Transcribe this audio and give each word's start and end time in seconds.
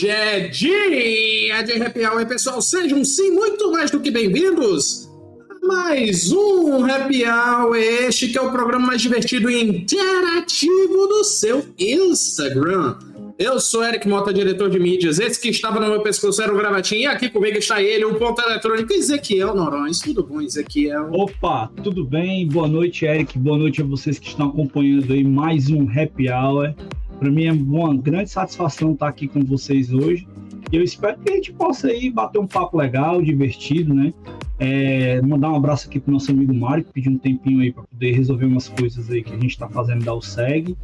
Hoje 0.00 0.08
é 0.08 0.48
dia 0.48 1.62
de 1.62 1.82
Happy 1.82 2.06
Hour, 2.06 2.26
pessoal. 2.26 2.62
Sejam 2.62 3.04
sim 3.04 3.32
muito 3.32 3.70
mais 3.70 3.90
do 3.90 4.00
que 4.00 4.10
bem-vindos 4.10 5.10
a 5.50 5.66
mais 5.66 6.32
um 6.32 6.86
Happy 6.86 7.22
Hour. 7.26 7.76
Este 7.76 8.28
que 8.28 8.38
é 8.38 8.40
o 8.40 8.50
programa 8.50 8.86
mais 8.86 9.02
divertido 9.02 9.50
e 9.50 9.62
interativo 9.62 11.06
do 11.06 11.22
seu 11.22 11.66
Instagram. 11.78 12.96
Eu 13.38 13.60
sou 13.60 13.84
Eric 13.84 14.08
Mota, 14.08 14.32
diretor 14.32 14.70
de 14.70 14.78
mídias. 14.78 15.18
Esse 15.18 15.38
que 15.38 15.50
estava 15.50 15.78
no 15.78 15.88
meu 15.88 16.02
pescoço 16.02 16.40
era 16.40 16.50
o 16.50 16.56
gravatinho. 16.56 17.02
E 17.02 17.06
aqui 17.06 17.28
comigo 17.28 17.58
está 17.58 17.82
ele, 17.82 18.06
o 18.06 18.14
ponto 18.14 18.40
eletrônico, 18.40 18.94
Ezequiel 18.94 19.54
Norões. 19.54 19.98
Tudo 19.98 20.24
bom, 20.24 20.40
Ezequiel? 20.40 21.10
Opa, 21.12 21.70
tudo 21.82 22.06
bem? 22.06 22.48
Boa 22.48 22.66
noite, 22.68 23.04
Eric. 23.04 23.38
Boa 23.38 23.58
noite 23.58 23.82
a 23.82 23.84
vocês 23.84 24.18
que 24.18 24.28
estão 24.28 24.48
acompanhando 24.48 25.12
aí 25.12 25.22
mais 25.22 25.68
um 25.68 25.86
Happy 25.90 26.30
Hour. 26.30 26.74
Para 27.20 27.30
mim 27.30 27.44
é 27.44 27.52
uma 27.52 27.94
grande 27.94 28.30
satisfação 28.30 28.92
estar 28.92 29.06
aqui 29.06 29.28
com 29.28 29.44
vocês 29.44 29.92
hoje. 29.92 30.26
E 30.72 30.76
eu 30.76 30.82
espero 30.82 31.18
que 31.18 31.30
a 31.30 31.34
gente 31.34 31.52
possa 31.52 31.88
aí 31.88 32.10
bater 32.10 32.38
um 32.38 32.46
papo 32.46 32.78
legal, 32.78 33.20
divertido, 33.20 33.92
né? 33.92 34.14
É, 34.58 35.20
mandar 35.20 35.50
um 35.50 35.56
abraço 35.56 35.86
aqui 35.86 36.00
pro 36.00 36.12
nosso 36.12 36.30
amigo 36.30 36.54
Mário, 36.54 36.82
que 36.82 36.92
pediu 36.92 37.12
um 37.12 37.18
tempinho 37.18 37.60
aí 37.60 37.72
para 37.72 37.82
poder 37.82 38.12
resolver 38.12 38.46
umas 38.46 38.68
coisas 38.68 39.10
aí 39.10 39.22
que 39.22 39.32
a 39.34 39.36
gente 39.36 39.50
está 39.50 39.68
fazendo 39.68 40.02
da 40.02 40.14
USEG. 40.14 40.74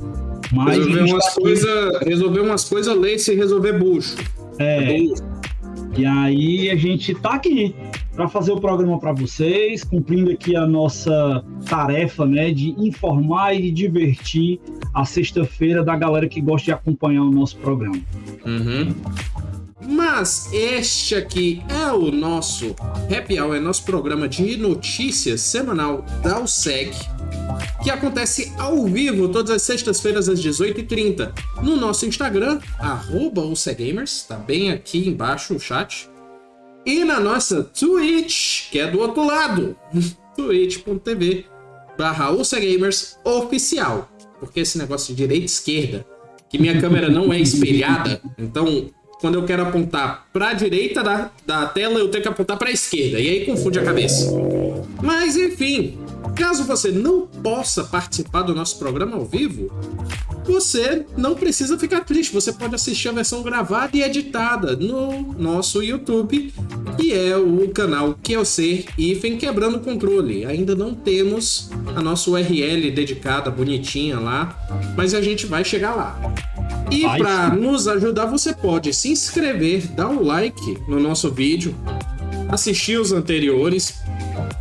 Mas 0.52 0.76
resolver 0.76 1.10
umas 1.10 1.34
tá 1.34 1.40
coisas, 1.40 2.00
resolver 2.02 2.40
umas 2.40 2.64
coisas, 2.68 2.98
lei 2.98 3.18
se 3.18 3.34
resolver 3.34 3.78
bucho. 3.78 4.16
É. 4.58 4.98
E 5.96 6.04
aí 6.04 6.68
a 6.68 6.76
gente 6.76 7.14
tá 7.14 7.34
aqui 7.34 7.74
para 8.16 8.28
fazer 8.28 8.50
o 8.50 8.60
programa 8.60 8.98
para 8.98 9.12
vocês, 9.12 9.84
cumprindo 9.84 10.30
aqui 10.30 10.56
a 10.56 10.66
nossa 10.66 11.44
tarefa, 11.68 12.24
né, 12.24 12.50
de 12.50 12.70
informar 12.78 13.52
e 13.52 13.70
divertir 13.70 14.58
a 14.94 15.04
sexta-feira 15.04 15.84
da 15.84 15.94
galera 15.94 16.26
que 16.26 16.40
gosta 16.40 16.64
de 16.64 16.72
acompanhar 16.72 17.22
o 17.22 17.30
nosso 17.30 17.58
programa. 17.58 18.00
Uhum. 18.44 18.94
Mas 19.88 20.50
este 20.52 21.14
aqui 21.14 21.62
é 21.68 21.92
o 21.92 22.10
nosso 22.10 22.74
Happy 23.14 23.38
Hour, 23.38 23.56
é 23.56 23.60
nosso 23.60 23.84
programa 23.84 24.26
de 24.26 24.56
notícias 24.56 25.42
semanal 25.42 26.04
da 26.22 26.40
USEG, 26.40 26.90
que 27.84 27.90
acontece 27.90 28.52
ao 28.58 28.84
vivo 28.86 29.28
todas 29.28 29.50
as 29.50 29.62
sextas-feiras 29.62 30.28
às 30.28 30.40
18h30 30.40 31.32
no 31.62 31.76
nosso 31.76 32.06
Instagram, 32.06 32.58
arroba 32.78 33.42
UCEGamers, 33.42 34.22
tá 34.22 34.36
bem 34.36 34.72
aqui 34.72 35.06
embaixo 35.06 35.54
o 35.54 35.60
chat 35.60 36.08
e 36.86 37.04
na 37.04 37.18
nossa 37.18 37.64
Twitch, 37.64 38.70
que 38.70 38.78
é 38.78 38.88
do 38.88 39.00
outro 39.00 39.26
lado, 39.26 39.76
twitch.tv 40.36 41.44
barra 41.98 42.30
Gamers 42.30 43.18
oficial. 43.24 44.08
Porque 44.38 44.60
esse 44.60 44.78
negócio 44.78 45.14
de 45.14 45.22
direita 45.22 45.42
e 45.42 45.46
esquerda, 45.46 46.06
que 46.48 46.58
minha 46.58 46.80
câmera 46.80 47.08
não 47.08 47.32
é 47.32 47.40
espelhada, 47.40 48.20
então 48.38 48.88
quando 49.20 49.34
eu 49.34 49.44
quero 49.44 49.62
apontar 49.62 50.28
para 50.32 50.50
a 50.50 50.52
direita 50.52 51.02
da, 51.02 51.30
da 51.44 51.66
tela, 51.66 51.98
eu 51.98 52.08
tenho 52.08 52.22
que 52.22 52.28
apontar 52.28 52.56
para 52.58 52.68
a 52.68 52.72
esquerda, 52.72 53.18
e 53.18 53.28
aí 53.28 53.46
confunde 53.46 53.78
a 53.78 53.82
cabeça. 53.82 54.30
Mas 55.02 55.36
enfim, 55.36 55.98
caso 56.34 56.64
você 56.64 56.90
não 56.90 57.26
possa 57.26 57.84
participar 57.84 58.42
do 58.42 58.54
nosso 58.54 58.78
programa 58.78 59.16
ao 59.16 59.24
vivo, 59.24 59.70
você 60.44 61.04
não 61.16 61.34
precisa 61.34 61.78
ficar 61.78 62.00
triste. 62.02 62.32
Você 62.32 62.52
pode 62.52 62.74
assistir 62.74 63.08
a 63.08 63.12
versão 63.12 63.42
gravada 63.42 63.96
e 63.96 64.02
editada 64.02 64.76
no 64.76 65.34
nosso 65.34 65.82
YouTube, 65.82 66.54
que 66.96 67.12
é 67.12 67.36
o 67.36 67.68
canal 67.70 68.16
Que 68.22 68.32
Eu 68.34 68.44
Ser 68.44 68.86
Ifen 68.96 69.36
Quebrando 69.36 69.78
o 69.78 69.80
Controle. 69.80 70.44
Ainda 70.46 70.74
não 70.74 70.94
temos 70.94 71.70
a 71.94 72.00
nossa 72.00 72.30
URL 72.30 72.90
dedicada, 72.92 73.50
bonitinha 73.50 74.20
lá, 74.20 74.56
mas 74.96 75.14
a 75.14 75.20
gente 75.20 75.46
vai 75.46 75.64
chegar 75.64 75.94
lá. 75.94 76.34
E 76.90 77.02
para 77.02 77.50
nos 77.50 77.88
ajudar, 77.88 78.26
você 78.26 78.54
pode 78.54 78.94
se 78.94 79.08
inscrever, 79.08 79.88
dar 79.88 80.08
um 80.08 80.22
like 80.22 80.78
no 80.88 81.00
nosso 81.00 81.30
vídeo, 81.30 81.74
assistir 82.48 82.98
os 83.00 83.12
anteriores. 83.12 84.05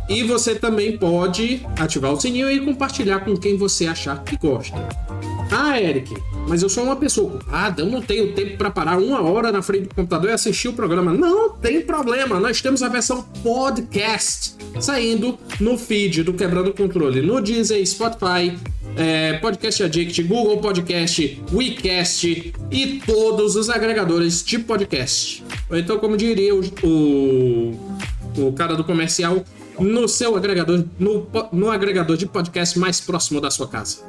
E 0.08 0.22
você 0.22 0.54
também 0.54 0.96
pode 0.96 1.66
ativar 1.78 2.12
o 2.12 2.20
sininho 2.20 2.50
e 2.50 2.60
compartilhar 2.60 3.20
com 3.20 3.36
quem 3.36 3.56
você 3.56 3.86
achar 3.86 4.22
que 4.22 4.36
gosta. 4.36 4.76
Ah, 5.50 5.80
Eric, 5.80 6.12
mas 6.48 6.62
eu 6.62 6.68
sou 6.68 6.84
uma 6.84 6.96
pessoa 6.96 7.34
ocupada, 7.34 7.82
eu 7.82 7.86
não 7.86 8.00
tenho 8.00 8.32
tempo 8.32 8.56
para 8.56 8.70
parar 8.70 8.98
uma 8.98 9.20
hora 9.22 9.52
na 9.52 9.62
frente 9.62 9.88
do 9.88 9.94
computador 9.94 10.30
e 10.30 10.32
assistir 10.32 10.68
o 10.68 10.72
programa. 10.72 11.12
Não 11.12 11.50
tem 11.50 11.80
problema, 11.80 12.40
nós 12.40 12.60
temos 12.60 12.82
a 12.82 12.88
versão 12.88 13.22
podcast 13.42 14.54
saindo 14.80 15.38
no 15.60 15.78
feed 15.78 16.22
do 16.22 16.34
Quebrando 16.34 16.70
o 16.70 16.74
Controle, 16.74 17.20
no 17.22 17.40
Deezer, 17.40 17.84
Spotify, 17.86 18.56
é, 18.96 19.34
Podcast 19.34 19.82
Addict, 19.82 20.22
Google 20.22 20.58
Podcast, 20.58 21.42
WeCast 21.52 22.54
e 22.70 23.02
todos 23.06 23.56
os 23.56 23.68
agregadores 23.68 24.42
de 24.44 24.58
podcast. 24.58 25.44
Então, 25.70 25.98
como 25.98 26.16
diria 26.16 26.54
o, 26.54 26.60
o, 26.82 27.98
o 28.38 28.52
cara 28.52 28.74
do 28.74 28.84
comercial, 28.84 29.44
no 29.78 30.08
seu 30.08 30.36
agregador, 30.36 30.84
no, 30.98 31.26
no 31.52 31.70
agregador 31.70 32.16
de 32.16 32.26
podcast 32.26 32.78
mais 32.78 33.00
próximo 33.00 33.40
da 33.40 33.50
sua 33.50 33.68
casa. 33.68 34.04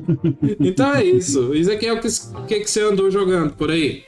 então 0.60 0.94
é 0.94 1.04
isso. 1.04 1.54
Isso 1.54 1.70
aqui 1.70 1.86
é 1.86 1.92
o 1.92 2.00
que, 2.00 2.08
que, 2.46 2.60
que 2.60 2.70
você 2.70 2.82
andou 2.82 3.10
jogando 3.10 3.54
por 3.54 3.70
aí. 3.70 4.02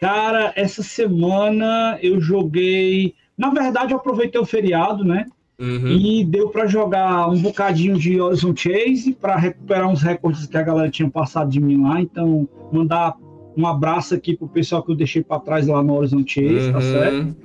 Cara, 0.00 0.52
essa 0.56 0.82
semana 0.82 1.98
eu 2.02 2.20
joguei. 2.20 3.14
Na 3.36 3.50
verdade, 3.50 3.92
eu 3.92 3.98
aproveitei 3.98 4.40
o 4.40 4.46
feriado, 4.46 5.04
né? 5.04 5.26
Uhum. 5.58 5.88
E 5.88 6.24
deu 6.24 6.48
para 6.48 6.66
jogar 6.66 7.28
um 7.28 7.38
bocadinho 7.38 7.98
de 7.98 8.18
Horizon 8.18 8.56
Chase 8.56 9.12
para 9.12 9.36
recuperar 9.36 9.88
uns 9.88 10.00
recordes 10.00 10.46
que 10.46 10.56
a 10.56 10.62
galera 10.62 10.90
tinha 10.90 11.10
passado 11.10 11.50
de 11.50 11.60
mim 11.60 11.82
lá. 11.82 12.00
Então, 12.00 12.48
mandar 12.72 13.14
um 13.54 13.66
abraço 13.66 14.14
aqui 14.14 14.34
pro 14.34 14.48
pessoal 14.48 14.82
que 14.82 14.90
eu 14.90 14.96
deixei 14.96 15.22
para 15.22 15.38
trás 15.38 15.66
lá 15.66 15.82
no 15.82 15.94
Horizon 15.96 16.24
Chase, 16.26 16.48
tá 16.48 16.66
uhum. 16.66 16.72
tá 16.72 16.80
certo? 16.80 17.36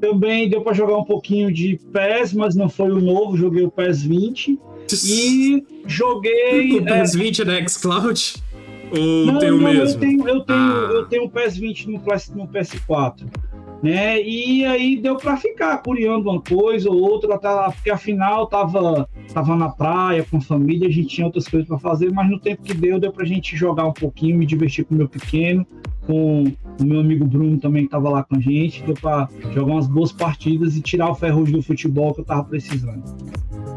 Também 0.00 0.48
deu 0.48 0.62
para 0.62 0.72
jogar 0.72 0.96
um 0.96 1.04
pouquinho 1.04 1.52
de 1.52 1.78
PES, 1.92 2.32
mas 2.32 2.54
não 2.54 2.68
foi 2.68 2.90
o 2.90 3.00
novo, 3.00 3.36
joguei 3.36 3.64
o 3.64 3.70
PES 3.70 4.02
20. 4.02 4.58
E 5.04 5.64
joguei. 5.86 6.78
O 6.78 6.84
PES 6.84 7.14
20 7.14 7.42
é... 7.42 7.44
na 7.44 7.68
Xcloud? 7.68 8.34
Ou 8.92 9.26
não, 9.26 9.38
tem 9.38 9.50
o 9.50 9.60
não, 9.60 9.72
mesmo? 9.72 9.94
Eu 9.94 9.98
tenho, 9.98 10.28
eu 10.28 10.40
tenho, 10.40 10.58
ah. 10.58 10.90
eu 10.92 11.06
tenho 11.06 11.24
o 11.24 11.30
PES 11.30 11.56
20 11.58 11.86
no, 11.86 11.92
no 11.92 12.48
PS4 12.48 13.26
né? 13.82 14.20
E 14.22 14.64
aí 14.64 14.96
deu 14.96 15.16
para 15.16 15.36
ficar 15.36 15.78
curiando 15.78 16.30
uma 16.30 16.40
coisa 16.40 16.90
ou 16.90 17.00
outra, 17.00 17.38
porque 17.72 17.90
afinal 17.90 18.46
tava, 18.46 19.08
tava 19.32 19.56
na 19.56 19.68
praia 19.68 20.24
com 20.30 20.36
a 20.36 20.40
família, 20.40 20.88
a 20.88 20.92
gente 20.92 21.08
tinha 21.08 21.26
outras 21.26 21.48
coisas 21.48 21.66
para 21.66 21.78
fazer, 21.78 22.12
mas 22.12 22.28
no 22.28 22.38
tempo 22.38 22.62
que 22.62 22.74
deu, 22.74 22.98
deu 22.98 23.12
pra 23.12 23.24
gente 23.24 23.56
jogar 23.56 23.86
um 23.86 23.92
pouquinho, 23.92 24.36
me 24.36 24.46
divertir 24.46 24.84
com 24.84 24.94
o 24.94 24.98
meu 24.98 25.08
pequeno, 25.08 25.66
com 26.06 26.44
o 26.78 26.84
meu 26.84 27.00
amigo 27.00 27.24
Bruno 27.24 27.58
também 27.58 27.84
que 27.84 27.90
tava 27.90 28.08
lá 28.08 28.22
com 28.22 28.36
a 28.36 28.40
gente, 28.40 28.82
deu 28.82 28.94
para 28.94 29.28
jogar 29.52 29.72
umas 29.72 29.86
boas 29.86 30.12
partidas 30.12 30.76
e 30.76 30.80
tirar 30.80 31.10
o 31.10 31.14
ferrugem 31.14 31.56
do 31.56 31.62
futebol 31.62 32.14
que 32.14 32.20
eu 32.20 32.24
tava 32.24 32.44
precisando. 32.44 33.02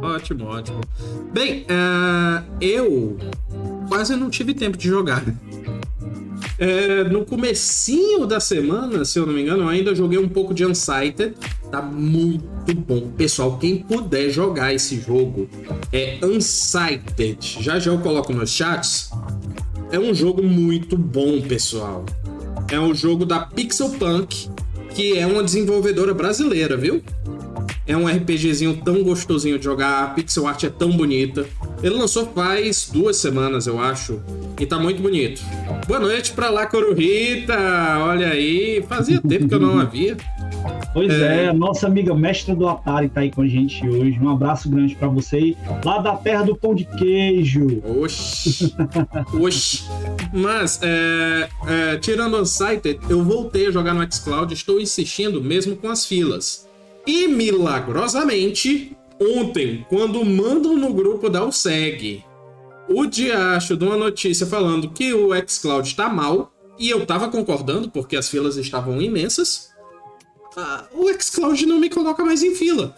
Ótimo, 0.01 0.45
ótimo. 0.45 0.81
Bem, 1.33 1.61
uh, 1.63 2.43
eu 2.59 3.17
quase 3.87 4.15
não 4.15 4.29
tive 4.29 4.53
tempo 4.53 4.77
de 4.77 4.87
jogar. 4.87 5.23
É, 6.59 7.03
no 7.05 7.25
comecinho 7.25 8.27
da 8.27 8.39
semana, 8.39 9.03
se 9.05 9.17
eu 9.17 9.25
não 9.25 9.33
me 9.33 9.41
engano, 9.41 9.63
eu 9.63 9.69
ainda 9.69 9.95
joguei 9.95 10.19
um 10.19 10.29
pouco 10.29 10.53
de 10.53 10.65
Unsighted. 10.65 11.33
Tá 11.71 11.81
muito 11.81 12.73
bom. 12.75 13.11
Pessoal, 13.17 13.57
quem 13.57 13.77
puder 13.77 14.29
jogar 14.29 14.73
esse 14.73 14.99
jogo 14.99 15.49
é 15.91 16.19
Unsighted. 16.23 17.57
Já 17.59 17.79
já 17.79 17.91
eu 17.91 17.99
coloco 17.99 18.31
nos 18.31 18.51
chats. 18.51 19.09
É 19.93 19.99
um 19.99 20.11
jogo 20.11 20.41
muito 20.41 20.97
bom, 20.97 21.39
pessoal. 21.39 22.03
É 22.71 22.79
um 22.79 22.95
jogo 22.95 23.27
da 23.27 23.41
Pixel 23.41 23.91
Punk, 23.91 24.49
que 24.95 25.19
é 25.19 25.27
uma 25.27 25.43
desenvolvedora 25.43 26.15
brasileira, 26.15 26.75
viu? 26.75 27.03
É 27.85 27.95
um 27.95 28.07
RPGzinho 28.07 28.81
tão 28.83 29.03
gostosinho 29.03 29.59
de 29.59 29.65
jogar, 29.65 30.03
a 30.03 30.07
pixel 30.07 30.47
art 30.47 30.63
é 30.63 30.69
tão 30.69 30.89
bonita. 30.97 31.45
Ele 31.83 31.93
lançou 31.93 32.25
faz 32.33 32.89
duas 32.91 33.17
semanas, 33.17 33.67
eu 33.67 33.79
acho, 33.79 34.19
e 34.59 34.65
tá 34.65 34.79
muito 34.79 34.99
bonito. 34.99 35.43
Boa 35.87 35.99
noite 35.99 36.31
pra 36.31 36.49
lá, 36.49 36.65
Coruhita! 36.65 37.55
Olha 37.99 38.29
aí, 38.29 38.83
fazia 38.89 39.21
tempo 39.21 39.47
que 39.47 39.53
eu 39.53 39.59
não 39.59 39.79
a 39.79 39.83
via. 39.83 40.17
Pois 40.93 41.11
é. 41.11 41.45
é, 41.45 41.53
nossa 41.53 41.87
amiga 41.87 42.13
mestra 42.13 42.55
do 42.55 42.67
Atari 42.67 43.09
tá 43.09 43.21
aí 43.21 43.31
com 43.31 43.41
a 43.41 43.47
gente 43.47 43.87
hoje. 43.87 44.19
Um 44.21 44.29
abraço 44.29 44.69
grande 44.69 44.95
para 44.95 45.07
você, 45.07 45.55
lá 45.83 45.99
da 45.99 46.15
terra 46.15 46.43
do 46.43 46.55
pão 46.55 46.75
de 46.75 46.85
queijo. 46.85 47.81
Oxi, 47.83 48.75
oxi. 49.33 49.83
Mas, 50.31 50.79
é, 50.83 51.49
é, 51.67 51.97
tirando 51.97 52.37
o 52.37 52.45
site, 52.45 52.99
eu 53.09 53.23
voltei 53.23 53.67
a 53.67 53.71
jogar 53.71 53.93
no 53.93 54.11
xCloud, 54.11 54.53
estou 54.53 54.79
insistindo 54.79 55.41
mesmo 55.41 55.75
com 55.75 55.89
as 55.89 56.05
filas. 56.05 56.69
E 57.05 57.27
milagrosamente, 57.27 58.95
ontem, 59.19 59.85
quando 59.89 60.23
mandam 60.23 60.77
no 60.77 60.93
grupo 60.93 61.29
da 61.29 61.43
USEG 61.43 62.23
o 62.87 63.05
diacho 63.05 63.77
de 63.77 63.85
uma 63.85 63.95
notícia 63.95 64.45
falando 64.45 64.89
que 64.89 65.13
o 65.13 65.29
xCloud 65.47 65.95
tá 65.95 66.09
mal, 66.09 66.51
e 66.77 66.89
eu 66.89 67.05
tava 67.05 67.29
concordando 67.29 67.89
porque 67.89 68.15
as 68.15 68.29
filas 68.29 68.57
estavam 68.57 69.01
imensas, 69.01 69.72
ah, 70.55 70.85
o 70.93 71.11
xCloud 71.19 71.65
não 71.65 71.79
me 71.79 71.89
coloca 71.89 72.23
mais 72.23 72.43
em 72.43 72.55
fila. 72.55 72.95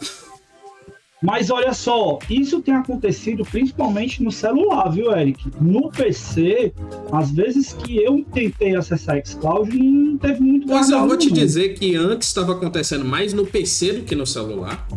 Mas 1.25 1.49
olha 1.49 1.73
só, 1.73 2.19
isso 2.29 2.61
tem 2.61 2.75
acontecido 2.75 3.43
principalmente 3.43 4.21
no 4.21 4.31
celular, 4.31 4.89
viu, 4.89 5.11
Eric? 5.11 5.43
No 5.59 5.89
PC, 5.89 6.71
às 7.11 7.31
vezes 7.31 7.73
que 7.73 7.97
eu 7.97 8.23
tentei 8.31 8.75
acessar 8.75 9.19
xCloud, 9.25 9.75
não 9.75 10.17
teve 10.17 10.39
muito 10.41 10.67
Mas 10.67 10.89
eu 10.89 11.07
vou 11.07 11.17
te 11.17 11.31
dizer 11.31 11.69
que 11.69 11.95
antes 11.95 12.27
estava 12.27 12.51
acontecendo 12.51 13.03
mais 13.03 13.33
no 13.33 13.43
PC 13.43 13.93
do 13.93 14.01
que 14.03 14.13
no 14.13 14.27
celular. 14.27 14.87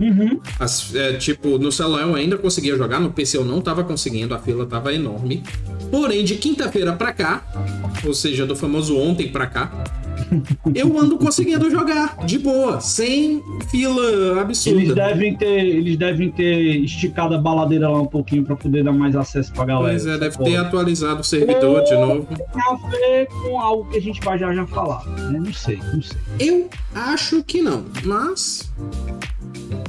Uhum. 0.00 0.40
As, 0.58 0.94
é, 0.94 1.14
tipo, 1.14 1.58
no 1.58 1.70
celular 1.70 2.02
eu 2.02 2.14
ainda 2.14 2.38
conseguia 2.38 2.74
jogar, 2.76 2.98
no 2.98 3.12
PC 3.12 3.36
eu 3.36 3.44
não 3.44 3.58
estava 3.58 3.84
conseguindo, 3.84 4.34
a 4.34 4.38
fila 4.38 4.64
estava 4.64 4.94
enorme. 4.94 5.42
Porém, 5.90 6.24
de 6.24 6.36
quinta-feira 6.36 6.94
para 6.94 7.12
cá, 7.12 7.44
ou 8.04 8.14
seja, 8.14 8.46
do 8.46 8.56
famoso 8.56 8.96
ontem 8.96 9.28
para 9.30 9.46
cá, 9.46 9.95
eu 10.74 10.98
ando 10.98 11.18
conseguindo 11.18 11.70
jogar 11.70 12.24
de 12.24 12.38
boa, 12.38 12.80
sem 12.80 13.42
fila 13.70 14.40
absurda. 14.40 14.80
Eles 14.80 14.94
devem 14.94 15.36
ter, 15.36 15.66
eles 15.66 15.96
devem 15.96 16.30
ter 16.30 16.76
esticado 16.84 17.34
a 17.34 17.38
baladeira 17.38 17.88
lá 17.88 18.00
um 18.00 18.06
pouquinho 18.06 18.44
para 18.44 18.56
poder 18.56 18.84
dar 18.84 18.92
mais 18.92 19.14
acesso 19.16 19.52
pra 19.52 19.64
galera. 19.64 19.90
Pois 19.90 20.06
é, 20.06 20.18
deve 20.18 20.38
ter 20.38 20.56
atualizado 20.56 21.20
o 21.20 21.24
servidor 21.24 21.82
de 21.84 21.94
novo. 21.94 22.26
Tem 22.26 22.62
a 22.62 22.90
ver 22.90 23.26
com 23.26 23.60
algo 23.60 23.90
que 23.90 23.98
a 23.98 24.02
gente 24.02 24.20
vai 24.20 24.38
já 24.38 24.52
já 24.54 24.66
falar. 24.66 25.04
Né? 25.06 25.38
Não 25.38 25.52
sei, 25.52 25.78
não 25.92 26.02
sei. 26.02 26.18
Eu 26.38 26.68
acho 26.94 27.42
que 27.44 27.62
não, 27.62 27.84
mas 28.04 28.72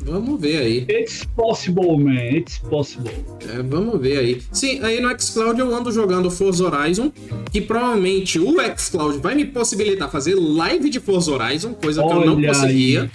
Vamos 0.04 0.40
ver 0.40 0.58
aí. 0.58 0.86
It's 0.90 1.26
possible, 1.36 1.98
man. 1.98 2.38
It's 2.38 2.58
possible. 2.60 3.12
É, 3.50 3.62
vamos 3.62 4.00
ver 4.00 4.20
aí. 4.20 4.42
Sim, 4.52 4.80
aí 4.84 5.02
no 5.02 5.10
xCloud 5.20 5.60
eu 5.60 5.76
ando 5.76 5.92
jogando 5.92 6.32
Forza 6.32 6.66
Horizon, 6.66 7.12
que 7.52 7.62
provavelmente 7.62 8.40
o 8.40 8.56
xCloud 8.78 9.20
vai 9.20 9.36
me 9.36 9.46
possibilitar 9.46 10.10
fazer 10.10 10.36
live 10.36 10.90
de 10.90 11.00
Forza 11.00 11.32
Horizon, 11.32 11.74
coisa 11.74 12.02
Olha 12.02 12.10
que 12.10 12.28
eu 12.28 12.36
não 12.36 12.42
conseguia. 12.42 13.04
Aí. 13.04 13.10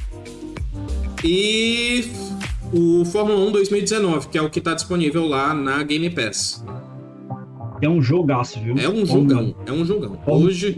E 1.24 2.04
o 2.72 3.04
Fórmula 3.04 3.38
1 3.48 3.52
2019, 3.52 4.28
que 4.28 4.38
é 4.38 4.42
o 4.42 4.50
que 4.50 4.58
está 4.58 4.74
disponível 4.74 5.26
lá 5.26 5.54
na 5.54 5.82
Game 5.82 6.08
Pass. 6.10 6.64
É 7.82 7.88
um 7.88 8.00
jogaço, 8.00 8.60
viu? 8.60 8.76
É 8.78 8.88
um 8.88 9.04
jogão, 9.04 9.56
é 9.66 9.72
um 9.72 9.84
jogão. 9.84 10.16
Hoje. 10.24 10.76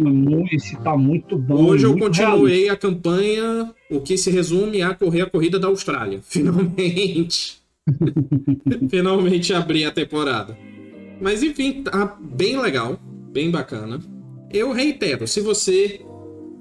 Esse 0.51 0.75
tá 0.77 0.97
muito 0.97 1.37
bom. 1.37 1.67
Hoje 1.67 1.85
eu 1.85 1.99
continuei 1.99 2.71
a 2.71 2.77
campanha, 2.77 3.75
o 3.97 4.01
que 4.01 4.17
se 4.17 4.31
resume 4.31 4.83
a 4.83 4.95
correr 4.95 5.23
a 5.23 5.31
corrida 5.31 5.59
da 5.59 5.69
Austrália. 5.69 6.21
Finalmente. 6.27 7.59
Finalmente 8.91 9.53
abri 9.53 9.85
a 9.85 9.91
temporada. 9.91 10.57
Mas 11.21 11.43
enfim, 11.43 11.83
tá 11.83 12.17
bem 12.21 12.61
legal, 12.61 12.99
bem 13.33 13.51
bacana. 13.51 14.01
Eu 14.53 14.73
reitero, 14.73 15.27
se 15.27 15.41
você 15.41 16.01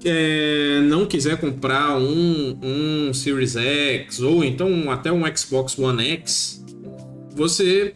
é, 0.04 0.80
não 0.82 1.06
quiser 1.06 1.38
comprar 1.38 1.96
um, 1.98 2.58
um 2.62 3.14
Series 3.14 3.56
X 3.56 4.20
ou 4.20 4.44
então 4.44 4.90
até 4.90 5.10
um 5.12 5.22
Xbox 5.36 5.78
One 5.78 6.02
X, 6.02 6.64
você 7.34 7.94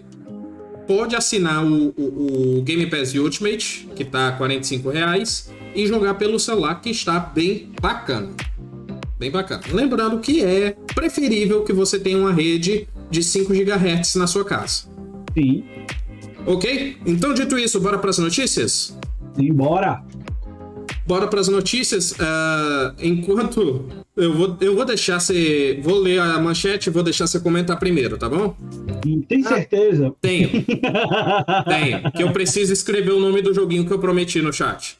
pode 0.87 1.15
assinar 1.15 1.65
o, 1.65 1.93
o, 1.97 2.59
o 2.59 2.63
Game 2.63 2.87
Pass 2.87 3.15
Ultimate, 3.15 3.89
que 3.95 4.05
tá 4.05 4.31
R$ 4.31 4.91
reais, 4.91 5.51
e 5.75 5.87
jogar 5.87 6.15
pelo 6.15 6.39
celular, 6.39 6.81
que 6.81 6.91
está 6.91 7.21
bem 7.21 7.71
bacana. 7.81 8.31
Bem 9.19 9.31
bacana. 9.31 9.63
Lembrando 9.73 10.19
que 10.21 10.45
é 10.45 10.77
preferível 10.95 11.65
que 11.65 11.73
você 11.73 11.99
tenha 11.99 12.17
uma 12.17 12.33
rede 12.33 12.89
de 13.11 13.23
5 13.23 13.53
GHz 13.53 14.15
na 14.15 14.27
sua 14.27 14.45
casa. 14.45 14.85
Sim. 15.37 15.65
Ok? 16.47 16.97
Então, 17.05 17.35
dito 17.35 17.59
isso, 17.59 17.81
bora 17.81 17.99
para 17.99 18.11
as 18.11 18.19
notícias? 18.19 18.97
Sim, 19.35 19.53
bora! 19.53 20.05
Bora 21.07 21.27
para 21.27 21.41
as 21.41 21.49
notícias. 21.49 22.13
Uh, 22.13 22.95
enquanto 23.01 23.87
eu 24.15 24.35
vou, 24.35 24.57
eu 24.61 24.77
vou 24.77 24.85
deixar 24.85 25.19
você. 25.19 25.81
Vou 25.83 25.99
ler 25.99 26.21
a 26.21 26.39
manchete 26.39 26.91
e 26.91 26.93
vou 26.93 27.03
deixar 27.03 27.27
você 27.27 27.41
comentar 27.41 27.79
primeiro, 27.79 28.19
tá 28.19 28.29
bom? 28.29 28.55
Tem 29.27 29.43
certeza? 29.43 30.09
Ah, 30.09 30.15
tenho. 30.21 30.51
tenho. 31.67 32.13
Que 32.13 32.23
eu 32.23 32.31
preciso 32.31 32.75
escrever 32.75 33.13
o 33.13 33.21
nome 33.21 33.41
do 33.41 33.55
joguinho 33.55 33.87
que 33.87 33.93
eu 33.93 33.99
prometi 33.99 34.43
no 34.43 34.53
chat. 34.53 34.98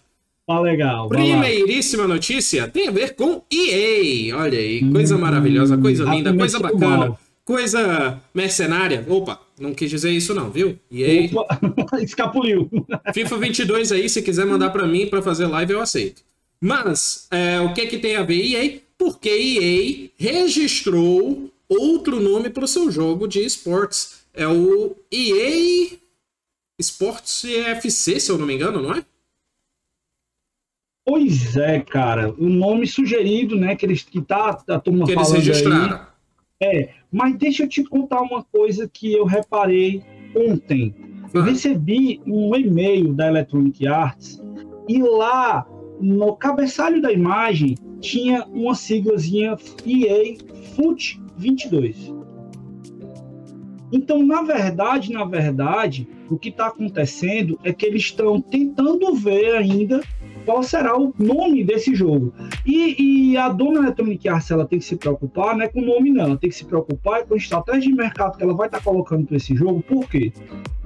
Tá 0.49 0.61
legal. 0.61 1.09
Primeiríssima 1.09 2.09
notícia 2.09 2.67
tem 2.67 2.89
a 2.89 2.91
ver 2.91 3.15
com 3.15 3.43
EA. 3.53 4.35
Olha 4.35 4.59
aí, 4.59 4.91
coisa 4.91 5.15
hum, 5.15 5.21
maravilhosa, 5.21 5.77
coisa 5.77 6.05
linda, 6.05 6.35
coisa 6.35 6.59
bacana. 6.59 6.97
Mal 6.97 7.19
coisa 7.49 8.21
mercenária. 8.35 9.07
Opa, 9.09 9.41
não 9.59 9.73
quis 9.73 9.89
dizer 9.89 10.11
isso 10.11 10.35
não, 10.35 10.51
viu? 10.51 10.79
E 10.91 11.03
aí, 11.03 11.31
escapuliu. 12.05 12.69
FIFA 13.15 13.39
22 13.39 13.91
aí, 13.91 14.07
se 14.07 14.21
quiser 14.21 14.45
mandar 14.45 14.69
para 14.69 14.87
mim 14.87 15.07
para 15.07 15.23
fazer 15.23 15.47
live, 15.47 15.73
eu 15.73 15.81
aceito. 15.81 16.23
Mas, 16.61 17.27
é, 17.31 17.59
o 17.61 17.73
que 17.73 17.87
que 17.87 17.97
tem 17.97 18.17
a 18.17 18.23
ver 18.23 18.45
EA? 18.45 18.81
Porque 18.99 19.31
EA 19.31 20.11
registrou 20.19 21.51
outro 21.67 22.21
nome 22.21 22.51
para 22.51 22.65
o 22.65 22.69
seu 22.69 22.91
jogo 22.91 23.27
de 23.27 23.43
esportes. 23.43 24.19
É 24.35 24.47
o 24.47 24.95
EA 25.11 25.97
Sports 26.79 27.47
FC, 27.47 28.21
se 28.21 28.31
eu 28.31 28.37
não 28.37 28.47
me 28.47 28.57
engano, 28.57 28.83
não 28.83 28.93
é? 28.93 29.03
Pois 31.09 31.57
é, 31.57 31.81
cara. 31.81 32.35
O 32.37 32.51
nome 32.51 32.87
sugerido, 32.87 33.57
né, 33.57 33.75
que 33.75 33.87
eles 33.87 34.03
que 34.03 34.21
tá 34.21 34.59
a 34.69 34.79
turma 34.79 35.07
que 35.07 35.15
falando 35.15 35.37
eles 35.37 35.47
registraram. 35.47 36.01
Aí, 36.63 36.69
é, 36.69 36.91
mas 37.11 37.35
deixa 37.39 37.63
eu 37.63 37.69
te 37.69 37.83
contar 37.83 38.21
uma 38.21 38.45
coisa 38.45 38.87
que 38.87 39.15
eu 39.15 39.25
reparei 39.25 40.03
ontem. 40.37 40.95
Eu 41.33 41.43
recebi 41.43 42.21
um 42.27 42.55
e-mail 42.55 43.15
da 43.15 43.29
Electronic 43.29 43.87
Arts 43.87 44.43
e 44.87 45.03
lá 45.03 45.67
no 45.99 46.37
cabeçalho 46.37 47.01
da 47.01 47.11
imagem 47.11 47.75
tinha 48.01 48.45
uma 48.45 48.75
siglazinha 48.75 49.57
EA 49.87 50.37
FUT 50.75 51.19
22. 51.39 52.13
Então, 53.91 54.23
na 54.23 54.43
verdade, 54.43 55.11
na 55.11 55.25
verdade, 55.25 56.07
o 56.29 56.39
que 56.39 56.51
está 56.51 56.67
acontecendo 56.67 57.59
é 57.65 57.73
que 57.73 57.87
eles 57.87 58.03
estão 58.03 58.43
tentando 58.43 59.15
ver 59.15 59.55
ainda 59.57 60.03
qual 60.49 60.63
será 60.63 60.99
o 60.99 61.13
nome 61.19 61.63
desse 61.63 61.95
jogo. 61.95 62.33
E, 62.65 63.33
e 63.33 63.37
a 63.37 63.51
dona 63.51 63.81
Electronic 63.81 64.27
Arts 64.27 64.51
ela 64.51 64.65
tem 64.65 64.79
que 64.79 64.85
se 64.87 64.97
preocupar, 64.97 65.55
não 65.55 65.63
é 65.63 65.69
com 65.69 65.81
o 65.81 65.85
nome 65.85 66.11
não, 66.11 66.25
ela 66.25 66.37
tem 66.39 66.49
que 66.49 66.57
se 66.57 66.65
preocupar 66.65 67.27
com 67.27 67.35
a 67.35 67.37
estratégia 67.37 67.83
de 67.83 67.93
mercado 67.93 68.39
que 68.39 68.43
ela 68.43 68.55
vai 68.55 68.67
estar 68.67 68.79
tá 68.79 68.85
colocando 68.85 69.27
para 69.27 69.37
esse 69.37 69.55
jogo. 69.55 69.83
Por 69.83 70.09
quê? 70.09 70.33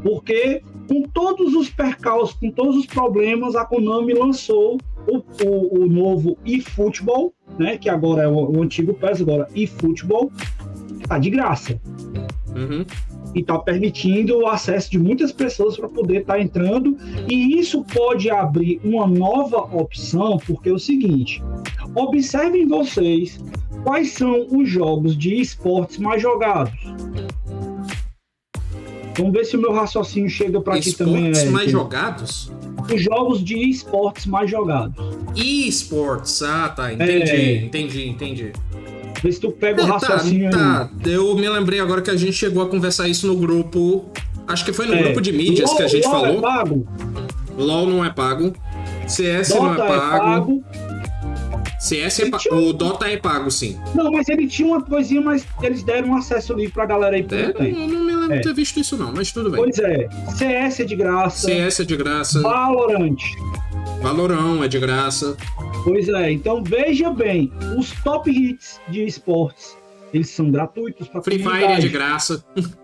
Porque 0.02 0.62
com 0.88 1.02
todos 1.02 1.54
os 1.54 1.70
percalços, 1.70 2.34
com 2.34 2.50
todos 2.50 2.76
os 2.76 2.86
problemas, 2.86 3.54
a 3.54 3.64
Konami 3.64 4.14
lançou 4.14 4.78
o, 5.06 5.18
o, 5.18 5.82
o 5.84 5.86
novo 5.86 6.36
eFootball, 6.44 7.32
né, 7.56 7.78
que 7.78 7.88
agora 7.88 8.24
é 8.24 8.28
o, 8.28 8.56
o 8.56 8.62
antigo 8.62 8.92
PES, 8.94 9.20
agora 9.20 9.46
eFootball, 9.54 10.32
tá 11.06 11.20
de 11.20 11.30
graça. 11.30 11.80
Uhum 12.56 12.84
e 13.34 13.40
está 13.40 13.58
permitindo 13.58 14.38
o 14.38 14.46
acesso 14.46 14.90
de 14.90 14.98
muitas 14.98 15.32
pessoas 15.32 15.76
para 15.76 15.88
poder 15.88 16.20
estar 16.20 16.34
tá 16.34 16.40
entrando. 16.40 16.96
E 17.28 17.58
isso 17.58 17.84
pode 17.84 18.30
abrir 18.30 18.80
uma 18.84 19.06
nova 19.06 19.58
opção, 19.58 20.38
porque 20.46 20.68
é 20.68 20.72
o 20.72 20.78
seguinte: 20.78 21.42
observem 21.94 22.66
vocês 22.66 23.40
quais 23.82 24.12
são 24.12 24.46
os 24.50 24.68
jogos 24.68 25.16
de 25.16 25.40
esportes 25.40 25.98
mais 25.98 26.20
jogados. 26.20 26.72
Vamos 29.16 29.32
ver 29.32 29.44
se 29.44 29.56
o 29.56 29.60
meu 29.60 29.72
raciocínio 29.72 30.30
chega 30.30 30.60
para 30.60 30.76
aqui 30.76 30.92
também. 30.92 31.30
Esportes 31.30 31.52
mais 31.52 31.70
jogados? 31.70 32.52
Os 32.92 33.02
jogos 33.02 33.44
de 33.44 33.56
esportes 33.68 34.26
mais 34.26 34.50
jogados. 34.50 34.94
E-sports, 35.36 36.42
ah 36.42 36.68
tá, 36.70 36.92
entendi, 36.92 37.30
é... 37.30 37.64
entendi, 37.64 38.08
entendi. 38.08 38.52
Vê 39.22 39.30
se 39.30 39.40
tu 39.40 39.52
pega 39.52 39.82
o 39.82 39.86
tá, 39.86 39.92
raciocínio 39.92 40.50
tá, 40.50 40.90
tá. 41.02 41.08
Eu 41.08 41.34
me 41.36 41.48
lembrei 41.48 41.78
agora 41.78 42.02
que 42.02 42.10
a 42.10 42.16
gente 42.16 42.32
chegou 42.32 42.62
a 42.62 42.68
conversar 42.68 43.08
isso 43.08 43.26
no 43.26 43.36
grupo. 43.36 44.10
Acho 44.48 44.64
que 44.64 44.72
foi 44.72 44.86
no 44.86 44.94
é. 44.94 45.02
grupo 45.02 45.20
de 45.20 45.32
mídias 45.32 45.68
LOL, 45.68 45.76
que 45.76 45.82
a 45.84 45.88
gente 45.88 46.06
LOL 46.06 46.16
é 46.16 46.20
falou. 46.20 46.38
É 46.38 46.40
pago. 46.40 46.88
LOL 47.56 47.86
não 47.86 48.04
é 48.04 48.10
pago. 48.10 48.52
CS 49.06 49.50
Dota 49.50 49.62
não 49.62 49.74
é 49.74 49.76
pago. 49.76 49.94
É 49.94 50.18
pago. 50.18 50.64
CS 51.78 52.20
é 52.20 52.30
pago. 52.30 52.42
O 52.56 52.72
Dota 52.72 53.08
é 53.08 53.16
pago, 53.16 53.50
sim. 53.50 53.78
Não, 53.94 54.10
mas 54.10 54.28
ele 54.28 54.48
tinha 54.48 54.66
uma 54.66 54.82
coisinha, 54.82 55.20
mas 55.20 55.46
eles 55.62 55.84
deram 55.84 56.08
um 56.08 56.16
acesso 56.16 56.52
livre 56.54 56.72
pra 56.72 56.86
galera 56.86 57.14
aí. 57.14 57.26
É, 57.30 57.70
eu 57.70 57.88
não 57.88 58.04
me 58.04 58.12
lembro 58.12 58.28
de 58.28 58.34
é. 58.34 58.40
ter 58.40 58.54
visto 58.54 58.80
isso, 58.80 58.96
não, 58.96 59.12
mas 59.12 59.30
tudo 59.30 59.50
bem. 59.50 59.62
Pois 59.62 59.78
é. 59.78 60.08
CS 60.36 60.80
é 60.80 60.84
de 60.84 60.96
graça. 60.96 61.46
CS 61.46 61.80
é 61.80 61.84
de 61.84 61.96
graça. 61.96 62.40
Valorant. 62.40 63.18
Valorão 64.02 64.64
é 64.64 64.68
de 64.68 64.80
graça. 64.80 65.36
Pois 65.84 66.08
é, 66.08 66.32
então 66.32 66.62
veja 66.62 67.08
bem, 67.10 67.52
os 67.78 67.92
top 68.02 68.28
hits 68.28 68.80
de 68.88 69.04
esportes, 69.04 69.78
eles 70.12 70.28
são 70.28 70.50
gratuitos 70.50 71.06
para 71.06 71.22
Free 71.22 71.38
Fire 71.38 71.64
é 71.64 71.78
de 71.78 71.88
graça. 71.88 72.44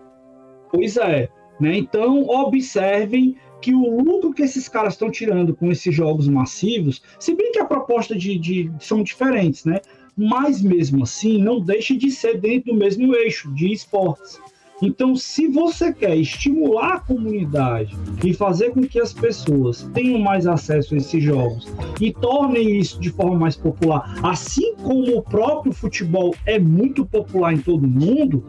Pois 0.71 0.97
é, 0.97 1.27
né? 1.59 1.79
Então 1.79 2.29
observem 2.29 3.35
que 3.59 3.73
o 3.73 4.03
lucro 4.03 4.31
que 4.31 4.43
esses 4.43 4.69
caras 4.69 4.93
estão 4.93 5.09
tirando 5.09 5.55
com 5.55 5.71
esses 5.71 5.93
jogos 5.93 6.27
massivos, 6.27 7.01
se 7.19 7.33
bem 7.33 7.51
que 7.51 7.59
a 7.59 7.65
proposta 7.65 8.15
de, 8.15 8.37
de 8.37 8.71
são 8.79 9.01
diferentes, 9.01 9.65
né? 9.65 9.81
Mas 10.15 10.61
mesmo 10.61 11.01
assim, 11.01 11.41
não 11.41 11.59
deixa 11.59 11.97
de 11.97 12.11
ser 12.11 12.39
dentro 12.39 12.71
do 12.71 12.77
mesmo 12.77 13.15
eixo 13.15 13.51
de 13.55 13.73
esportes. 13.73 14.39
Então, 14.81 15.15
se 15.15 15.47
você 15.47 15.93
quer 15.93 16.15
estimular 16.15 16.93
a 16.93 16.99
comunidade 16.99 17.95
e 18.23 18.33
fazer 18.33 18.71
com 18.71 18.81
que 18.81 18.99
as 18.99 19.11
pessoas 19.11 19.89
tenham 19.93 20.19
mais 20.19 20.47
acesso 20.47 20.93
a 20.93 20.97
esses 20.97 21.21
jogos 21.21 21.67
e 21.99 22.13
tornem 22.13 22.77
isso 22.79 22.99
de 22.99 23.09
forma 23.09 23.37
mais 23.37 23.55
popular, 23.55 24.19
assim 24.23 24.75
como 24.77 25.17
o 25.17 25.21
próprio 25.21 25.73
futebol 25.73 26.33
é 26.45 26.57
muito 26.57 27.05
popular 27.05 27.53
em 27.53 27.59
todo 27.59 27.87
mundo, 27.87 28.43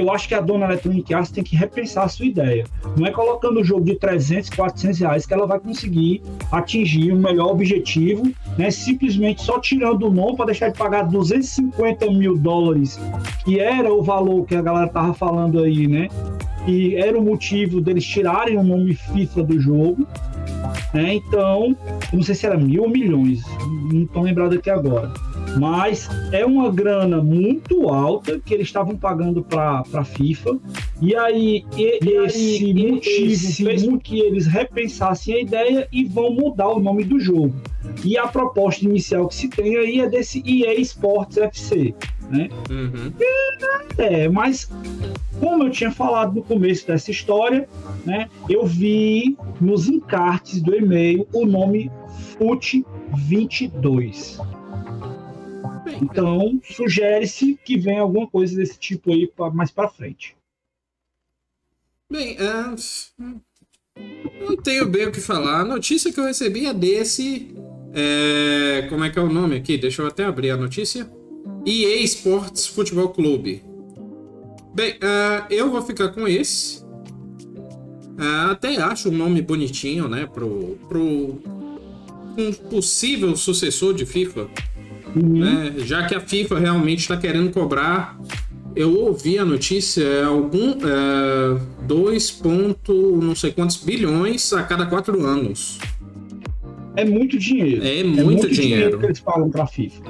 eu 0.00 0.12
acho 0.12 0.28
que 0.28 0.34
a 0.34 0.40
dona 0.40 0.66
Electronic 0.66 1.12
Arts 1.12 1.30
tem 1.30 1.42
que 1.42 1.56
repensar 1.56 2.04
a 2.04 2.08
sua 2.08 2.26
ideia. 2.26 2.64
Não 2.96 3.06
é 3.06 3.10
colocando 3.10 3.60
o 3.60 3.64
jogo 3.64 3.84
de 3.84 3.96
300, 3.96 4.50
400 4.50 5.00
reais 5.00 5.26
que 5.26 5.34
ela 5.34 5.46
vai 5.46 5.58
conseguir 5.58 6.22
atingir 6.52 7.12
o 7.12 7.16
melhor 7.16 7.50
objetivo, 7.50 8.30
né? 8.56 8.70
Simplesmente 8.70 9.42
só 9.42 9.58
tirando 9.58 10.06
o 10.06 10.10
nome 10.10 10.36
para 10.36 10.46
deixar 10.46 10.70
de 10.70 10.78
pagar 10.78 11.02
250 11.02 12.10
mil 12.10 12.36
dólares, 12.36 12.98
que 13.44 13.58
era 13.58 13.92
o 13.92 14.02
valor 14.02 14.44
que 14.46 14.54
a 14.54 14.62
galera 14.62 14.88
tava 14.88 15.14
falando 15.14 15.62
aí, 15.62 15.86
né? 15.86 16.08
E 16.66 16.96
era 16.96 17.18
o 17.18 17.22
motivo 17.22 17.80
deles 17.80 18.04
tirarem 18.04 18.56
o 18.56 18.62
nome 18.62 18.94
FIFA 18.94 19.42
do 19.42 19.58
jogo. 19.58 20.06
Né? 20.92 21.14
Então, 21.14 21.76
não 22.12 22.22
sei 22.22 22.34
se 22.34 22.46
era 22.46 22.56
mil 22.56 22.82
ou 22.82 22.88
milhões, 22.88 23.42
não 23.92 24.02
estou 24.02 24.22
lembrado 24.22 24.54
aqui 24.54 24.70
agora. 24.70 25.12
Mas 25.56 26.08
é 26.32 26.44
uma 26.44 26.70
grana 26.70 27.22
muito 27.22 27.88
alta 27.88 28.40
que 28.40 28.54
eles 28.54 28.66
estavam 28.66 28.96
pagando 28.96 29.42
para 29.42 29.82
a 29.92 30.04
FIFA. 30.04 30.58
E 31.00 31.14
aí, 31.14 31.64
e, 31.76 32.04
e 32.04 32.24
esse 32.24 32.64
aí, 32.64 32.92
motivo 32.92 33.32
esse 33.32 33.64
fez 33.64 33.82
com 33.84 33.98
que 33.98 34.18
eles 34.20 34.46
repensassem 34.46 35.34
a 35.34 35.40
ideia 35.40 35.88
e 35.92 36.04
vão 36.04 36.30
mudar 36.30 36.68
o 36.68 36.80
nome 36.80 37.04
do 37.04 37.18
jogo. 37.18 37.54
E 38.04 38.18
a 38.18 38.26
proposta 38.26 38.84
inicial 38.84 39.28
que 39.28 39.34
se 39.34 39.48
tem 39.48 39.76
aí 39.76 40.00
é 40.00 40.08
desse 40.08 40.42
EA 40.46 40.74
Sports 40.80 41.38
FC. 41.38 41.94
Né? 42.30 42.48
Uhum. 42.70 43.12
É, 43.96 44.28
mas 44.28 44.70
como 45.40 45.64
eu 45.64 45.70
tinha 45.70 45.90
falado 45.90 46.34
no 46.34 46.42
começo 46.42 46.86
dessa 46.86 47.10
história, 47.10 47.68
né, 48.04 48.28
eu 48.48 48.66
vi 48.66 49.36
nos 49.60 49.88
encartes 49.88 50.60
do 50.60 50.74
e-mail 50.74 51.26
o 51.32 51.46
nome 51.46 51.90
FUT 52.36 52.84
22. 53.16 54.40
Então, 56.00 56.60
sugere-se 56.64 57.58
que 57.64 57.78
venha 57.78 58.02
alguma 58.02 58.26
coisa 58.26 58.56
desse 58.56 58.78
tipo 58.78 59.12
aí 59.12 59.26
pra, 59.26 59.50
mais 59.50 59.70
para 59.70 59.88
frente. 59.88 60.36
Bem, 62.10 62.36
uh, 62.36 63.40
não 64.40 64.56
tenho 64.56 64.88
bem 64.88 65.06
o 65.06 65.12
que 65.12 65.20
falar. 65.20 65.60
A 65.60 65.64
notícia 65.64 66.12
que 66.12 66.18
eu 66.18 66.24
recebi 66.24 66.66
é 66.66 66.72
desse. 66.72 67.54
É, 67.92 68.86
como 68.88 69.04
é 69.04 69.10
que 69.10 69.18
é 69.18 69.22
o 69.22 69.32
nome 69.32 69.56
aqui? 69.56 69.76
Deixa 69.76 70.02
eu 70.02 70.06
até 70.06 70.24
abrir 70.24 70.50
a 70.50 70.56
notícia. 70.56 71.10
EA 71.66 72.02
Sports 72.04 72.66
Futebol 72.66 73.10
Clube. 73.10 73.62
Bem, 74.74 74.92
uh, 74.92 75.46
eu 75.50 75.70
vou 75.70 75.82
ficar 75.82 76.08
com 76.08 76.26
esse. 76.26 76.82
Uh, 78.18 78.50
até 78.50 78.76
acho 78.76 79.08
o 79.08 79.12
nome 79.12 79.42
bonitinho, 79.42 80.08
né? 80.08 80.26
Pro, 80.26 80.78
pro 80.88 81.40
um 82.38 82.52
possível 82.70 83.36
sucessor 83.36 83.92
de 83.92 84.06
FIFA. 84.06 84.48
Uhum. 85.22 85.38
Né? 85.40 85.74
Já 85.78 86.06
que 86.06 86.14
a 86.14 86.20
FIFA 86.20 86.58
realmente 86.58 87.00
está 87.00 87.16
querendo 87.16 87.50
cobrar. 87.50 88.18
Eu 88.76 88.94
ouvi 88.96 89.38
a 89.38 89.44
notícia, 89.44 90.04
é 90.04 90.24
algum. 90.24 90.72
É, 90.72 91.60
2 91.82 92.30
ponto 92.32 92.92
não 93.20 93.34
sei 93.34 93.50
quantos 93.50 93.78
bilhões 93.78 94.52
a 94.52 94.62
cada 94.62 94.86
quatro 94.86 95.24
anos. 95.26 95.78
É 96.94 97.04
muito 97.04 97.38
dinheiro. 97.38 97.84
É 97.84 98.04
muito, 98.04 98.20
é 98.20 98.24
muito 98.24 98.48
dinheiro. 98.48 98.74
dinheiro 98.74 98.98
que 98.98 99.06
eles 99.06 99.20
pagam 99.20 99.50
para 99.50 99.64
a 99.64 99.66
FIFA. 99.66 100.02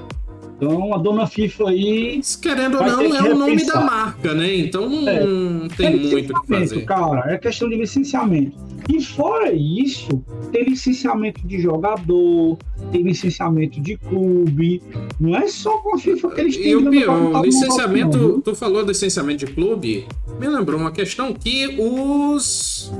Então 0.59 0.93
a 0.93 0.99
dona 0.99 1.27
FIFA 1.27 1.71
aí. 1.71 2.21
Querendo 2.43 2.79
ou 2.79 2.85
não, 2.85 3.15
é 3.15 3.33
o 3.33 3.37
nome 3.37 3.65
da 3.65 3.81
marca, 3.81 4.35
né? 4.35 4.57
Então 4.57 4.91
não, 4.91 5.09
é, 5.09 5.69
tem 5.77 5.87
é 5.87 5.91
muito 5.91 6.37
o 6.37 6.41
que 6.43 6.49
fazer. 6.49 6.85
Cara, 6.85 7.33
é 7.33 7.39
questão 7.39 7.69
de 7.69 7.77
licenciamento. 7.77 8.59
E 8.89 9.01
fora 9.03 9.53
isso, 9.53 10.09
tem 10.51 10.65
licenciamento 10.65 11.47
de 11.47 11.61
jogador, 11.61 12.57
tem 12.91 13.03
licenciamento 13.03 13.81
de 13.81 13.97
clube. 13.99 14.83
Não 15.21 15.37
é 15.37 15.47
só 15.47 15.79
com 15.79 15.95
a 15.95 15.99
FIFA 15.99 16.31
que 16.31 16.41
eles 16.41 16.57
têm. 16.57 16.71
E 16.71 16.77
o 16.77 16.91
pior, 16.91 17.45
licenciamento. 17.45 18.19
Não, 18.19 18.41
tu 18.41 18.55
falou 18.57 18.83
de 18.83 18.89
licenciamento 18.89 19.47
de 19.47 19.53
clube, 19.53 20.07
me 20.41 20.49
lembrou 20.49 20.81
uma 20.81 20.91
questão 20.91 21.33
que 21.33 21.77
os. 21.79 22.91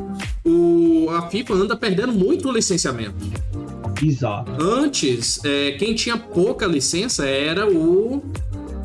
O, 0.45 1.09
a 1.11 1.23
FIFA 1.23 1.55
anda 1.55 1.77
perdendo 1.77 2.13
muito 2.13 2.49
o 2.49 2.53
licenciamento. 2.53 3.15
Exato. 4.03 4.51
Antes, 4.63 5.45
é, 5.45 5.73
quem 5.73 5.95
tinha 5.95 6.17
pouca 6.17 6.67
licença 6.67 7.27
era 7.27 7.69
o, 7.69 8.23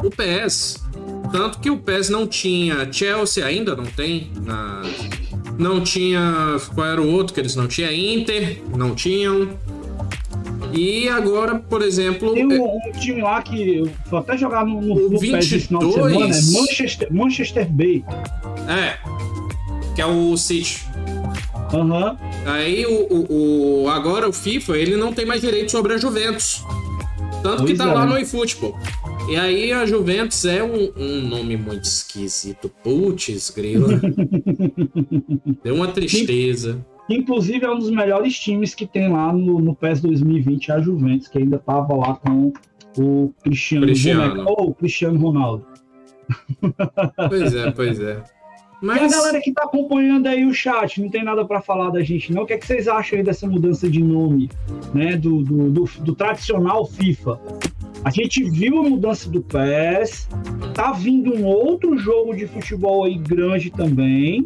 o 0.03 0.09
PES. 0.09 0.83
Tanto 1.31 1.59
que 1.59 1.69
o 1.69 1.77
PES 1.77 2.09
não 2.09 2.27
tinha. 2.27 2.91
Chelsea 2.91 3.45
ainda 3.45 3.75
não 3.75 3.85
tem. 3.85 4.31
Na, 4.41 4.81
não 5.57 5.81
tinha. 5.81 6.57
Qual 6.73 6.85
era 6.85 7.01
o 7.01 7.11
outro 7.11 7.33
que 7.33 7.39
eles 7.39 7.55
não 7.55 7.67
tinham? 7.67 7.91
Inter, 7.91 8.61
não 8.75 8.93
tinham. 8.93 9.49
E 10.71 11.07
agora, 11.07 11.55
por 11.55 11.81
exemplo. 11.81 12.33
Tem 12.33 12.45
um, 12.45 12.63
um 12.63 12.91
time 12.99 13.21
lá 13.21 13.41
que 13.41 13.77
eu 13.77 13.89
vou 14.09 14.19
até 14.19 14.37
jogar 14.37 14.65
no, 14.65 14.81
no, 14.81 15.09
no 15.09 15.19
22... 15.19 15.49
PES 15.49 15.63
final 15.65 15.87
de 15.87 15.93
semana, 15.93 16.15
é 16.15 16.59
Manchester, 16.59 17.13
Manchester 17.13 17.71
Bay. 17.71 18.03
É. 18.67 18.97
Que 19.95 20.01
é 20.01 20.05
o 20.05 20.35
City. 20.35 20.92
Uhum. 21.73 22.17
Aí 22.45 22.85
o, 22.85 23.07
o, 23.09 23.83
o, 23.83 23.89
agora 23.89 24.29
o 24.29 24.33
FIFA 24.33 24.77
ele 24.77 24.95
não 24.95 25.11
tem 25.11 25.25
mais 25.25 25.41
direito 25.41 25.71
sobre 25.71 25.93
a 25.93 25.97
Juventus. 25.97 26.63
Tanto 27.41 27.57
pois 27.63 27.71
que 27.71 27.77
tá 27.77 27.89
é. 27.89 27.93
lá 27.93 28.05
no 28.05 28.17
eFootball. 28.17 28.77
E 29.29 29.35
aí 29.35 29.71
a 29.71 29.85
Juventus 29.85 30.45
é 30.45 30.63
um, 30.63 30.91
um 30.95 31.21
nome 31.27 31.57
muito 31.57 31.85
esquisito. 31.85 32.69
Putz, 32.83 33.49
grila. 33.49 33.99
Deu 35.63 35.75
uma 35.75 35.87
tristeza. 35.87 36.85
Inclusive 37.09 37.65
é 37.65 37.69
um 37.69 37.79
dos 37.79 37.89
melhores 37.89 38.37
times 38.39 38.73
que 38.73 38.85
tem 38.85 39.11
lá 39.11 39.33
no, 39.33 39.59
no 39.59 39.75
PES 39.75 40.01
2020, 40.01 40.71
a 40.71 40.79
Juventus, 40.79 41.27
que 41.27 41.37
ainda 41.37 41.59
tava 41.59 41.95
lá 41.95 42.15
com 42.15 42.53
o 42.97 43.33
Cristiano, 43.43 43.85
Cristiano. 43.85 44.45
ou 44.47 44.69
o 44.69 44.73
Cristiano 44.73 45.19
Ronaldo. 45.19 45.65
Pois 47.29 47.53
é, 47.53 47.71
pois 47.71 47.99
é. 47.99 48.23
Mas... 48.83 49.01
E 49.01 49.15
a 49.15 49.17
galera 49.17 49.39
que 49.39 49.53
tá 49.53 49.63
acompanhando 49.63 50.27
aí 50.27 50.45
o 50.45 50.53
chat, 50.53 51.01
não 51.01 51.09
tem 51.09 51.23
nada 51.23 51.45
para 51.45 51.61
falar 51.61 51.89
da 51.89 52.03
gente, 52.03 52.33
não? 52.33 52.43
O 52.43 52.45
que, 52.45 52.51
é 52.51 52.57
que 52.57 52.67
vocês 52.67 52.85
acham 52.85 53.17
aí 53.17 53.23
dessa 53.23 53.47
mudança 53.47 53.89
de 53.89 54.03
nome, 54.03 54.49
né? 54.93 55.15
Do, 55.15 55.41
do, 55.41 55.71
do, 55.71 55.83
do 56.01 56.13
tradicional 56.13 56.85
FIFA? 56.85 57.39
A 58.03 58.09
gente 58.09 58.43
viu 58.43 58.79
a 58.79 58.83
mudança 58.83 59.29
do 59.29 59.41
PES, 59.41 60.27
tá 60.73 60.91
vindo 60.91 61.33
um 61.33 61.45
outro 61.45 61.97
jogo 61.97 62.35
de 62.35 62.45
futebol 62.45 63.05
aí 63.05 63.17
grande 63.17 63.69
também, 63.69 64.45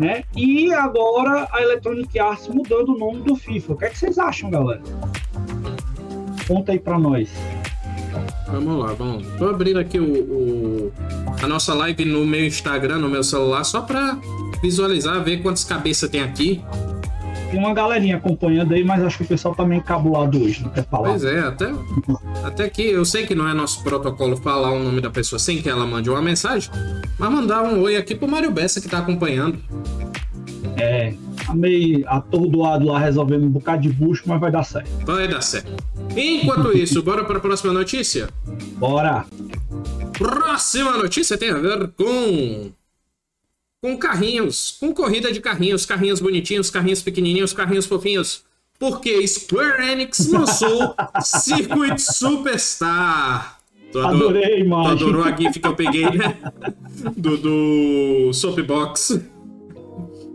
né? 0.00 0.24
E 0.36 0.72
agora 0.72 1.46
a 1.52 1.62
Electronic 1.62 2.18
Arts 2.18 2.48
mudando 2.48 2.88
o 2.88 2.98
nome 2.98 3.22
do 3.22 3.36
FIFA. 3.36 3.72
O 3.72 3.76
que, 3.76 3.84
é 3.84 3.90
que 3.90 3.98
vocês 3.98 4.18
acham, 4.18 4.50
galera? 4.50 4.82
Conta 6.48 6.72
aí 6.72 6.80
para 6.80 6.98
nós. 6.98 7.30
Vamos 8.48 8.84
lá, 8.84 8.92
vamos. 8.92 9.26
Tô 9.38 9.48
abrindo 9.48 9.78
aqui 9.78 9.98
o, 9.98 10.04
o, 10.04 10.92
a 11.42 11.46
nossa 11.46 11.74
live 11.74 12.04
no 12.04 12.24
meu 12.24 12.44
Instagram, 12.46 12.98
no 12.98 13.08
meu 13.08 13.22
celular, 13.22 13.64
só 13.64 13.80
para 13.82 14.18
visualizar, 14.62 15.22
ver 15.22 15.42
quantas 15.42 15.64
cabeças 15.64 16.08
tem 16.08 16.22
aqui. 16.22 16.62
Tem 17.50 17.60
uma 17.60 17.72
galerinha 17.72 18.16
acompanhando 18.16 18.74
aí, 18.74 18.84
mas 18.84 19.02
acho 19.04 19.18
que 19.18 19.24
o 19.24 19.26
pessoal 19.26 19.54
tá 19.54 19.64
meio 19.64 19.78
encabulado 19.78 20.42
hoje, 20.42 20.62
não 20.62 20.70
quer 20.70 20.84
falar. 20.84 21.10
Pois 21.10 21.24
é, 21.24 21.40
até, 21.40 21.72
até 22.44 22.68
que 22.68 22.82
eu 22.82 23.04
sei 23.04 23.24
que 23.24 23.34
não 23.34 23.48
é 23.48 23.54
nosso 23.54 23.82
protocolo 23.84 24.36
falar 24.36 24.72
o 24.72 24.82
nome 24.82 25.00
da 25.00 25.10
pessoa 25.10 25.38
sem 25.38 25.62
que 25.62 25.68
ela 25.68 25.86
mande 25.86 26.10
uma 26.10 26.20
mensagem, 26.20 26.70
mas 27.18 27.30
mandar 27.30 27.62
um 27.62 27.80
oi 27.82 27.96
aqui 27.96 28.14
pro 28.14 28.26
Mário 28.28 28.50
Bessa 28.50 28.80
que 28.80 28.88
tá 28.88 28.98
acompanhando. 28.98 29.58
É, 30.76 31.14
tá 31.46 31.54
meio 31.54 32.06
atordoado 32.08 32.86
lá 32.86 32.98
resolvendo 32.98 33.44
um 33.44 33.50
bocado 33.50 33.82
de 33.82 33.90
bucho, 33.90 34.24
mas 34.26 34.40
vai 34.40 34.50
dar 34.50 34.64
certo. 34.64 34.90
Vai 35.06 35.28
dar 35.28 35.40
certo. 35.40 35.72
Enquanto 36.16 36.76
isso, 36.76 37.02
bora 37.02 37.24
para 37.24 37.36
a 37.36 37.40
próxima 37.40 37.72
notícia? 37.72 38.28
Bora! 38.78 39.26
Próxima 40.16 40.96
notícia 40.96 41.36
tem 41.36 41.50
a 41.50 41.58
ver 41.58 41.88
com 41.88 42.72
com 43.82 43.96
carrinhos, 43.98 44.76
com 44.80 44.92
corrida 44.92 45.30
de 45.30 45.40
carrinhos, 45.40 45.84
carrinhos 45.84 46.18
bonitinhos, 46.18 46.70
carrinhos 46.70 47.02
pequenininhos, 47.02 47.52
carrinhos 47.52 47.86
fofinhos. 47.86 48.42
Porque 48.78 49.26
Square 49.26 49.90
Enix 49.90 50.28
lançou 50.28 50.94
Circuit 51.22 51.98
Superstar. 51.98 53.60
Tu 53.92 54.00
Adorei, 54.00 54.64
mano. 54.64 54.84
Tu 54.84 55.04
adorou 55.04 55.24
a 55.24 55.36
GIF 55.36 55.60
que 55.60 55.68
eu 55.68 55.74
peguei, 55.76 56.04
né? 56.10 56.36
Do, 57.16 57.36
do 57.36 58.32
Soapbox. 58.32 59.20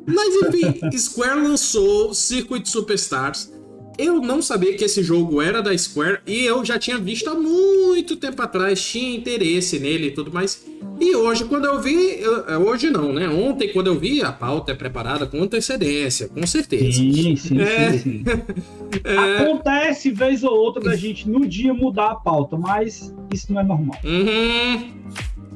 Mas 0.06 0.36
enfim, 0.36 0.98
Square 0.98 1.42
lançou 1.42 2.14
Circuit 2.14 2.68
Superstars 2.68 3.52
eu 3.98 4.22
não 4.22 4.42
sabia 4.42 4.76
que 4.76 4.84
esse 4.84 5.04
jogo 5.04 5.42
era 5.42 5.62
da 5.62 5.78
Square 5.78 6.20
e 6.26 6.46
eu 6.46 6.64
já 6.64 6.80
tinha 6.80 6.98
visto 6.98 7.30
há 7.30 7.36
muito 7.36 8.16
tempo 8.16 8.42
atrás, 8.42 8.82
tinha 8.84 9.16
interesse 9.16 9.80
nele 9.80 10.08
e 10.08 10.12
tudo 10.12 10.32
mais. 10.32 10.66
E 11.00 11.16
hoje, 11.16 11.46
quando 11.46 11.66
eu 11.66 11.82
vi, 11.82 12.20
eu, 12.20 12.48
é, 12.48 12.58
hoje 12.58 12.90
não, 12.90 13.12
né? 13.12 13.28
Ontem, 13.28 13.70
quando 13.74 13.88
eu 13.88 14.00
vi, 14.00 14.22
a 14.22 14.32
pauta 14.32 14.72
é 14.72 14.76
preparada 14.76 15.26
com 15.26 15.42
antecedência, 15.42 16.28
com 16.28 16.46
certeza. 16.46 16.98
Sim, 16.98 17.36
sim, 17.36 17.60
é... 17.60 17.94
sim. 17.94 18.00
sim. 18.00 18.24
é... 19.04 19.38
Acontece 19.38 20.12
vez 20.12 20.44
ou 20.44 20.54
outra 20.54 20.84
da 20.84 20.96
gente 20.96 21.28
no 21.28 21.48
dia 21.48 21.74
mudar 21.74 22.12
a 22.12 22.16
pauta, 22.16 22.56
mas 22.58 23.14
isso 23.34 23.52
não 23.52 23.62
é 23.62 23.64
normal. 23.64 23.98
Uhum. 24.04 25.02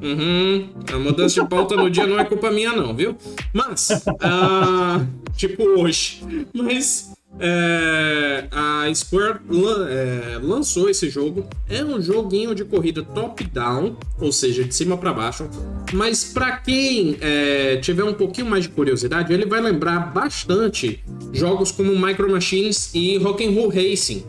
Uhum. 0.02 0.68
A 0.92 0.98
mudança 0.98 1.42
de 1.42 1.48
pauta 1.48 1.74
no 1.74 1.90
dia 1.90 2.06
não 2.06 2.18
é 2.18 2.24
culpa 2.24 2.50
minha, 2.50 2.72
não, 2.72 2.94
viu? 2.94 3.16
Mas, 3.52 3.88
uh, 3.90 5.06
tipo 5.36 5.62
hoje. 5.62 6.22
Mas 6.52 7.15
é, 7.38 8.48
a 8.50 8.94
Square 8.94 9.40
lan, 9.48 9.88
é, 9.88 10.38
lançou 10.42 10.88
esse 10.88 11.08
jogo. 11.10 11.48
É 11.68 11.84
um 11.84 12.00
joguinho 12.00 12.54
de 12.54 12.64
corrida 12.64 13.02
top-down, 13.02 13.96
ou 14.20 14.32
seja, 14.32 14.64
de 14.64 14.74
cima 14.74 14.96
para 14.96 15.12
baixo. 15.12 15.48
Mas 15.92 16.24
para 16.24 16.56
quem 16.58 17.16
é, 17.20 17.76
tiver 17.76 18.04
um 18.04 18.14
pouquinho 18.14 18.46
mais 18.46 18.64
de 18.64 18.70
curiosidade, 18.70 19.32
ele 19.32 19.46
vai 19.46 19.60
lembrar 19.60 20.12
bastante 20.12 21.02
jogos 21.32 21.70
como 21.70 21.98
Micro 21.98 22.30
Machines 22.30 22.90
e 22.94 23.18
Rock'n'Roll 23.18 23.68
Racing. 23.68 24.24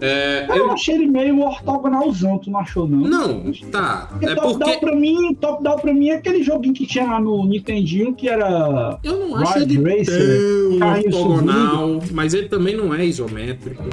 É, 0.00 0.46
eu, 0.50 0.56
eu 0.56 0.70
achei 0.72 0.94
ele 0.94 1.06
meio 1.06 1.40
ortogonalzão, 1.40 2.38
tu 2.38 2.50
não 2.50 2.60
achou, 2.60 2.86
não? 2.86 2.98
Não, 2.98 3.52
tá. 3.70 4.08
Porque 4.10 4.26
é 4.26 4.34
top 4.34 4.58
porque... 4.58 4.64
down 4.70 4.80
pra 4.80 4.94
mim, 4.94 5.34
top 5.40 5.62
down 5.62 5.78
pra 5.78 5.94
mim 5.94 6.08
é 6.10 6.16
aquele 6.16 6.42
joguinho 6.42 6.74
que 6.74 6.86
tinha 6.86 7.06
lá 7.06 7.20
no 7.20 7.46
Nintendinho 7.46 8.14
que 8.14 8.28
era. 8.28 8.98
Eu 9.02 9.28
não 9.28 9.36
acho 9.36 9.58
Ride 9.58 9.78
ele 9.78 9.98
Racer, 9.98 10.78
tão 10.78 11.22
ortogonal, 11.22 11.88
subindo. 11.94 12.14
mas 12.14 12.34
ele 12.34 12.48
também 12.48 12.76
não 12.76 12.94
é 12.94 13.06
isométrico. 13.06 13.84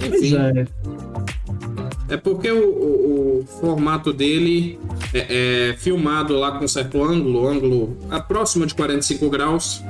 Enfim. 0.00 0.08
Pois 0.10 0.32
é. 0.32 0.66
É 2.08 2.16
porque 2.16 2.50
o, 2.50 2.68
o, 2.68 3.40
o 3.40 3.46
formato 3.60 4.12
dele 4.12 4.78
é, 5.12 5.70
é, 5.70 5.76
filmado 5.76 6.36
lá 6.36 6.52
com 6.52 6.66
certo 6.66 7.02
ângulo, 7.02 7.46
ângulo 7.46 7.96
próximo 8.28 8.66
de 8.66 8.74
45 8.74 9.28
graus. 9.28 9.82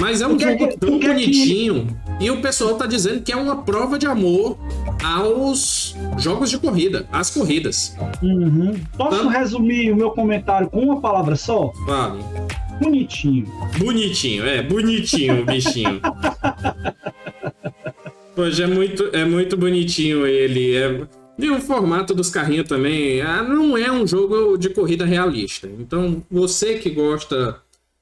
Mas 0.00 0.20
é 0.20 0.28
um 0.28 0.38
jogo 0.38 0.76
tão 0.78 0.98
bonitinho. 0.98 1.86
Que... 1.86 2.07
E 2.20 2.30
o 2.30 2.42
pessoal 2.42 2.74
tá 2.74 2.86
dizendo 2.86 3.22
que 3.22 3.30
é 3.30 3.36
uma 3.36 3.62
prova 3.62 3.98
de 3.98 4.06
amor 4.06 4.58
aos 5.04 5.94
jogos 6.18 6.50
de 6.50 6.58
corrida, 6.58 7.06
às 7.12 7.30
corridas. 7.30 7.96
Uhum. 8.20 8.74
Posso 8.96 9.28
resumir 9.28 9.92
o 9.92 9.96
meu 9.96 10.10
comentário 10.10 10.68
com 10.68 10.80
uma 10.80 11.00
palavra 11.00 11.36
só? 11.36 11.70
Vale. 11.86 12.20
Bonitinho. 12.80 13.46
Bonitinho, 13.78 14.44
é, 14.46 14.62
bonitinho 14.62 15.42
o 15.42 15.44
bichinho. 15.44 16.00
Poxa, 18.34 18.64
é 18.64 18.66
muito, 18.66 19.10
é 19.12 19.24
muito 19.24 19.56
bonitinho 19.56 20.26
ele. 20.26 20.76
É... 20.76 21.06
E 21.38 21.50
o 21.50 21.60
formato 21.60 22.14
dos 22.14 22.30
carrinhos 22.30 22.68
também. 22.68 23.20
Ah, 23.20 23.42
não 23.42 23.76
é 23.76 23.90
um 23.90 24.06
jogo 24.06 24.56
de 24.56 24.70
corrida 24.70 25.04
realista. 25.04 25.68
Então, 25.78 26.22
você 26.30 26.78
que 26.78 26.90
gosta 26.90 27.60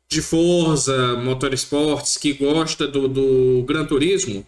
de 0.09 0.23
Forza, 0.23 1.17
Motorsports, 1.17 2.17
que 2.17 2.33
gosta 2.33 2.87
do, 2.87 3.09
do 3.09 3.65
Gran 3.67 3.85
Turismo, 3.85 4.47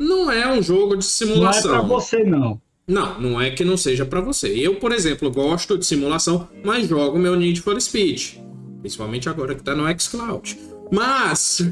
não 0.00 0.30
é 0.30 0.50
um 0.50 0.62
jogo 0.62 0.96
de 0.96 1.04
simulação. 1.04 1.70
Não 1.70 1.76
é 1.76 1.80
pra 1.80 1.88
você, 1.88 2.24
não. 2.24 2.60
Não, 2.86 3.20
não 3.20 3.40
é 3.40 3.50
que 3.50 3.64
não 3.64 3.76
seja 3.76 4.06
para 4.06 4.20
você. 4.20 4.48
Eu, 4.48 4.76
por 4.76 4.92
exemplo, 4.92 5.30
gosto 5.30 5.76
de 5.76 5.84
simulação, 5.84 6.48
mas 6.64 6.88
jogo 6.88 7.18
meu 7.18 7.34
Need 7.34 7.60
for 7.60 7.80
Speed. 7.80 8.36
Principalmente 8.80 9.28
agora 9.28 9.54
que 9.54 9.62
tá 9.62 9.74
no 9.74 9.84
xCloud. 9.98 10.56
Mas. 10.90 11.60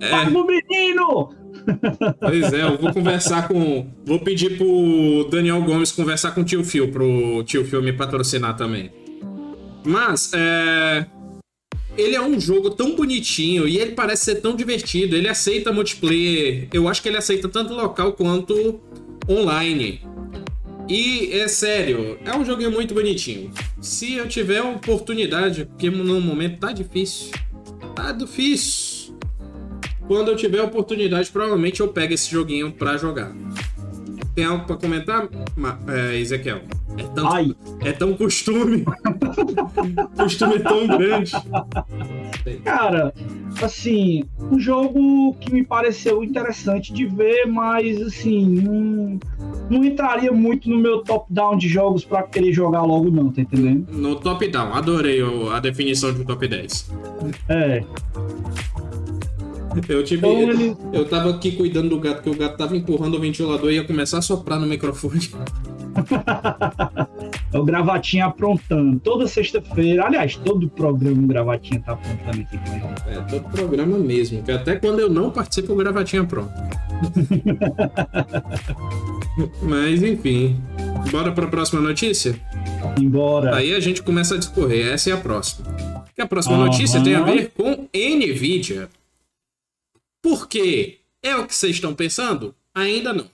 é... 0.00 0.30
no 0.30 0.46
menino! 0.46 1.34
Pois 2.18 2.50
é, 2.54 2.62
eu 2.62 2.78
vou 2.78 2.94
conversar 2.94 3.46
com. 3.46 3.86
Vou 4.06 4.18
pedir 4.20 4.56
pro 4.56 5.28
Daniel 5.30 5.60
Gomes 5.62 5.92
conversar 5.92 6.30
com 6.30 6.40
o 6.40 6.44
tio 6.44 6.64
Phil, 6.64 6.90
pro 6.90 7.42
tio 7.44 7.62
Phil 7.62 7.82
me 7.82 7.92
patrocinar 7.92 8.56
também. 8.56 8.90
Mas, 9.84 10.32
é 10.32 11.04
ele 11.98 12.14
é 12.14 12.22
um 12.22 12.38
jogo 12.40 12.70
tão 12.70 12.94
bonitinho 12.94 13.66
e 13.66 13.78
ele 13.78 13.92
parece 13.92 14.26
ser 14.26 14.36
tão 14.36 14.54
divertido. 14.54 15.16
Ele 15.16 15.28
aceita 15.28 15.72
multiplayer. 15.72 16.68
Eu 16.72 16.88
acho 16.88 17.02
que 17.02 17.08
ele 17.08 17.16
aceita 17.16 17.48
tanto 17.48 17.74
local 17.74 18.12
quanto 18.12 18.80
online. 19.28 20.00
E 20.88 21.32
é 21.32 21.48
sério, 21.48 22.18
é 22.24 22.34
um 22.34 22.44
joguinho 22.44 22.70
muito 22.70 22.94
bonitinho. 22.94 23.50
Se 23.80 24.14
eu 24.14 24.26
tiver 24.28 24.62
oportunidade, 24.62 25.66
porque 25.66 25.90
no 25.90 26.20
momento 26.20 26.60
tá 26.60 26.72
difícil. 26.72 27.32
Tá 27.94 28.12
difícil. 28.12 29.18
Quando 30.06 30.28
eu 30.28 30.36
tiver 30.36 30.62
oportunidade, 30.62 31.30
provavelmente 31.30 31.80
eu 31.80 31.88
pego 31.88 32.14
esse 32.14 32.30
joguinho 32.30 32.72
pra 32.72 32.96
jogar. 32.96 33.36
Tem 34.38 34.44
algo 34.44 34.64
pra 34.66 34.76
comentar, 34.76 35.28
é, 35.88 36.16
Ezequiel? 36.16 36.60
É 36.96 37.02
tão, 37.12 37.28
Ai. 37.28 37.56
é 37.80 37.90
tão 37.90 38.14
costume. 38.14 38.84
costume 40.16 40.60
tão 40.60 40.86
grande. 40.86 41.32
Cara, 42.62 43.12
assim, 43.60 44.22
um 44.40 44.56
jogo 44.56 45.34
que 45.40 45.52
me 45.52 45.64
pareceu 45.64 46.22
interessante 46.22 46.92
de 46.92 47.04
ver, 47.04 47.46
mas 47.46 48.00
assim, 48.00 48.46
não, 48.46 49.18
não 49.68 49.84
entraria 49.84 50.30
muito 50.30 50.70
no 50.70 50.78
meu 50.78 51.02
top-down 51.02 51.58
de 51.58 51.68
jogos 51.68 52.04
para 52.04 52.22
querer 52.22 52.52
jogar 52.52 52.82
logo, 52.82 53.10
não, 53.10 53.32
tá 53.32 53.40
entendendo? 53.40 53.92
No 53.92 54.14
top-down, 54.14 54.72
adorei 54.72 55.20
a 55.52 55.58
definição 55.58 56.14
de 56.14 56.24
top 56.24 56.46
10. 56.46 56.92
É. 57.48 57.82
Eu 59.88 60.04
tive. 60.04 60.26
Então, 60.26 60.50
ele... 60.50 60.76
Eu 60.92 61.04
tava 61.04 61.30
aqui 61.30 61.52
cuidando 61.52 61.90
do 61.90 62.00
gato, 62.00 62.22
porque 62.22 62.30
o 62.30 62.36
gato 62.36 62.56
tava 62.56 62.76
empurrando 62.76 63.16
o 63.16 63.20
ventilador 63.20 63.70
e 63.70 63.74
ia 63.74 63.84
começar 63.84 64.18
a 64.18 64.22
soprar 64.22 64.58
no 64.58 64.66
microfone. 64.66 65.30
é 67.52 67.58
o 67.58 67.64
Gravatinha 67.64 68.26
aprontando. 68.26 68.98
Toda 69.00 69.26
sexta-feira, 69.26 70.06
aliás, 70.06 70.36
todo 70.36 70.68
programa 70.68 71.22
o 71.22 71.26
Gravatinha 71.26 71.80
tá 71.80 71.92
aprontando 71.92 72.42
aqui 72.42 72.58
com 72.58 72.88
a 72.88 73.10
É, 73.10 73.20
todo 73.22 73.48
programa 73.50 73.98
mesmo, 73.98 74.42
que 74.42 74.52
até 74.52 74.76
quando 74.76 75.00
eu 75.00 75.08
não 75.08 75.30
participo, 75.30 75.72
o 75.72 75.76
Gravatinha 75.76 76.24
pronto. 76.24 76.52
Mas 79.62 80.02
enfim. 80.02 80.60
Bora 81.10 81.32
para 81.32 81.44
a 81.44 81.48
próxima 81.48 81.80
notícia? 81.80 82.38
Embora. 83.00 83.56
Aí 83.56 83.74
a 83.74 83.80
gente 83.80 84.02
começa 84.02 84.34
a 84.34 84.38
discorrer. 84.38 84.88
Essa 84.88 85.10
é 85.10 85.12
a 85.12 85.16
próxima. 85.16 85.66
Que 86.14 86.22
a 86.22 86.26
próxima 86.26 86.56
uhum. 86.56 86.64
notícia 86.64 87.00
tem 87.00 87.14
a 87.14 87.22
ver 87.22 87.52
com 87.56 87.88
Nvidia. 87.94 88.88
Por 90.28 90.46
quê? 90.46 90.98
É 91.22 91.34
o 91.36 91.46
que 91.46 91.54
vocês 91.54 91.76
estão 91.76 91.94
pensando? 91.94 92.54
Ainda 92.74 93.14
não. 93.14 93.30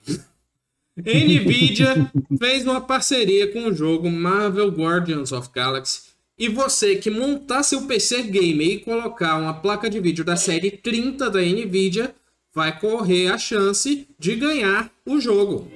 Nvidia 0.95 2.09
fez 2.39 2.63
uma 2.63 2.79
parceria 2.79 3.51
com 3.51 3.65
o 3.65 3.73
jogo 3.73 4.09
Marvel 4.09 4.69
Guardians 4.69 5.33
of 5.33 5.49
Galaxy. 5.53 6.03
E 6.39 6.47
você 6.47 6.95
que 6.95 7.09
montar 7.09 7.63
seu 7.63 7.81
PC 7.81 8.23
gamer 8.23 8.67
e 8.67 8.79
colocar 8.79 9.35
uma 9.35 9.53
placa 9.53 9.89
de 9.89 9.99
vídeo 9.99 10.23
da 10.23 10.37
série 10.37 10.71
30 10.71 11.29
da 11.29 11.41
Nvidia, 11.41 12.15
vai 12.53 12.79
correr 12.79 13.27
a 13.27 13.37
chance 13.37 14.07
de 14.17 14.35
ganhar 14.35 14.89
o 15.05 15.19
jogo. 15.19 15.69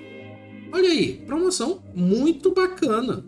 Olha 0.72 0.88
aí, 0.88 1.22
promoção 1.28 1.84
muito 1.94 2.54
bacana. 2.54 3.26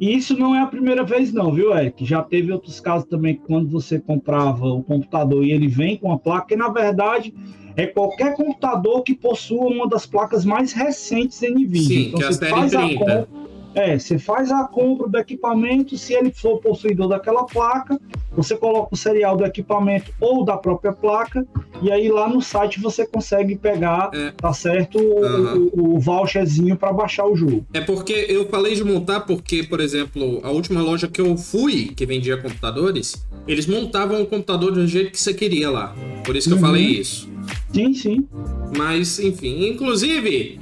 E 0.00 0.16
isso 0.16 0.34
não 0.34 0.54
é 0.54 0.62
a 0.62 0.66
primeira 0.66 1.04
vez, 1.04 1.30
não, 1.30 1.52
viu, 1.52 1.76
Eric? 1.76 2.06
Já 2.06 2.22
teve 2.22 2.50
outros 2.50 2.80
casos 2.80 3.06
também 3.06 3.34
quando 3.34 3.68
você 3.68 4.00
comprava 4.00 4.64
o 4.66 4.82
computador 4.82 5.44
e 5.44 5.52
ele 5.52 5.68
vem 5.68 5.98
com 5.98 6.10
a 6.10 6.18
placa, 6.18 6.54
e 6.54 6.56
na 6.56 6.70
verdade 6.70 7.34
é 7.76 7.86
qualquer 7.86 8.34
computador 8.34 9.02
que 9.02 9.14
possua 9.14 9.66
uma 9.66 9.86
das 9.86 10.06
placas 10.06 10.44
mais 10.44 10.72
recentes 10.72 11.42
NVIDIA. 11.42 11.82
Sim, 11.82 12.06
então, 12.08 12.18
que 12.18 12.24
é 12.24 12.28
a 12.28 12.32
série 12.32 12.96
30. 12.96 13.28
É, 13.74 13.98
você 13.98 14.18
faz 14.18 14.50
a 14.50 14.64
compra 14.64 15.08
do 15.08 15.18
equipamento, 15.18 15.96
se 15.96 16.12
ele 16.12 16.32
for 16.32 16.58
possuidor 16.58 17.08
daquela 17.08 17.44
placa, 17.44 18.00
você 18.32 18.56
coloca 18.56 18.94
o 18.94 18.96
serial 18.96 19.36
do 19.36 19.44
equipamento 19.44 20.12
ou 20.20 20.44
da 20.44 20.56
própria 20.56 20.92
placa, 20.92 21.46
e 21.82 21.90
aí 21.90 22.08
lá 22.08 22.28
no 22.28 22.40
site 22.40 22.80
você 22.80 23.06
consegue 23.06 23.56
pegar, 23.56 24.10
é. 24.12 24.32
tá 24.32 24.52
certo, 24.52 24.98
uhum. 24.98 25.70
o, 25.72 25.96
o, 25.96 26.00
voucherzinho 26.00 26.76
para 26.76 26.92
baixar 26.92 27.26
o 27.26 27.36
jogo. 27.36 27.64
É 27.72 27.80
porque 27.80 28.26
eu 28.28 28.48
falei 28.48 28.74
de 28.74 28.84
montar 28.84 29.20
porque, 29.20 29.62
por 29.62 29.80
exemplo, 29.80 30.40
a 30.42 30.50
última 30.50 30.82
loja 30.82 31.08
que 31.08 31.20
eu 31.20 31.36
fui, 31.36 31.92
que 31.94 32.04
vendia 32.04 32.36
computadores, 32.36 33.24
eles 33.46 33.66
montavam 33.66 34.22
o 34.22 34.26
computador 34.26 34.72
do 34.72 34.86
jeito 34.86 35.12
que 35.12 35.20
você 35.20 35.32
queria 35.32 35.70
lá. 35.70 35.94
Por 36.24 36.36
isso 36.36 36.48
que 36.48 36.54
uhum. 36.54 36.60
eu 36.60 36.66
falei 36.66 36.84
isso. 36.84 37.28
Sim, 37.72 37.94
sim. 37.94 38.28
Mas, 38.76 39.18
enfim, 39.18 39.68
inclusive, 39.68 40.60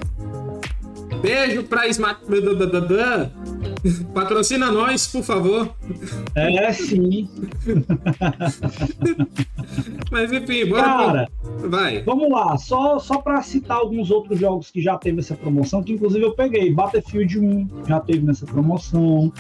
Beijo 1.21 1.65
pra 1.65 1.87
Smart. 1.89 2.21
Patrocina 4.15 4.71
nós, 4.71 5.07
por 5.07 5.23
favor. 5.23 5.75
É, 6.35 6.73
sim. 6.73 7.29
Mas 10.11 10.33
enfim, 10.33 10.67
bora. 10.67 10.83
Cara, 10.83 11.29
vai. 11.69 12.03
Vamos 12.03 12.31
lá, 12.31 12.57
só, 12.57 12.99
só 12.99 13.19
pra 13.19 13.43
citar 13.43 13.79
alguns 13.79 14.11
outros 14.11 14.41
jogos 14.41 14.71
que 14.71 14.81
já 14.81 14.97
teve 14.97 15.21
essa 15.21 15.35
promoção, 15.35 15.83
que 15.83 15.93
inclusive 15.93 16.25
eu 16.25 16.33
peguei. 16.33 16.73
Battlefield 16.73 17.39
1 17.39 17.69
já 17.87 18.01
teve 18.01 18.25
nessa 18.25 18.47
promoção. 18.47 19.33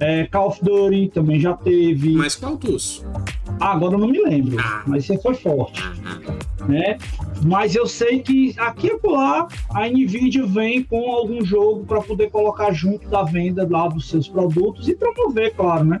É, 0.00 0.26
Call 0.26 0.48
of 0.48 0.64
Duty 0.64 1.10
também 1.12 1.40
já 1.40 1.54
teve. 1.54 2.12
Mas 2.12 2.34
qual 2.34 2.56
dos? 2.56 3.04
Ah, 3.60 3.72
agora 3.72 3.94
eu 3.94 3.98
não 3.98 4.08
me 4.08 4.22
lembro. 4.22 4.58
Ah. 4.60 4.82
Mas 4.86 5.06
você 5.06 5.18
foi 5.18 5.34
forte. 5.34 5.82
Ah, 5.82 5.92
ah. 6.28 6.41
Né? 6.68 6.98
Mas 7.44 7.74
eu 7.74 7.86
sei 7.86 8.20
que 8.20 8.54
aqui 8.58 8.88
e 8.88 9.08
lá 9.08 9.48
a 9.74 9.88
Nvidia 9.88 10.46
vem 10.46 10.82
com 10.84 11.10
algum 11.10 11.44
jogo 11.44 11.84
para 11.84 12.00
poder 12.00 12.30
colocar 12.30 12.72
junto 12.72 13.08
da 13.08 13.24
venda 13.24 13.66
lá 13.68 13.88
dos 13.88 14.08
seus 14.08 14.28
produtos 14.28 14.88
e 14.88 14.94
promover, 14.94 15.54
claro, 15.54 15.84
né? 15.84 16.00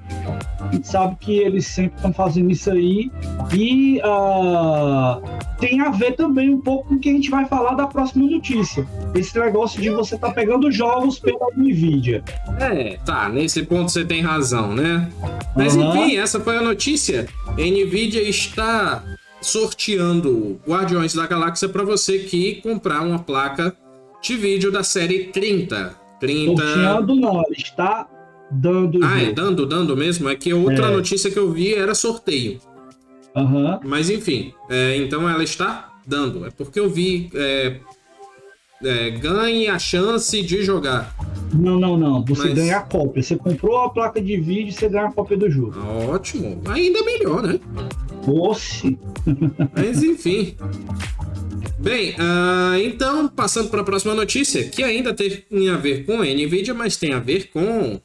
A 0.60 0.72
gente 0.72 0.86
sabe 0.86 1.16
que 1.16 1.38
eles 1.38 1.66
sempre 1.66 1.96
estão 1.96 2.12
fazendo 2.12 2.50
isso 2.50 2.70
aí 2.70 3.10
e 3.52 3.98
uh, 3.98 5.20
tem 5.58 5.80
a 5.80 5.90
ver 5.90 6.12
também 6.12 6.54
um 6.54 6.60
pouco 6.60 6.88
com 6.88 6.94
o 6.94 6.98
que 6.98 7.08
a 7.08 7.12
gente 7.12 7.30
vai 7.30 7.44
falar 7.46 7.74
da 7.74 7.86
próxima 7.86 8.28
notícia. 8.28 8.86
Esse 9.14 9.38
negócio 9.38 9.80
de 9.80 9.90
você 9.90 10.16
tá 10.16 10.30
pegando 10.30 10.70
jogos 10.70 11.18
pela 11.18 11.46
Nvidia. 11.56 12.22
É, 12.60 12.98
tá, 13.04 13.28
nesse 13.28 13.64
ponto 13.64 13.90
você 13.90 14.04
tem 14.04 14.22
razão, 14.22 14.74
né? 14.74 15.10
Mas 15.56 15.76
uhum. 15.76 15.88
enfim, 15.88 16.16
essa 16.16 16.40
foi 16.40 16.56
a 16.56 16.62
notícia. 16.62 17.26
Nvidia 17.56 18.22
está 18.22 19.02
sorteando 19.42 20.60
Guardiões 20.66 21.14
da 21.14 21.26
Galáxia 21.26 21.68
para 21.68 21.84
você 21.84 22.20
que 22.20 22.60
comprar 22.62 23.02
uma 23.02 23.18
placa 23.18 23.76
de 24.22 24.36
vídeo 24.36 24.70
da 24.70 24.82
série 24.82 25.24
30. 25.24 25.94
30. 26.20 26.62
Sorteando 26.62 27.16
não, 27.16 27.42
está 27.50 28.08
dando. 28.50 29.00
Ah, 29.02 29.20
é 29.20 29.32
dando, 29.32 29.66
dando 29.66 29.96
mesmo? 29.96 30.28
É 30.28 30.36
que 30.36 30.54
outra 30.54 30.86
é. 30.86 30.90
notícia 30.90 31.30
que 31.30 31.38
eu 31.38 31.50
vi 31.52 31.74
era 31.74 31.94
sorteio. 31.94 32.60
Uhum. 33.34 33.80
Mas 33.84 34.10
enfim, 34.10 34.52
é, 34.70 34.96
então 34.96 35.28
ela 35.28 35.42
está 35.42 35.92
dando. 36.06 36.46
É 36.46 36.50
porque 36.50 36.78
eu 36.78 36.88
vi. 36.88 37.30
É, 37.34 37.80
é, 38.84 39.10
ganhe 39.10 39.68
a 39.68 39.78
chance 39.78 40.42
de 40.42 40.62
jogar. 40.62 41.14
Não, 41.54 41.78
não, 41.78 41.96
não. 41.96 42.24
Você 42.24 42.48
Mas... 42.48 42.54
ganha 42.54 42.78
a 42.78 42.80
cópia. 42.80 43.22
Você 43.22 43.36
comprou 43.36 43.78
a 43.78 43.90
placa 43.90 44.20
de 44.20 44.36
vídeo 44.38 44.68
e 44.68 44.72
você 44.72 44.88
ganha 44.88 45.06
a 45.06 45.12
cópia 45.12 45.36
do 45.36 45.50
jogo. 45.50 45.78
Ótimo. 46.08 46.60
Ainda 46.66 47.02
melhor, 47.04 47.42
né? 47.42 47.60
Oxe. 48.26 48.98
Mas 49.76 50.02
enfim. 50.02 50.56
Bem, 51.78 52.12
uh, 52.12 52.76
então, 52.80 53.28
passando 53.28 53.68
para 53.68 53.80
a 53.80 53.84
próxima 53.84 54.14
notícia, 54.14 54.68
que 54.68 54.84
ainda 54.84 55.12
tem 55.12 55.44
a 55.68 55.76
ver 55.76 56.06
com 56.06 56.22
NVIDIA, 56.22 56.72
mas 56.72 56.96
tem 56.96 57.12
a 57.12 57.18
ver 57.18 57.50
com 57.50 58.00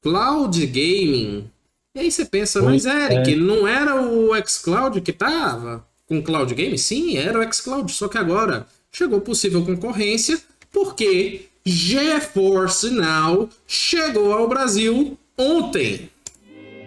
Cloud 0.00 0.66
Gaming. 0.66 1.50
E 1.96 2.00
aí 2.00 2.12
você 2.12 2.24
pensa, 2.24 2.62
mas 2.62 2.86
Eric, 2.86 3.32
é. 3.32 3.34
não 3.34 3.66
era 3.66 4.00
o 4.00 4.30
xCloud 4.46 5.00
que 5.00 5.12
tava 5.12 5.84
com 6.06 6.22
Cloud 6.22 6.54
Gaming? 6.54 6.76
Sim, 6.76 7.16
era 7.16 7.40
o 7.40 7.52
xCloud, 7.52 7.90
só 7.90 8.06
que 8.06 8.16
agora 8.16 8.68
chegou 8.92 9.20
possível 9.20 9.64
concorrência, 9.64 10.40
porque 10.72 11.46
GeForce 11.64 12.90
Now 12.90 13.48
chegou 13.66 14.32
ao 14.32 14.48
Brasil 14.48 15.16
ontem. 15.36 16.08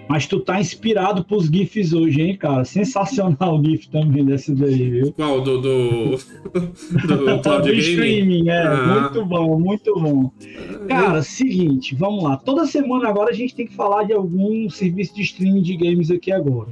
Mas 0.10 0.28
tu 0.28 0.42
tá 0.42 0.60
inspirado 0.60 1.24
pros 1.24 1.46
GIFs 1.46 1.94
hoje, 1.94 2.22
hein, 2.22 2.36
cara? 2.36 2.66
Sensacional 2.66 3.58
o 3.58 3.64
GIF 3.64 3.88
também 3.88 4.26
desse 4.26 4.54
daí, 4.54 4.90
viu? 4.90 5.14
Qual? 5.14 5.40
Do. 5.40 5.62
Do, 5.62 6.18
do 7.08 7.42
Cloud 7.42 7.72
do 7.72 7.74
streaming, 7.74 8.50
é. 8.50 8.62
Ah. 8.62 9.10
Muito 9.10 9.26
bom, 9.26 9.58
muito 9.58 9.94
bom. 9.94 10.30
Cara, 10.90 11.24
seguinte, 11.24 11.96
vamos 11.96 12.26
lá. 12.26 12.36
Toda 12.36 12.66
semana 12.66 13.08
agora 13.08 13.30
a 13.30 13.34
gente 13.34 13.56
tem 13.56 13.66
que 13.66 13.74
falar 13.74 14.04
de 14.04 14.12
algum 14.12 14.70
serviço 14.70 15.16
de 15.16 15.22
streaming 15.22 15.62
de 15.62 15.78
games 15.78 16.12
aqui 16.12 16.30
agora. 16.30 16.68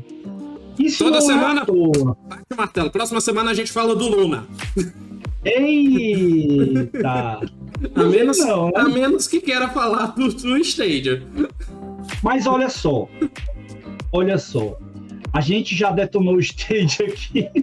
Isso 0.78 1.02
Toda 1.02 1.20
é 1.20 1.22
semana. 1.22 1.62
Bate 1.62 1.72
o 1.72 2.58
martelo. 2.58 2.89
Próxima 2.89 3.22
semana 3.22 3.52
a 3.52 3.54
gente 3.54 3.72
fala 3.72 3.96
do 3.96 4.06
Luna. 4.06 4.46
Eita! 5.43 7.39
a, 7.95 8.04
menos, 8.04 8.39
não, 8.39 8.67
né? 8.67 8.73
a 8.75 8.84
menos 8.89 9.28
que 9.28 9.39
queira 9.39 9.69
falar 9.69 10.08
do, 10.08 10.28
do 10.34 10.58
Stadia. 10.58 11.23
Mas 12.21 12.45
olha 12.45 12.69
só, 12.69 13.08
olha 14.12 14.38
só, 14.38 14.78
a 15.32 15.41
gente 15.41 15.75
já 15.75 15.91
detonou 15.91 16.36
o 16.36 16.39
stage 16.39 17.04
aqui. 17.04 17.49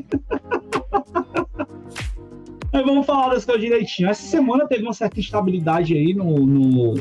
Mas 2.72 2.84
vamos 2.84 3.06
falar 3.06 3.30
das 3.30 3.44
coisas 3.44 3.62
direitinho. 3.62 4.08
Essa 4.08 4.26
semana 4.26 4.66
teve 4.66 4.82
uma 4.82 4.92
certa 4.92 5.18
instabilidade 5.18 5.94
aí 5.94 6.12
no, 6.12 6.44
no 6.44 6.94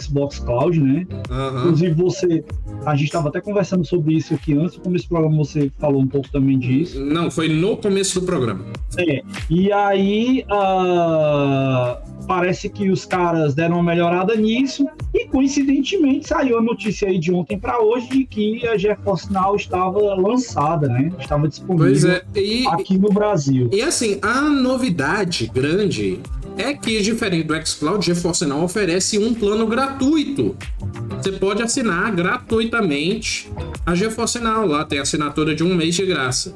Xbox 0.00 0.38
Cloud, 0.38 0.80
né? 0.80 1.06
Uhum. 1.30 1.58
Inclusive 1.58 1.94
você, 1.94 2.44
a 2.84 2.94
gente 2.94 3.06
estava 3.06 3.28
até 3.28 3.40
conversando 3.40 3.84
sobre 3.84 4.14
isso 4.14 4.34
aqui 4.34 4.54
antes, 4.54 4.76
no 4.76 4.82
começo 4.82 5.04
do 5.06 5.08
programa 5.08 5.36
você 5.36 5.70
falou 5.78 6.00
um 6.00 6.06
pouco 6.06 6.30
também 6.30 6.58
disso. 6.58 7.00
Não, 7.04 7.30
foi 7.30 7.48
no 7.48 7.76
começo 7.76 8.20
do 8.20 8.26
programa. 8.26 8.64
É, 8.96 9.22
e 9.50 9.72
aí 9.72 10.44
uh, 10.44 12.24
parece 12.26 12.68
que 12.68 12.90
os 12.90 13.04
caras 13.04 13.54
deram 13.54 13.76
uma 13.76 13.82
melhorada 13.82 14.34
nisso 14.36 14.86
e 15.12 15.26
coincidentemente 15.26 16.28
saiu 16.28 16.58
a 16.58 16.62
notícia 16.62 17.08
aí 17.08 17.18
de 17.18 17.32
ontem 17.32 17.58
para 17.58 17.80
hoje 17.80 18.08
de 18.08 18.24
que 18.24 18.66
a 18.66 18.76
GeForce 18.76 19.32
Now 19.32 19.56
estava 19.56 19.98
lançada, 20.14 20.88
né? 20.88 21.12
Estava 21.18 21.48
disponível 21.48 22.12
é, 22.12 22.24
e, 22.34 22.66
aqui 22.68 22.96
no 22.98 23.08
Brasil. 23.08 23.68
E 23.72 23.82
assim, 23.82 24.18
a 24.22 24.42
novidade 24.42 25.50
grande 25.52 26.20
é 26.56 26.74
que, 26.74 27.00
diferente 27.02 27.46
do 27.46 27.66
xCloud, 27.66 28.04
GeForce 28.04 28.46
Now 28.46 28.62
oferece 28.62 29.18
um 29.18 29.34
plano 29.34 29.66
gratuito. 29.66 30.56
Você 31.24 31.32
pode 31.32 31.62
assinar 31.62 32.14
gratuitamente 32.14 33.50
a 33.86 33.94
GeForce 33.94 34.38
Now. 34.38 34.66
Lá 34.66 34.84
tem 34.84 34.98
assinatura 34.98 35.54
de 35.54 35.64
um 35.64 35.74
mês 35.74 35.94
de 35.94 36.04
graça. 36.04 36.54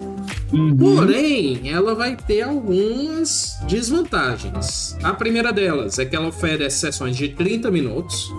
Uhum. 0.53 0.77
Porém, 0.77 1.61
ela 1.65 1.95
vai 1.95 2.17
ter 2.17 2.43
algumas 2.43 3.59
desvantagens. 3.67 4.97
A 5.03 5.13
primeira 5.13 5.53
delas 5.53 5.99
é 5.99 6.05
que 6.05 6.15
ela 6.15 6.29
oferece 6.29 6.79
sessões 6.79 7.17
de 7.17 7.31
30 7.31 7.71
minutos. 7.71 8.31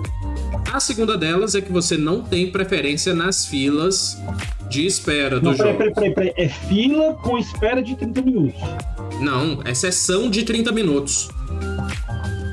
A 0.72 0.80
segunda 0.80 1.18
delas 1.18 1.56
é 1.56 1.62
que 1.62 1.72
você 1.72 1.98
não 1.98 2.22
tem 2.22 2.52
preferência 2.52 3.14
nas 3.14 3.46
filas 3.46 4.18
de 4.70 4.86
espera 4.86 5.40
do 5.40 5.54
jogo. 5.54 5.78
Peraí, 5.78 5.94
peraí, 5.94 6.14
peraí. 6.14 6.34
É 6.38 6.48
fila 6.48 7.14
com 7.16 7.38
espera 7.38 7.82
de 7.82 7.96
30 7.96 8.22
minutos. 8.22 8.62
Não, 9.20 9.62
é 9.66 9.74
sessão 9.74 10.30
de 10.30 10.44
30 10.44 10.72
minutos. 10.72 11.30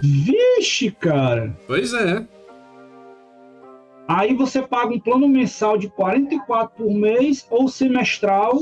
Vixe, 0.02 0.90
cara. 0.90 1.56
Pois 1.66 1.92
é. 1.92 2.26
Aí 4.08 4.34
você 4.34 4.62
paga 4.62 4.94
um 4.94 5.00
plano 5.00 5.28
mensal 5.28 5.76
de 5.76 5.88
44 5.88 6.76
por 6.76 6.92
mês 6.92 7.46
ou 7.50 7.68
semestral 7.68 8.58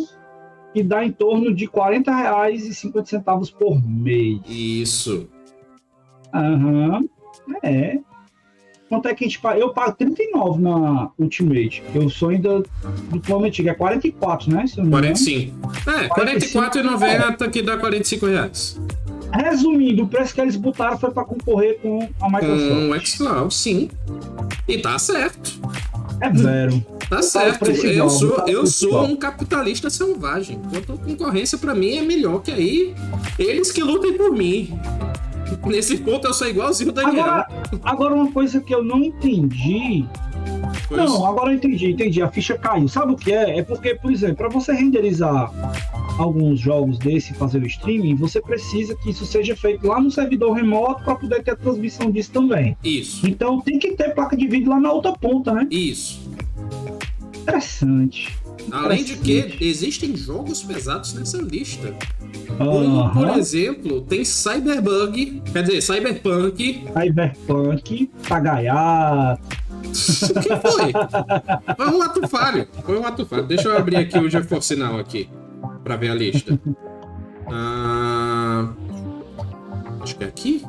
e 0.74 0.82
dá 0.82 1.04
em 1.04 1.12
torno 1.12 1.54
de 1.54 1.66
40 1.66 2.14
reais 2.14 2.66
e 2.66 2.74
50 2.74 3.08
centavos 3.08 3.50
por 3.50 3.80
mês. 3.86 4.40
Isso. 4.48 5.28
Aham. 6.32 7.00
Uhum. 7.00 7.08
É. 7.62 7.98
Quanto 8.94 9.08
é 9.08 9.14
que 9.14 9.24
a 9.24 9.26
gente 9.26 9.40
paga? 9.40 9.58
Eu 9.58 9.70
pago 9.70 9.96
39 9.96 10.62
na 10.62 11.10
Ultimate. 11.18 11.82
Eu 11.92 12.08
sou 12.08 12.28
ainda 12.28 12.62
do 13.10 13.20
plano 13.20 13.44
antigo. 13.44 13.68
É 13.68 13.74
44, 13.74 14.54
né? 14.54 14.66
Se 14.68 14.80
45. 14.80 15.72
É, 15.90 16.08
44,90 16.08 17.42
é. 17.42 17.50
que 17.50 17.60
dá 17.60 17.76
45 17.76 18.26
reais. 18.26 18.80
Resumindo, 19.32 20.04
o 20.04 20.06
preço 20.06 20.32
que 20.32 20.40
eles 20.40 20.54
botaram 20.54 20.96
foi 20.96 21.10
para 21.10 21.24
concorrer 21.24 21.80
com 21.80 22.08
a 22.20 22.30
Microsoft. 22.30 22.68
Com 22.68 22.90
o 22.90 23.00
xCloud, 23.00 23.54
sim. 23.54 23.90
E 24.68 24.78
tá 24.78 24.96
certo. 24.96 25.58
É 26.20 26.32
zero. 26.32 26.86
Tá 27.10 27.16
eu 27.16 27.22
certo. 27.24 27.70
Eu 27.70 28.08
sou, 28.08 28.32
tá 28.32 28.44
eu 28.46 28.64
sou 28.64 29.04
um 29.06 29.16
capitalista 29.16 29.90
selvagem. 29.90 30.60
Enquanto 30.66 31.00
concorrência, 31.00 31.58
para 31.58 31.74
mim, 31.74 31.96
é 31.96 32.02
melhor 32.02 32.40
que 32.42 32.52
aí 32.52 32.94
eles 33.40 33.72
que 33.72 33.82
lutem 33.82 34.12
por 34.12 34.30
mim. 34.30 34.78
Nesse 35.66 35.96
ponto, 35.98 36.26
eu 36.26 36.34
sou 36.34 36.48
igualzinho 36.48 36.90
o 36.90 36.92
Daniel. 36.92 37.24
Agora, 37.24 37.48
agora 37.82 38.14
uma 38.14 38.32
coisa 38.32 38.60
que 38.60 38.74
eu 38.74 38.82
não 38.82 39.02
entendi 39.02 40.06
Pois. 40.88 41.00
Não, 41.00 41.24
agora 41.24 41.50
eu 41.50 41.56
entendi, 41.56 41.90
entendi. 41.90 42.22
A 42.22 42.28
ficha 42.28 42.56
caiu. 42.58 42.88
Sabe 42.88 43.12
o 43.12 43.16
que 43.16 43.32
é? 43.32 43.58
É 43.58 43.62
porque, 43.62 43.94
por 43.94 44.12
exemplo, 44.12 44.36
para 44.36 44.48
você 44.48 44.72
renderizar 44.72 45.50
alguns 46.18 46.60
jogos 46.60 46.98
desse 46.98 47.32
e 47.32 47.34
fazer 47.34 47.62
o 47.62 47.66
streaming, 47.66 48.14
você 48.14 48.40
precisa 48.40 48.94
que 48.94 49.10
isso 49.10 49.24
seja 49.24 49.56
feito 49.56 49.86
lá 49.86 50.00
no 50.00 50.10
servidor 50.10 50.52
remoto 50.52 51.02
para 51.02 51.16
poder 51.16 51.42
ter 51.42 51.52
a 51.52 51.56
transmissão 51.56 52.10
disso 52.10 52.30
também. 52.32 52.76
Isso. 52.84 53.26
Então 53.26 53.60
tem 53.60 53.78
que 53.78 53.92
ter 53.92 54.14
placa 54.14 54.36
de 54.36 54.46
vídeo 54.46 54.70
lá 54.70 54.78
na 54.78 54.92
outra 54.92 55.12
ponta, 55.12 55.52
né? 55.52 55.66
Isso. 55.70 56.30
Interessante. 57.42 58.36
Além 58.70 59.04
de 59.04 59.16
que 59.16 59.56
existem 59.60 60.16
jogos 60.16 60.62
pesados 60.62 61.14
nessa 61.14 61.38
lista. 61.38 61.94
Como, 62.56 63.12
por 63.12 63.28
exemplo, 63.36 64.00
tem 64.02 64.24
Cyberbug, 64.24 65.42
quer 65.52 65.62
dizer, 65.62 65.80
Cyberpunk. 65.80 66.84
Cyberpunk, 66.92 68.10
Pagaiato. 68.28 69.42
o 69.84 70.40
que 70.40 70.56
foi? 70.56 70.92
Foi 71.76 71.88
um 71.88 72.02
ato 72.02 72.28
falho. 72.28 72.68
Foi 72.84 72.98
um 72.98 73.06
ato 73.06 73.26
falho. 73.26 73.46
Deixa 73.46 73.68
eu 73.68 73.76
abrir 73.76 73.96
aqui 73.96 74.18
o 74.18 74.28
GeForce 74.28 74.76
Now 74.76 74.98
aqui 74.98 75.28
para 75.82 75.96
ver 75.96 76.10
a 76.10 76.14
lista. 76.14 76.58
Ah, 77.50 78.72
acho 80.00 80.16
que 80.16 80.24
é 80.24 80.28
aqui. 80.28 80.62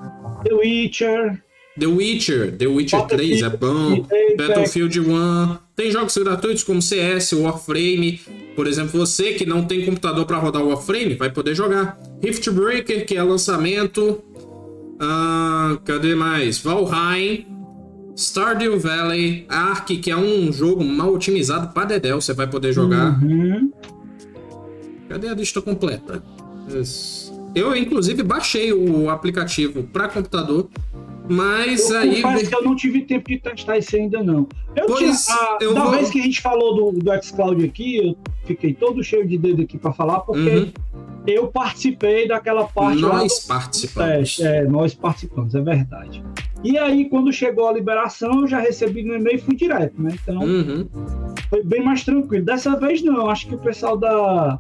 The 0.44 0.54
Witcher. 0.54 1.45
The 1.78 1.88
Witcher, 1.88 2.56
The 2.58 2.68
Witcher 2.68 3.06
3 3.06 3.42
é 3.42 3.50
bom. 3.50 4.06
Battlefield 4.38 5.00
1. 5.00 5.58
Tem 5.76 5.92
jogos 5.92 6.18
gratuitos 6.18 6.64
como 6.64 6.82
CS, 6.82 7.34
Warframe. 7.34 8.22
Por 8.56 8.66
exemplo, 8.66 8.98
você 8.98 9.34
que 9.34 9.46
não 9.46 9.66
tem 9.66 9.86
computador 9.86 10.26
para 10.26 10.38
rodar 10.38 10.62
o 10.62 10.70
Warframe, 10.70 11.16
vai 11.16 11.30
poder 11.30 11.54
jogar. 11.54 12.00
Riftbreaker, 12.24 13.06
que 13.06 13.18
é 13.18 13.22
lançamento. 13.22 14.24
Ah, 15.00 15.78
cadê 15.84 16.16
mais? 16.16 16.60
Valheim. 16.60 17.46
Stardew 18.16 18.80
Valley. 18.80 19.46
Ark, 19.50 19.98
que 19.98 20.10
é 20.10 20.16
um 20.16 20.54
jogo 20.54 20.84
mal 20.84 21.14
otimizado 21.14 21.74
para 21.74 21.86
Dedel, 21.86 22.22
você 22.22 22.34
vai 22.34 22.48
poder 22.48 22.72
jogar. 22.72 23.22
Uhum. 23.22 23.72
Cadê 25.10 25.28
a 25.28 25.34
lista 25.34 25.62
completa? 25.62 26.24
Eu, 27.54 27.76
inclusive, 27.76 28.24
baixei 28.24 28.74
o 28.74 29.10
aplicativo 29.10 29.84
para 29.84 30.08
computador, 30.08 30.70
mas 31.30 31.90
eu 31.90 31.98
aí. 31.98 32.22
Parece 32.22 32.50
que 32.50 32.56
eu 32.56 32.64
não 32.64 32.76
tive 32.76 33.02
tempo 33.02 33.30
de 33.30 33.40
testar 33.40 33.78
esse 33.78 33.96
ainda, 33.96 34.24
não. 34.24 34.48
Eu 34.76 34.86
pois, 34.88 35.26
tinha, 35.26 35.38
a, 35.38 35.58
eu 35.62 35.74
da 35.74 35.84
vou... 35.84 35.92
vez 35.92 36.10
que 36.10 36.20
a 36.20 36.24
gente 36.24 36.42
falou 36.42 36.92
do, 36.92 37.00
do 37.00 37.24
xCloud 37.24 37.64
aqui, 37.64 37.98
eu 37.98 38.18
fiquei 38.46 38.74
todo 38.74 39.04
cheio 39.04 39.28
de 39.28 39.38
dedo 39.38 39.62
aqui 39.62 39.78
para 39.78 39.94
falar, 39.94 40.22
porque. 40.22 40.50
Uhum. 40.50 40.72
Eu 41.28 41.48
participei 41.48 42.28
daquela 42.28 42.66
parte. 42.66 43.02
Nós 43.02 43.40
participamos. 43.48 44.40
É, 44.40 44.64
nós 44.66 44.94
participamos, 44.94 45.56
é 45.56 45.62
verdade. 45.62 46.24
E 46.66 46.80
aí, 46.80 47.06
quando 47.08 47.32
chegou 47.32 47.68
a 47.68 47.74
liberação, 47.74 48.42
eu 48.42 48.48
já 48.48 48.60
recebi 48.60 49.04
no 49.04 49.14
e-mail 49.14 49.36
e 49.36 49.40
fui 49.40 49.56
direto, 49.56 50.02
né? 50.02 50.16
Então, 50.20 50.40
uhum. 50.40 50.88
foi 51.48 51.64
bem 51.64 51.84
mais 51.84 52.04
tranquilo. 52.04 52.44
Dessa 52.44 52.76
vez, 52.76 53.04
não. 53.04 53.30
Acho 53.30 53.48
que 53.48 53.54
o 53.54 53.60
pessoal 53.60 53.96
da. 53.96 54.58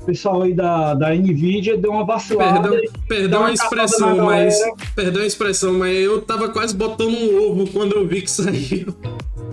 O 0.00 0.04
pessoal 0.06 0.42
aí 0.42 0.54
da, 0.54 0.94
da 0.94 1.12
Nvidia 1.12 1.76
deu 1.76 1.90
uma 1.90 2.04
vacilada. 2.04 2.70
Perdão, 2.70 2.92
perdão 3.08 3.44
a 3.46 3.52
expressão, 3.52 4.16
mas. 4.18 4.60
Perdão 4.94 5.22
a 5.22 5.26
expressão, 5.26 5.74
mas 5.74 5.96
eu 5.96 6.22
tava 6.22 6.50
quase 6.50 6.76
botando 6.76 7.12
um 7.12 7.50
ovo 7.50 7.66
quando 7.72 7.96
eu 7.96 8.06
vi 8.06 8.22
que 8.22 8.30
saiu. 8.30 8.94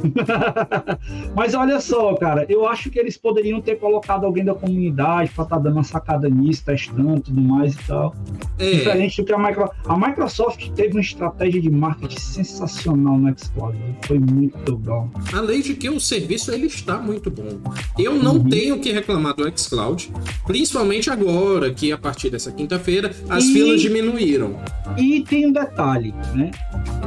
Mas 1.36 1.54
olha 1.54 1.80
só, 1.80 2.14
cara, 2.16 2.46
eu 2.50 2.68
acho 2.68 2.90
que 2.90 3.00
eles 3.00 3.18
poderiam 3.18 3.62
ter 3.62 3.76
colocado 3.78 4.26
alguém 4.26 4.44
da 4.44 4.54
comunidade 4.54 5.32
para 5.32 5.44
estar 5.44 5.56
tá 5.56 5.62
dando 5.62 5.76
uma 5.76 5.84
sacada 5.84 6.30
nisso, 6.30 6.64
testando 6.66 7.20
tudo 7.22 7.42
mais 7.42 7.76
e 7.76 7.88
tal. 7.88 8.16
É. 8.58 8.72
Diferente 8.72 9.22
do 9.22 9.26
que 9.26 9.34
a 9.34 9.38
Microsoft. 9.38 9.78
A 9.86 9.98
Microsoft 9.98 10.70
teve 10.72 10.94
uma 10.94 11.02
estratégia 11.02 11.62
de 11.62 11.70
marketing 11.72 12.20
sensacional 12.20 13.18
no 13.18 13.34
Xcloud. 13.38 13.78
Foi 14.06 14.20
muito 14.20 14.78
bom. 14.78 15.10
Além 15.34 15.62
de 15.62 15.74
que 15.76 15.90
o 15.90 16.00
serviço 16.00 16.52
ele 16.52 16.68
está 16.68 16.98
muito 16.98 17.30
bom. 17.30 17.62
Eu 17.98 18.16
não 18.16 18.36
uhum. 18.36 18.50
tenho 18.50 18.80
que 18.80 18.92
reclamar 18.92 19.36
do 19.36 19.52
Xcloud, 19.58 20.12
principalmente 20.46 21.10
agora 21.10 21.74
que 21.74 21.92
a 21.92 21.98
partir 21.98 22.30
dessa 22.30 22.52
quinta-feira 22.52 23.12
as 23.30 23.46
e... 23.46 23.54
filas 23.54 23.82
diminuíram. 23.82 24.60
E 24.98 25.22
tem 25.22 25.48
um 25.48 25.52
detalhe, 25.52 26.14
né? 26.36 26.52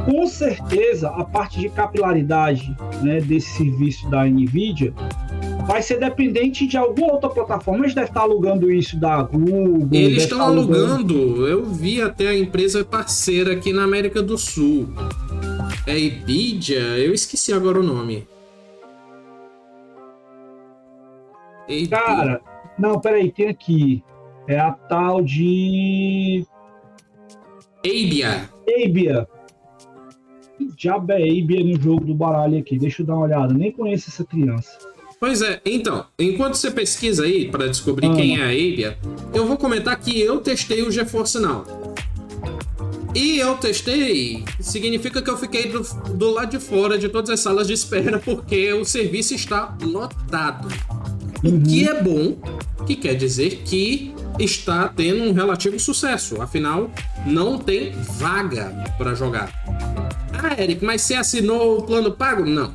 Com 0.05 0.27
certeza 0.27 1.09
a 1.09 1.23
parte 1.23 1.59
de 1.59 1.67
capilaridade 1.69 2.75
né, 3.01 3.19
desse 3.19 3.57
serviço 3.57 4.07
da 4.09 4.23
NVIDIA 4.23 4.93
vai 5.65 5.81
ser 5.81 5.99
dependente 5.99 6.67
de 6.67 6.77
alguma 6.77 7.13
outra 7.13 7.29
plataforma. 7.29 7.83
Eles 7.83 7.95
devem 7.95 8.09
estar 8.09 8.21
alugando 8.21 8.71
isso 8.71 8.99
da 8.99 9.23
Google. 9.23 9.89
Eles 9.91 10.23
estão 10.23 10.41
alugando. 10.41 10.93
alugando. 10.93 11.47
Eu 11.47 11.65
vi 11.65 12.01
até 12.01 12.27
a 12.27 12.37
empresa 12.37 12.85
parceira 12.85 13.53
aqui 13.53 13.73
na 13.73 13.83
América 13.83 14.21
do 14.21 14.37
Sul. 14.37 14.87
É 15.87 15.93
Nvidia? 15.93 16.99
Eu 16.99 17.11
esqueci 17.11 17.51
agora 17.51 17.79
o 17.79 17.83
nome. 17.83 18.27
Cara, 21.89 22.41
não, 22.77 23.01
peraí, 23.01 23.31
tem 23.31 23.47
aqui. 23.47 24.03
É 24.47 24.59
a 24.59 24.71
tal 24.71 25.23
de. 25.23 26.45
Abia. 27.83 28.47
Abia 28.67 29.27
diabo 30.75 31.11
é 31.11 31.23
Abia 31.23 31.63
no 31.63 31.81
jogo 31.81 32.05
do 32.05 32.13
baralho 32.13 32.57
aqui? 32.59 32.77
Deixa 32.77 33.01
eu 33.01 33.05
dar 33.05 33.13
uma 33.13 33.25
olhada. 33.25 33.53
Nem 33.53 33.71
conheço 33.71 34.09
essa 34.09 34.23
criança. 34.23 34.77
Pois 35.19 35.41
é, 35.41 35.61
então, 35.65 36.05
enquanto 36.19 36.55
você 36.55 36.69
pesquisa 36.69 37.23
aí 37.23 37.49
para 37.49 37.67
descobrir 37.67 38.07
ah. 38.07 38.13
quem 38.13 38.37
é 38.37 38.43
a 38.43 38.49
Abia, 38.49 38.97
eu 39.33 39.47
vou 39.47 39.57
comentar 39.57 39.97
que 39.99 40.19
eu 40.19 40.39
testei 40.39 40.83
o 40.83 40.91
GeForce 40.91 41.39
Now. 41.39 41.63
E 43.15 43.39
eu 43.39 43.55
testei, 43.55 44.43
significa 44.59 45.21
que 45.21 45.29
eu 45.29 45.37
fiquei 45.37 45.69
do, 45.69 45.81
do 46.13 46.31
lado 46.31 46.51
de 46.51 46.59
fora 46.59 46.97
de 46.97 47.07
todas 47.07 47.29
as 47.29 47.39
salas 47.39 47.65
de 47.65 47.71
espera 47.71 48.19
porque 48.19 48.73
o 48.73 48.83
serviço 48.83 49.33
está 49.33 49.73
lotado. 49.81 50.67
Uhum. 51.41 51.57
O 51.57 51.61
que 51.63 51.87
é 51.87 52.03
bom, 52.03 52.37
que 52.85 52.93
quer 52.95 53.15
dizer 53.15 53.61
que 53.63 54.13
está 54.37 54.89
tendo 54.89 55.23
um 55.23 55.31
relativo 55.31 55.79
sucesso. 55.79 56.41
Afinal, 56.41 56.91
não 57.25 57.57
tem 57.57 57.93
vaga 58.19 58.83
para 58.97 59.13
jogar. 59.13 59.64
Ah, 60.47 60.61
Eric, 60.61 60.85
mas 60.85 61.01
você 61.01 61.15
assinou 61.15 61.79
o 61.79 61.81
plano 61.81 62.11
pago? 62.11 62.45
Não. 62.45 62.71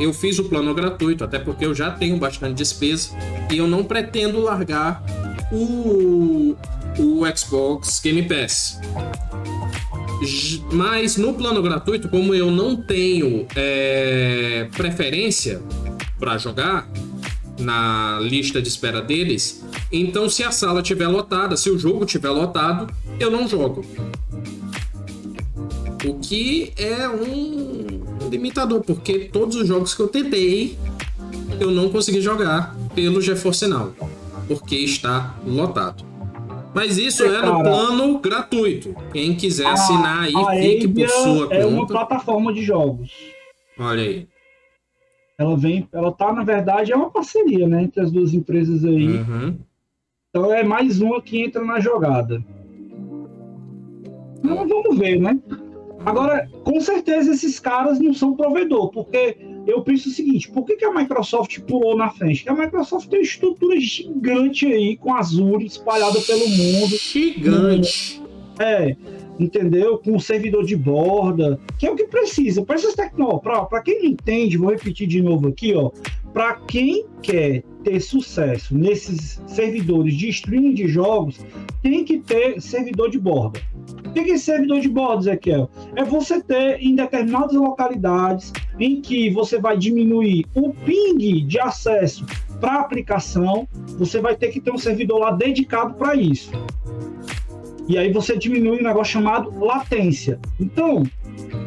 Eu 0.00 0.12
fiz 0.12 0.36
o 0.40 0.44
plano 0.44 0.74
gratuito, 0.74 1.22
até 1.22 1.38
porque 1.38 1.64
eu 1.64 1.72
já 1.72 1.92
tenho 1.92 2.16
bastante 2.16 2.54
despesa 2.56 3.10
e 3.52 3.58
eu 3.58 3.68
não 3.68 3.84
pretendo 3.84 4.40
largar 4.40 5.04
o, 5.52 6.56
o 6.98 7.36
Xbox 7.36 8.00
Game 8.00 8.22
Pass. 8.22 8.80
Mas 10.72 11.16
no 11.16 11.34
plano 11.34 11.62
gratuito, 11.62 12.08
como 12.08 12.34
eu 12.34 12.50
não 12.50 12.74
tenho 12.74 13.46
é, 13.54 14.66
preferência 14.76 15.62
para 16.18 16.36
jogar 16.36 16.88
na 17.60 18.18
lista 18.20 18.60
de 18.60 18.68
espera 18.68 19.00
deles, 19.00 19.64
então 19.92 20.28
se 20.28 20.42
a 20.42 20.50
sala 20.50 20.80
estiver 20.80 21.06
lotada, 21.06 21.56
se 21.56 21.70
o 21.70 21.78
jogo 21.78 22.04
estiver 22.04 22.30
lotado, 22.30 22.92
eu 23.20 23.30
não 23.30 23.46
jogo. 23.46 23.84
O 26.06 26.14
que 26.20 26.72
é 26.76 27.08
um 27.08 28.28
limitador, 28.30 28.82
porque 28.82 29.28
todos 29.32 29.56
os 29.56 29.66
jogos 29.66 29.94
que 29.94 30.00
eu 30.00 30.08
tentei, 30.08 30.78
eu 31.58 31.70
não 31.70 31.90
consegui 31.90 32.20
jogar 32.20 32.76
pelo 32.94 33.20
GeForce 33.20 33.66
Now, 33.66 33.92
porque 34.46 34.76
está 34.76 35.34
lotado. 35.44 36.04
Mas 36.72 36.98
isso 36.98 37.24
é, 37.24 37.26
é 37.26 37.42
no 37.42 37.62
plano 37.62 38.18
gratuito. 38.20 38.94
Quem 39.12 39.34
quiser 39.34 39.66
a, 39.66 39.72
assinar 39.72 40.24
aí, 40.24 40.62
fique 40.62 40.88
por 40.88 41.08
sua 41.08 41.42
conta. 41.44 41.54
É 41.54 41.66
uma 41.66 41.86
plataforma 41.86 42.52
de 42.52 42.62
jogos. 42.62 43.10
Olha 43.76 44.02
aí. 44.02 44.28
Ela 45.36 45.56
vem, 45.56 45.88
ela 45.92 46.12
tá, 46.12 46.32
na 46.32 46.44
verdade, 46.44 46.92
é 46.92 46.96
uma 46.96 47.10
parceria, 47.10 47.66
né, 47.66 47.84
entre 47.84 48.00
as 48.00 48.10
duas 48.10 48.34
empresas 48.34 48.84
aí. 48.84 49.18
Uhum. 49.18 49.56
Então 50.30 50.52
é 50.52 50.62
mais 50.62 51.00
uma 51.00 51.20
que 51.20 51.42
entra 51.42 51.64
na 51.64 51.80
jogada. 51.80 52.44
Mas 54.42 54.68
vamos 54.68 54.98
ver, 54.98 55.20
né? 55.20 55.40
Agora, 56.04 56.48
com 56.64 56.80
certeza 56.80 57.32
esses 57.32 57.58
caras 57.58 57.98
não 57.98 58.14
são 58.14 58.34
provedor, 58.34 58.90
porque 58.90 59.36
eu 59.66 59.82
penso 59.82 60.08
o 60.08 60.12
seguinte: 60.12 60.50
por 60.50 60.64
que, 60.64 60.76
que 60.76 60.84
a 60.84 60.92
Microsoft 60.92 61.60
pulou 61.60 61.96
na 61.96 62.10
frente? 62.10 62.44
Porque 62.44 62.60
a 62.60 62.64
Microsoft 62.64 63.08
tem 63.08 63.18
uma 63.18 63.24
estrutura 63.24 63.78
gigante 63.78 64.66
aí, 64.66 64.96
com 64.96 65.14
Azure 65.14 65.66
espalhada 65.66 66.20
pelo 66.20 66.48
mundo. 66.48 66.96
Gigante. 66.96 68.22
É, 68.58 68.96
entendeu? 69.38 69.98
Com 69.98 70.16
um 70.16 70.20
servidor 70.20 70.64
de 70.64 70.76
borda, 70.76 71.60
que 71.78 71.86
é 71.86 71.90
o 71.90 71.96
que 71.96 72.04
precisa. 72.04 72.64
Para 72.64 72.76
essas 72.76 72.94
tecnologias, 72.94 73.68
para 73.68 73.82
quem 73.82 74.00
não 74.00 74.06
entende, 74.06 74.56
vou 74.56 74.70
repetir 74.70 75.06
de 75.06 75.22
novo 75.22 75.48
aqui, 75.48 75.74
ó. 75.74 75.90
Para 76.32 76.54
quem 76.66 77.06
quer 77.22 77.62
ter 77.82 78.00
sucesso 78.00 78.76
nesses 78.76 79.42
servidores 79.46 80.14
de 80.14 80.28
streaming 80.28 80.74
de 80.74 80.86
jogos, 80.86 81.40
tem 81.82 82.04
que 82.04 82.18
ter 82.18 82.60
servidor 82.60 83.10
de 83.10 83.18
borda. 83.18 83.60
O 84.06 84.12
que 84.12 84.30
é 84.30 84.38
servidor 84.38 84.80
de 84.80 84.88
bordo, 84.88 85.22
Ezequiel? 85.22 85.70
É 85.96 86.04
você 86.04 86.40
ter 86.40 86.80
em 86.80 86.94
determinadas 86.94 87.54
localidades 87.54 88.52
em 88.78 89.00
que 89.00 89.30
você 89.30 89.58
vai 89.58 89.76
diminuir 89.76 90.46
o 90.54 90.72
ping 90.72 91.46
de 91.46 91.60
acesso 91.60 92.24
para 92.60 92.74
a 92.74 92.80
aplicação, 92.80 93.68
você 93.98 94.20
vai 94.20 94.36
ter 94.36 94.48
que 94.48 94.60
ter 94.60 94.70
um 94.70 94.78
servidor 94.78 95.18
lá 95.18 95.30
dedicado 95.30 95.94
para 95.94 96.14
isso. 96.14 96.50
E 97.88 97.96
aí 97.96 98.12
você 98.12 98.36
diminui 98.36 98.80
um 98.80 98.82
negócio 98.82 99.14
chamado 99.14 99.58
latência. 99.58 100.38
Então, 100.60 101.04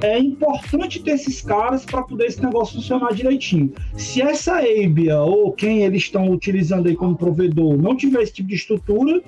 é 0.01 0.19
importante 0.19 1.01
ter 1.01 1.11
esses 1.11 1.41
caras 1.41 1.85
para 1.85 2.01
poder 2.01 2.25
esse 2.25 2.41
negócio 2.41 2.75
funcionar 2.75 3.13
direitinho. 3.13 3.71
Se 3.95 4.21
essa 4.21 4.57
Abia 4.57 5.21
ou 5.21 5.51
quem 5.51 5.83
eles 5.83 6.03
estão 6.03 6.29
utilizando 6.31 6.87
aí 6.87 6.95
como 6.95 7.15
provedor 7.15 7.77
não 7.77 7.95
tiver 7.95 8.21
esse 8.21 8.33
tipo 8.33 8.49
de 8.49 8.55
estrutura, 8.55 9.21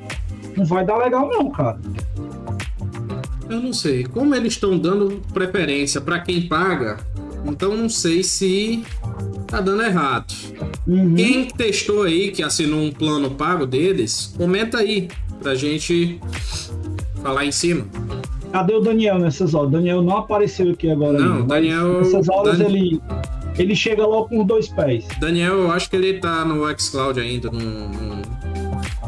não 0.57 0.65
vai 0.65 0.85
dar 0.85 0.97
legal 0.97 1.29
não, 1.29 1.49
cara. 1.49 1.79
Eu 3.49 3.61
não 3.61 3.73
sei. 3.73 4.03
Como 4.03 4.33
eles 4.33 4.53
estão 4.53 4.77
dando 4.77 5.21
preferência 5.33 6.01
para 6.01 6.19
quem 6.19 6.47
paga, 6.47 6.97
então 7.45 7.75
não 7.75 7.89
sei 7.89 8.23
se 8.23 8.83
tá 9.47 9.61
dando 9.61 9.83
errado. 9.83 10.33
Uhum. 10.87 11.13
Quem 11.15 11.45
testou 11.45 12.03
aí, 12.03 12.31
que 12.31 12.41
assinou 12.41 12.81
um 12.81 12.91
plano 12.91 13.31
pago 13.31 13.65
deles, 13.65 14.33
comenta 14.37 14.79
aí 14.79 15.07
pra 15.41 15.53
gente 15.53 16.19
falar 17.21 17.45
em 17.45 17.51
cima. 17.51 17.85
Cadê 18.53 18.75
o 18.75 18.81
Daniel 18.81 19.17
nessas 19.17 19.55
horas? 19.55 19.69
O 19.69 19.71
Daniel 19.71 20.03
não 20.03 20.17
apareceu 20.17 20.69
aqui 20.71 20.87
agora. 20.91 21.17
Não, 21.17 21.41
o 21.41 21.43
Daniel. 21.43 21.97
Nessas 21.97 22.29
horas 22.29 22.59
Dan... 22.59 22.65
ele. 22.65 23.01
Ele 23.57 23.75
chega 23.75 24.05
logo 24.05 24.29
com 24.29 24.45
dois 24.45 24.67
pés. 24.67 25.05
Daniel, 25.19 25.53
eu 25.53 25.71
acho 25.71 25.89
que 25.89 25.95
ele 25.95 26.19
tá 26.19 26.45
no 26.45 26.65
xCloud 26.79 27.19
ainda, 27.19 27.51
não, 27.51 27.61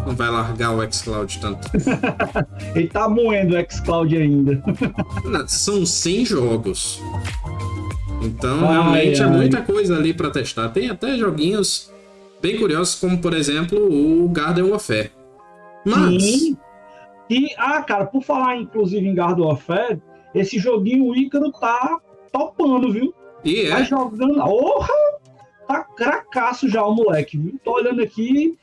não 0.06 0.16
vai 0.16 0.30
largar 0.30 0.76
o 0.76 0.92
xCloud 0.92 1.40
tanto. 1.40 1.68
Ele 2.76 2.88
tá 2.88 3.10
moendo 3.10 3.56
o 3.58 3.66
xCloud 3.72 4.16
ainda. 4.16 4.62
São 5.48 5.84
100 5.84 6.26
jogos. 6.26 7.02
Então, 8.22 8.68
ai, 8.68 8.74
realmente 8.74 9.20
é 9.20 9.24
ai. 9.24 9.30
é 9.30 9.34
muita 9.34 9.62
coisa 9.64 9.98
ali 9.98 10.14
para 10.14 10.30
testar. 10.30 10.70
Tem 10.70 10.92
até 10.92 11.18
joguinhos 11.18 11.92
bem 12.40 12.56
curiosos, 12.56 12.94
como 12.96 13.18
por 13.18 13.34
exemplo 13.34 13.80
o 13.80 14.30
Garden 14.30 14.66
Warfare. 14.66 15.10
Mas. 15.84 16.24
Sim. 16.24 16.58
E, 17.30 17.50
ah, 17.58 17.82
cara, 17.82 18.06
por 18.06 18.22
falar 18.22 18.58
inclusive 18.58 19.08
em 19.08 19.16
Garden 19.16 19.46
Warfare, 19.46 20.02
esse 20.34 20.60
joguinho 20.60 21.06
o 21.06 21.16
Ícaro 21.16 21.52
tá 21.52 22.00
topando, 22.32 22.92
viu? 22.92 23.14
E 23.44 23.62
é? 23.62 23.70
Tá 23.70 23.84
jogando. 23.84 24.44
Porra! 24.44 24.94
Tá 25.68 25.84
cracaço 25.84 26.70
já 26.70 26.86
o 26.86 26.94
moleque, 26.94 27.38
viu? 27.38 27.60
Tô 27.64 27.74
olhando 27.74 28.02
aqui 28.02 28.58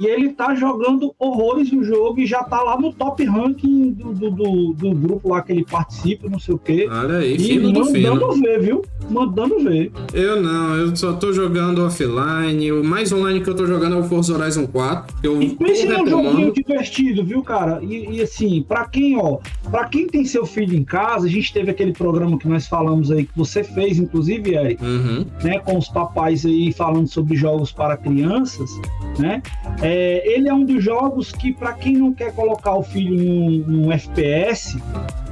E 0.00 0.06
ele 0.06 0.30
tá 0.30 0.54
jogando 0.54 1.14
horrores 1.18 1.72
no 1.72 1.82
jogo 1.82 2.20
e 2.20 2.26
já 2.26 2.42
tá 2.42 2.60
lá 2.62 2.78
no 2.78 2.92
top 2.92 3.24
ranking 3.24 3.90
do, 3.92 4.12
do, 4.12 4.30
do, 4.30 4.72
do 4.74 4.90
grupo 4.92 5.30
lá 5.30 5.42
que 5.42 5.52
ele 5.52 5.64
participa, 5.64 6.28
não 6.28 6.38
sei 6.38 6.54
o 6.54 6.58
quê. 6.58 6.88
Olha 6.90 7.18
aí, 7.18 7.34
e 7.34 7.38
fino 7.38 7.72
do 7.72 7.86
fino. 7.86 8.14
Mandando 8.14 8.40
ver, 8.40 8.60
viu? 8.60 8.84
Mandando 9.10 9.60
ver. 9.60 9.92
Eu 10.12 10.42
não, 10.42 10.76
eu 10.76 10.96
só 10.96 11.14
tô 11.14 11.32
jogando 11.32 11.84
offline. 11.84 12.72
O 12.72 12.84
mais 12.84 13.12
online 13.12 13.40
que 13.40 13.48
eu 13.48 13.56
tô 13.56 13.66
jogando 13.66 13.96
é 13.96 13.98
o 13.98 14.04
Forza 14.04 14.34
Horizon 14.34 14.66
4. 14.66 15.20
Que 15.20 15.26
eu 15.26 15.40
e 15.42 15.54
pense 15.54 15.86
num 15.86 16.06
joguinho 16.06 16.52
divertido, 16.52 17.24
viu, 17.24 17.42
cara? 17.42 17.80
E, 17.82 18.16
e, 18.16 18.22
assim, 18.22 18.62
pra 18.62 18.84
quem, 18.86 19.18
ó, 19.18 19.38
pra 19.70 19.84
quem 19.86 20.06
tem 20.06 20.24
seu 20.24 20.44
filho 20.44 20.76
em 20.76 20.84
casa, 20.84 21.26
a 21.26 21.30
gente 21.30 21.52
teve 21.52 21.70
aquele 21.70 21.92
programa 21.92 22.38
que 22.38 22.48
nós 22.48 22.66
falamos 22.66 23.10
aí, 23.10 23.24
que 23.24 23.36
você 23.36 23.64
fez, 23.64 23.98
inclusive, 23.98 24.54
Eric, 24.54 24.82
uhum. 24.82 25.24
né, 25.42 25.58
com 25.60 25.78
os 25.78 25.88
papais 25.88 26.44
aí 26.44 26.72
falando 26.72 27.08
sobre 27.08 27.36
jogos 27.36 27.72
para 27.72 27.96
crianças, 27.96 28.70
né? 29.18 29.42
É, 29.80 30.28
ele 30.28 30.48
é 30.48 30.54
um 30.54 30.64
dos 30.64 30.82
jogos 30.82 31.30
que, 31.30 31.52
para 31.52 31.72
quem 31.72 31.92
não 31.94 32.12
quer 32.12 32.34
colocar 32.34 32.74
o 32.74 32.82
filho 32.82 33.14
num, 33.14 33.64
num, 33.66 33.92
FPS, 33.92 34.76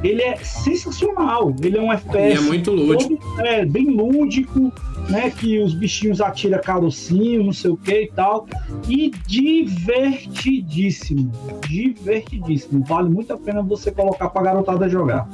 ele 0.04 0.22
é 0.22 0.36
sensacional. 0.36 1.52
Ele 1.60 1.78
é 1.78 1.80
um 1.80 1.92
FPS. 1.92 2.34
E 2.34 2.36
é 2.38 2.40
muito 2.40 2.70
lúdico. 2.70 3.16
Todo, 3.16 3.40
é, 3.40 3.66
bem 3.66 3.90
lúdico, 3.90 4.72
né? 5.08 5.30
Que 5.30 5.58
os 5.58 5.74
bichinhos 5.74 6.20
atiram 6.20 6.60
carocinho, 6.60 7.42
não 7.42 7.52
sei 7.52 7.72
o 7.72 7.76
que 7.76 8.02
e 8.02 8.12
tal. 8.12 8.46
E 8.88 9.10
divertidíssimo. 9.26 11.32
Divertidíssimo. 11.68 12.84
Vale 12.84 13.08
muito 13.08 13.32
a 13.32 13.36
pena 13.36 13.62
você 13.62 13.90
colocar 13.90 14.28
pra 14.28 14.42
garotada 14.42 14.88
jogar. 14.88 15.28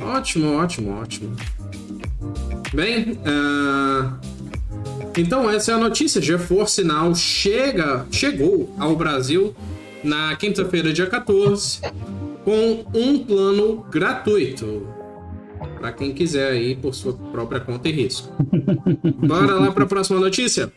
Ótimo, 0.00 0.56
ótimo, 0.56 1.00
ótimo. 1.00 1.34
Bem, 2.72 3.12
uh, 3.12 4.14
então 5.16 5.50
essa 5.50 5.72
é 5.72 5.74
a 5.74 5.78
notícia. 5.78 6.20
GeForce 6.20 6.84
Now 6.84 7.14
chega, 7.14 8.06
chegou 8.10 8.74
ao 8.78 8.94
Brasil 8.96 9.54
na 10.02 10.34
quinta-feira, 10.36 10.92
dia 10.92 11.06
14, 11.06 11.80
com 12.44 12.84
um 12.94 13.24
plano 13.24 13.86
gratuito. 13.90 14.86
Para 15.78 15.92
quem 15.92 16.12
quiser 16.12 16.52
aí 16.52 16.74
por 16.74 16.94
sua 16.94 17.12
própria 17.12 17.60
conta 17.60 17.88
e 17.88 17.92
risco. 17.92 18.32
Bora 19.26 19.54
lá 19.54 19.72
para 19.72 19.84
a 19.84 19.86
próxima 19.86 20.18
notícia? 20.18 20.72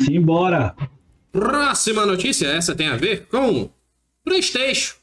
Simbora! 0.00 0.74
Próxima 1.32 2.06
notícia, 2.06 2.46
essa 2.46 2.74
tem 2.74 2.88
a 2.88 2.96
ver 2.96 3.26
com 3.26 3.68
PlayStation. 4.24 4.94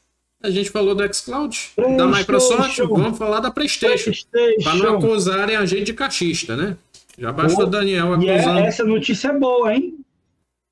A 0.42 0.50
gente 0.50 0.70
falou 0.70 0.94
do 0.94 1.14
xCloud, 1.14 1.72
da 1.96 2.06
Microsoft, 2.06 2.78
vamos 2.78 3.18
falar 3.18 3.40
da 3.40 3.50
PlayStation. 3.50 4.12
PlayStation. 4.30 4.62
Para 4.62 4.76
não 4.76 4.98
acusarem 4.98 5.56
a 5.56 5.64
gente 5.64 5.84
de 5.84 5.94
cachista, 5.94 6.56
né? 6.56 6.76
Já 7.18 7.32
basta 7.32 7.62
o 7.62 7.66
Daniel 7.66 8.14
é, 8.14 8.34
acusando. 8.36 8.58
essa 8.60 8.84
notícia 8.84 9.28
é 9.28 9.38
boa, 9.38 9.74
hein? 9.74 9.98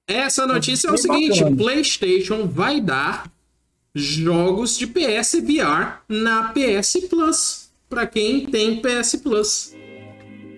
Essa 0.06 0.46
notícia 0.46 0.88
é, 0.88 0.90
é 0.90 0.92
o 0.94 0.98
seguinte: 0.98 1.40
bacana. 1.40 1.56
PlayStation 1.56 2.46
vai 2.46 2.80
dar 2.80 3.30
jogos 3.94 4.76
de 4.76 4.86
PS 4.86 5.40
VR 5.42 6.02
na 6.08 6.52
PS 6.52 7.06
Plus. 7.08 7.70
Para 7.88 8.06
quem 8.06 8.46
tem 8.46 8.80
PS 8.82 9.16
Plus. 9.16 9.74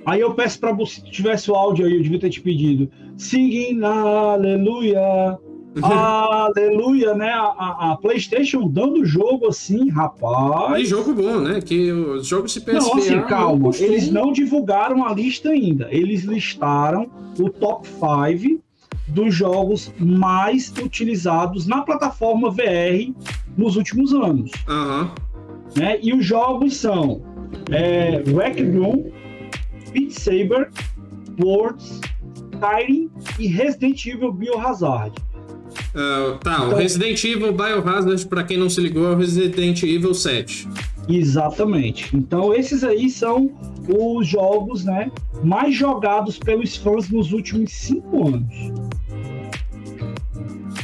Aí 0.07 0.21
eu 0.21 0.35
peço 0.35 0.59
para 0.61 0.73
você, 0.73 1.01
se 1.01 1.11
tivesse 1.11 1.51
o 1.51 1.55
áudio 1.55 1.85
aí, 1.85 1.95
eu 1.95 2.03
devia 2.03 2.21
ter 2.21 2.31
te 2.31 2.41
pedido. 2.41 2.91
Singing 3.17 3.83
Aleluia. 3.83 5.39
Aleluia, 5.83 7.15
né? 7.15 7.31
A, 7.31 7.93
a, 7.93 7.97
PlayStation 7.97 8.67
dando 8.69 9.05
jogo 9.05 9.49
assim, 9.49 9.91
rapaz. 9.91 10.83
E 10.83 10.87
jogo 10.87 11.13
bom, 11.13 11.41
né? 11.41 11.61
Que 11.61 11.93
os 11.93 12.27
jogos 12.27 12.55
de 12.55 12.61
PSVR... 12.61 12.83
Não, 12.83 12.99
assim, 12.99 13.21
calma. 13.23 13.71
Não 13.71 13.87
eles 13.87 14.11
não 14.11 14.33
divulgaram 14.33 15.07
a 15.07 15.13
lista 15.13 15.51
ainda. 15.51 15.89
Eles 15.91 16.23
listaram 16.25 17.11
o 17.39 17.51
top 17.51 17.87
5 17.87 18.61
dos 19.09 19.35
jogos 19.35 19.93
mais 19.99 20.73
utilizados 20.83 21.67
na 21.67 21.83
plataforma 21.83 22.51
VR 22.51 23.13
nos 23.57 23.77
últimos 23.77 24.13
anos. 24.15 24.51
Uhum. 24.69 25.09
Né? 25.77 25.99
E 26.03 26.13
os 26.13 26.25
jogos 26.25 26.77
são 26.77 27.23
é, 27.71 28.23
Wreck 28.27 28.63
Room, 28.63 29.11
Beat 29.93 30.13
Saber, 30.13 30.71
Words, 31.41 32.01
Skyrim 32.55 33.11
e 33.39 33.47
Resident 33.47 34.07
Evil 34.07 34.33
Biohazard. 34.33 35.13
Uh, 35.97 36.37
tá, 36.39 36.57
então, 36.57 36.73
o 36.73 36.75
Resident 36.75 37.25
Evil 37.25 37.55
Biohazard, 37.55 38.27
para 38.27 38.45
quem 38.45 38.59
não 38.59 38.69
se 38.69 38.83
ligou, 38.83 39.07
é 39.07 39.13
o 39.13 39.17
Resident 39.17 39.83
Evil 39.83 40.13
7. 40.13 40.69
Exatamente. 41.09 42.15
Então 42.15 42.53
esses 42.53 42.85
aí 42.85 43.09
são 43.09 43.51
os 43.89 44.27
jogos, 44.27 44.85
né, 44.85 45.11
mais 45.43 45.75
jogados 45.75 46.39
pelos 46.39 46.77
fãs 46.77 47.09
nos 47.09 47.33
últimos 47.33 47.73
cinco 47.73 48.29
anos. 48.29 48.55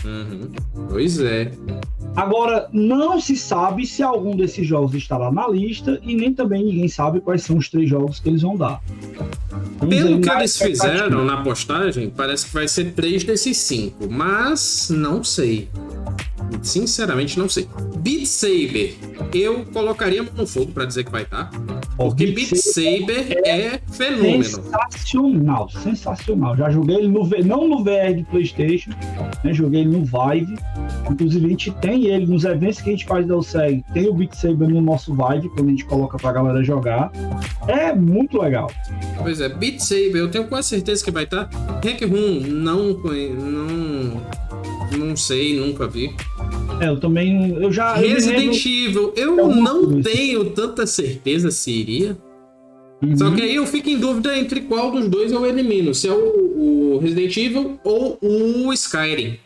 Uhum. 0.05 0.51
Pois 0.89 1.21
é. 1.21 1.53
Agora, 2.15 2.69
não 2.73 3.19
se 3.21 3.37
sabe 3.37 3.87
se 3.87 4.03
algum 4.03 4.37
desses 4.37 4.67
jogos 4.67 4.95
estará 4.95 5.33
na 5.33 5.49
lista 5.49 5.99
e 6.03 6.15
nem 6.15 6.33
também 6.33 6.65
ninguém 6.65 6.89
sabe 6.89 7.21
quais 7.21 7.43
são 7.43 7.57
os 7.57 7.69
três 7.69 7.89
jogos 7.89 8.21
que 8.21 8.29
eles 8.29 8.43
vão 8.43 8.57
dar. 8.57 8.83
Pelo 9.89 10.21
que 10.21 10.31
eles 10.31 10.59
fizeram 10.59 11.25
na 11.25 11.43
postagem, 11.43 12.11
parece 12.11 12.47
que 12.47 12.55
vai 12.55 12.69
ser 12.69 12.93
três 12.93 13.25
desses 13.25 13.57
cinco, 13.57 14.09
mas 14.11 14.91
não 14.91 15.25
sei. 15.25 15.69
Sinceramente, 16.63 17.39
não 17.39 17.49
sei. 17.49 17.69
Beat 17.99 18.27
Saber, 18.27 18.99
eu 19.33 19.65
colocaria 19.67 20.23
no 20.23 20.47
fogo 20.47 20.73
para 20.73 20.85
dizer 20.85 21.05
que 21.05 21.13
vai 21.13 21.23
estar. 21.23 21.51
Tá, 21.51 21.81
porque 21.97 22.27
Beat, 22.27 22.51
Beat 22.51 22.57
Saber 22.57 23.41
é, 23.45 23.61
é, 23.61 23.81
fenômeno. 23.91 24.45
Sensacional, 24.45 25.69
sensacional. 25.71 26.57
Já 26.57 26.71
joguei 26.71 26.97
ele 26.97 27.09
no 27.09 27.29
não 27.45 27.69
no 27.69 27.85
VR 27.85 28.15
de 28.15 28.25
PlayStation, 28.25 28.91
né? 29.45 29.53
Joguei 29.53 29.81
ele 29.83 29.91
no 29.91 30.05
Vive. 30.05 30.55
Inclusive, 31.11 31.47
a 31.47 31.49
gente 31.49 31.71
tem 31.73 32.07
ele 32.07 32.27
nos 32.27 32.45
eventos 32.45 32.81
que 32.81 32.91
a 32.91 32.93
gente 32.93 33.07
faz 33.07 33.27
da 33.27 33.37
UCEG. 33.37 33.85
Tem 33.93 34.09
o 34.09 34.15
Beat 34.15 34.35
Saber 34.35 34.69
no 34.69 34.81
nosso 34.81 35.15
Vive, 35.15 35.49
quando 35.51 35.69
a 35.69 35.71
gente 35.71 35.85
coloca 35.85 36.17
pra 36.17 36.33
galera 36.33 36.63
jogar. 36.63 37.11
É 37.69 37.95
muito 37.95 38.41
legal. 38.41 38.71
Pois 39.19 39.41
é, 39.41 39.49
Beat 39.49 39.81
Saber, 39.81 40.17
eu 40.17 40.31
tenho 40.31 40.47
quase 40.49 40.69
certeza 40.69 41.05
que 41.05 41.11
vai 41.11 41.25
estar. 41.25 41.47
Tá. 41.47 41.81
Hack 41.85 42.03
Room, 42.03 42.41
não, 42.49 42.95
não, 42.95 44.23
não 44.97 45.17
sei, 45.17 45.59
nunca 45.59 45.87
vi. 45.87 46.15
É, 46.81 46.89
eu 46.89 46.99
também. 46.99 47.55
Eu 47.55 47.73
já. 47.73 47.95
Resident 47.95 48.65
eu 48.65 48.73
Evil, 48.73 49.13
eu 49.17 49.37
não 49.55 50.03
tenho 50.03 50.51
tanta 50.51 50.87
certeza 50.87 51.51
se 51.51 51.71
iria. 51.71 52.17
Uhum. 53.03 53.17
Só 53.17 53.31
que 53.33 53.43
aí 53.43 53.57
eu 53.57 53.67
fico 53.67 53.89
em 53.89 53.99
dúvida 53.99 54.39
entre 54.39 54.61
qual 54.63 54.91
dos 54.91 55.09
dois 55.09 55.33
eu 55.33 55.45
elimino. 55.45 55.93
Se 55.95 56.09
é 56.09 56.13
o, 56.13 56.95
o 56.95 56.99
Resident 56.99 57.37
Evil 57.37 57.79
ou 57.85 58.19
o 58.23 58.73
Skyrim. 58.73 59.39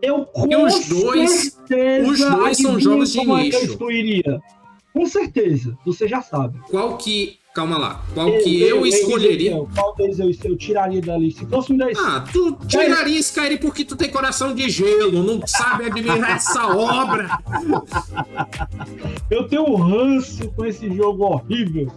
Eu 0.00 0.26
Porque 0.26 0.56
os 0.56 0.88
dois, 0.88 1.58
os 2.08 2.18
dois 2.20 2.56
são 2.58 2.78
jogos 2.78 3.12
de 3.12 3.24
nicho. 3.24 3.78
É 4.24 4.38
com 4.92 5.04
certeza, 5.04 5.76
você 5.84 6.08
já 6.08 6.22
sabe. 6.22 6.58
Qual 6.70 6.96
que 6.96 7.38
Calma 7.56 7.78
lá. 7.78 8.04
Qual 8.12 8.28
eu, 8.28 8.44
que 8.44 8.60
eu, 8.60 8.76
eu 8.76 8.86
escolheria? 8.86 9.52
Eu, 9.52 9.66
qual 9.74 9.94
deles 9.94 10.18
eu, 10.18 10.30
eu 10.44 10.56
tiraria 10.58 11.00
dali? 11.00 11.32
Se 11.32 11.46
fosse 11.46 11.72
um 11.72 11.78
desses. 11.78 11.98
Ah, 12.04 12.22
tu 12.30 12.52
tiraria 12.68 13.18
Skyrim 13.18 13.56
porque 13.56 13.82
tu 13.82 13.96
tem 13.96 14.10
coração 14.10 14.54
de 14.54 14.68
gelo, 14.68 15.22
não 15.22 15.40
sabe 15.46 15.86
admirar 15.86 16.36
essa 16.36 16.66
obra. 16.66 17.38
Eu 19.30 19.48
tenho 19.48 19.62
um 19.62 19.76
ranço 19.76 20.50
com 20.50 20.66
esse 20.66 20.94
jogo 20.94 21.24
horrível. 21.24 21.90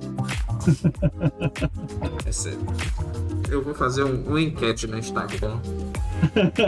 É 2.26 2.32
sério. 2.32 2.60
Eu 3.50 3.64
vou 3.64 3.74
fazer 3.74 4.04
um, 4.04 4.34
um 4.34 4.38
enquete 4.38 4.88
no 4.88 4.98
Instagram. 4.98 5.58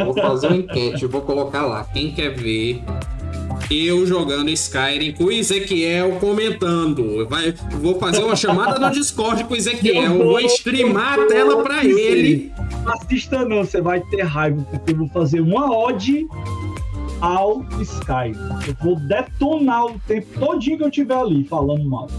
Vou 0.06 0.14
fazer 0.14 0.48
um 0.48 0.56
enquete, 0.56 1.06
vou 1.06 1.22
colocar 1.22 1.66
lá. 1.66 1.84
Quem 1.84 2.12
quer 2.12 2.36
ver 2.36 2.84
eu 3.70 4.06
jogando 4.06 4.50
Skyrim 4.50 5.14
com 5.14 5.26
o 5.26 5.32
Ezequiel 5.32 6.18
comentando. 6.20 7.26
Vai, 7.28 7.54
vou 7.80 7.98
fazer 8.00 8.24
uma 8.24 8.36
chamada 8.36 8.80
no 8.80 8.92
Discord 8.92 9.44
com 9.46 9.54
o 9.54 9.58
Ezequiel. 9.58 10.18
Vou, 10.18 10.26
vou 10.26 10.40
streamar 10.42 11.20
a 11.20 11.26
tela 11.28 11.64
para 11.64 11.86
ele. 11.86 12.52
Assista 12.86 13.46
não, 13.46 13.64
você 13.64 13.82
vai 13.82 14.02
ter 14.02 14.24
raiva, 14.24 14.62
porque 14.70 14.92
eu 14.92 14.98
vou 14.98 15.10
fazer 15.10 15.40
uma 15.40 15.72
ode 15.72 16.28
ao 17.22 17.64
Skyrim. 17.80 18.36
Eu 18.68 18.76
vou 18.82 18.96
detonar 18.96 19.86
o 19.86 20.00
tempo 20.08 20.40
todinho 20.40 20.78
que 20.78 20.84
eu 20.84 20.92
tiver 20.92 21.16
ali 21.16 21.44
falando 21.46 21.86
mal. 21.86 22.10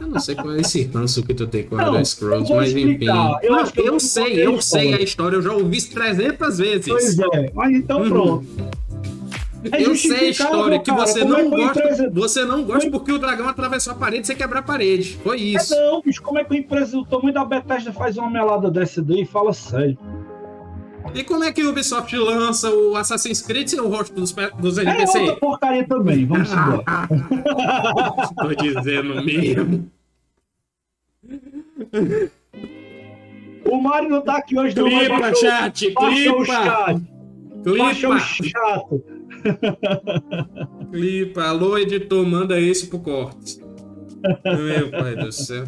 Eu 0.00 0.06
não 0.06 0.20
sei 0.20 0.34
qual 0.34 0.52
é 0.52 0.60
esse 0.60 0.84
ranço 0.84 1.22
que 1.22 1.34
tu 1.34 1.46
tem 1.46 1.64
com 1.64 1.80
Elder 1.80 2.04
Scrolls, 2.04 2.52
mas 2.52 2.70
enfim. 2.72 3.04
Eu, 3.42 3.52
não, 3.52 3.64
eu 3.76 4.00
sei, 4.00 4.46
eu 4.46 4.60
sei 4.60 4.94
a 4.94 5.00
história, 5.00 5.36
eu 5.36 5.42
já 5.42 5.52
ouvi 5.52 5.82
300 5.82 6.58
vezes. 6.58 6.86
Pois 6.86 7.18
é, 7.18 7.52
mas 7.54 7.72
então 7.74 8.02
hum. 8.02 8.08
pronto. 8.08 8.46
É 9.70 9.80
eu 9.80 9.94
sei 9.94 10.28
a 10.28 10.30
história, 10.30 10.78
que 10.80 10.90
você 10.90 11.20
como 11.20 11.32
não 11.32 11.38
é 11.38 11.44
gosta. 11.44 11.80
Empresa... 11.80 12.10
Você 12.10 12.44
não 12.44 12.64
gosta 12.64 12.90
porque 12.90 13.12
o 13.12 13.18
dragão 13.18 13.48
atravessou 13.48 13.92
a 13.92 13.96
parede 13.96 14.24
e 14.24 14.26
você 14.26 14.34
quebra 14.34 14.58
a 14.58 14.62
parede. 14.62 15.18
Foi 15.22 15.38
é 15.38 15.40
isso. 15.40 15.74
É 15.74 15.90
não, 15.90 16.02
bicho, 16.02 16.20
como 16.20 16.38
é 16.38 16.44
que 16.44 16.54
a 16.54 16.58
empresa 16.58 16.96
do 16.96 17.04
tamanho 17.04 17.32
da 17.32 17.44
Bethesda 17.44 17.92
faz 17.92 18.16
uma 18.16 18.28
melada 18.28 18.70
dessa 18.70 19.00
daí? 19.00 19.24
Fala 19.24 19.52
sério. 19.52 19.96
E 21.14 21.22
como 21.22 21.44
é 21.44 21.52
que 21.52 21.62
o 21.62 21.70
Ubisoft 21.70 22.16
lança 22.16 22.70
o 22.70 22.96
Assassin's 22.96 23.42
Creed 23.42 23.68
sem 23.68 23.80
o 23.80 23.88
rosto 23.88 24.14
dos, 24.14 24.32
dos 24.58 24.78
NPC? 24.78 25.18
É 25.18 25.20
outra 25.20 25.36
porcaria 25.36 25.86
também, 25.86 26.24
vamos 26.24 26.50
embora. 26.50 26.84
Tô 28.40 28.54
dizendo 28.54 29.22
mesmo. 29.22 29.90
O 33.64 33.80
Mário 33.80 34.08
não 34.08 34.22
tá 34.22 34.38
aqui 34.38 34.58
hoje, 34.58 34.74
não. 34.74 34.88
Clipa, 34.88 35.18
baixou, 35.18 35.50
chat, 35.50 35.94
clipa. 35.94 36.36
O 36.36 36.44
chat. 36.44 37.02
Clipa. 37.62 38.08
o 38.08 38.18
chato. 38.18 39.04
clipa. 40.90 41.42
Alô, 41.44 41.78
editor, 41.78 42.26
manda 42.26 42.58
esse 42.58 42.86
pro 42.86 42.98
corte. 42.98 43.60
Meu 44.44 44.90
pai 44.90 45.16
do 45.16 45.30
céu. 45.30 45.64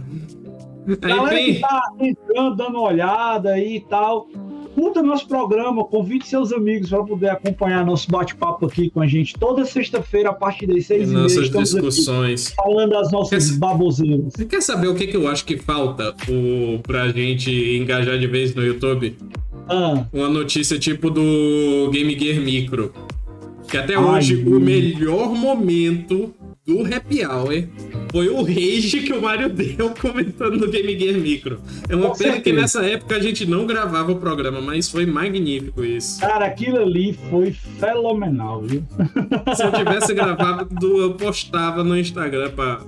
Galera 1.01 1.40
Enfim. 1.40 1.55
que 1.55 1.61
tá 1.61 1.82
entrando, 2.01 2.57
dando 2.57 2.78
uma 2.78 2.88
olhada 2.88 3.53
aí 3.53 3.76
e 3.76 3.80
tal 3.80 4.28
curta 4.75 5.03
nosso 5.03 5.27
programa, 5.27 5.85
convide 5.85 6.27
seus 6.27 6.53
amigos 6.53 6.91
para 6.91 7.03
poder 7.05 7.29
acompanhar 7.31 7.85
nosso 7.85 8.11
bate-papo 8.11 8.66
aqui 8.66 8.91
com 8.91 9.01
a 9.01 9.07
gente 9.07 9.35
toda 9.35 9.64
sexta-feira 9.64 10.31
a 10.31 10.33
partir 10.33 10.66
das 10.66 10.87
seis 10.87 11.11
e, 11.11 11.12
nossas 11.12 11.51
discussões. 11.51 12.53
falando 12.57 12.91
das 12.91 13.12
nossas 13.12 13.51
quer, 13.51 13.59
baboseiras. 13.59 14.33
Você 14.35 14.45
quer 14.45 14.61
saber 14.61 14.89
o 14.89 14.95
que, 14.95 15.07
que 15.07 15.16
eu 15.16 15.29
acho 15.29 15.45
que 15.45 15.57
falta 15.57 16.14
o, 16.29 16.81
pra 16.81 17.09
gente 17.09 17.51
engajar 17.77 18.18
de 18.18 18.27
vez 18.27 18.55
no 18.55 18.64
YouTube? 18.64 19.16
Ah. 19.68 20.07
Uma 20.12 20.29
notícia 20.29 20.79
tipo 20.79 21.11
do 21.11 21.91
Game 21.91 22.18
Gear 22.18 22.41
Micro. 22.41 22.93
Que 23.68 23.79
até 23.79 23.95
Ai, 23.95 24.05
hoje 24.05 24.45
o 24.45 24.61
melhor 24.61 25.31
momento 25.31 26.35
do 26.67 26.83
Happy 26.83 27.25
Hour 27.25 27.69
foi 28.11 28.29
o 28.29 28.43
rage 28.43 29.03
que 29.03 29.12
o 29.12 29.21
Mario 29.21 29.51
deu 29.51 29.91
comentando 30.01 30.57
no 30.57 30.71
Game 30.71 30.99
Gear 30.99 31.21
Micro. 31.21 31.61
É 31.89 31.95
uma 31.95 32.11
Com 32.11 32.17
pena 32.17 32.33
certeza. 32.33 32.43
que 32.43 32.53
nessa 32.53 32.87
época 32.87 33.17
a 33.17 33.21
gente 33.21 33.45
não 33.45 33.67
gravava 33.67 34.12
o 34.12 34.17
programa, 34.17 34.61
mas 34.61 34.89
foi 34.89 35.05
magnífico 35.05 35.85
isso. 35.85 36.21
Cara, 36.21 36.47
aquilo 36.47 36.81
ali 36.81 37.12
foi 37.29 37.53
fenomenal, 37.53 38.62
viu? 38.62 38.83
Se 39.55 39.62
eu 39.62 39.73
tivesse 39.73 40.15
gravado, 40.15 40.69
eu 41.01 41.15
postava 41.15 41.85
no 41.85 41.99
Instagram 41.99 42.51
pra, 42.53 42.81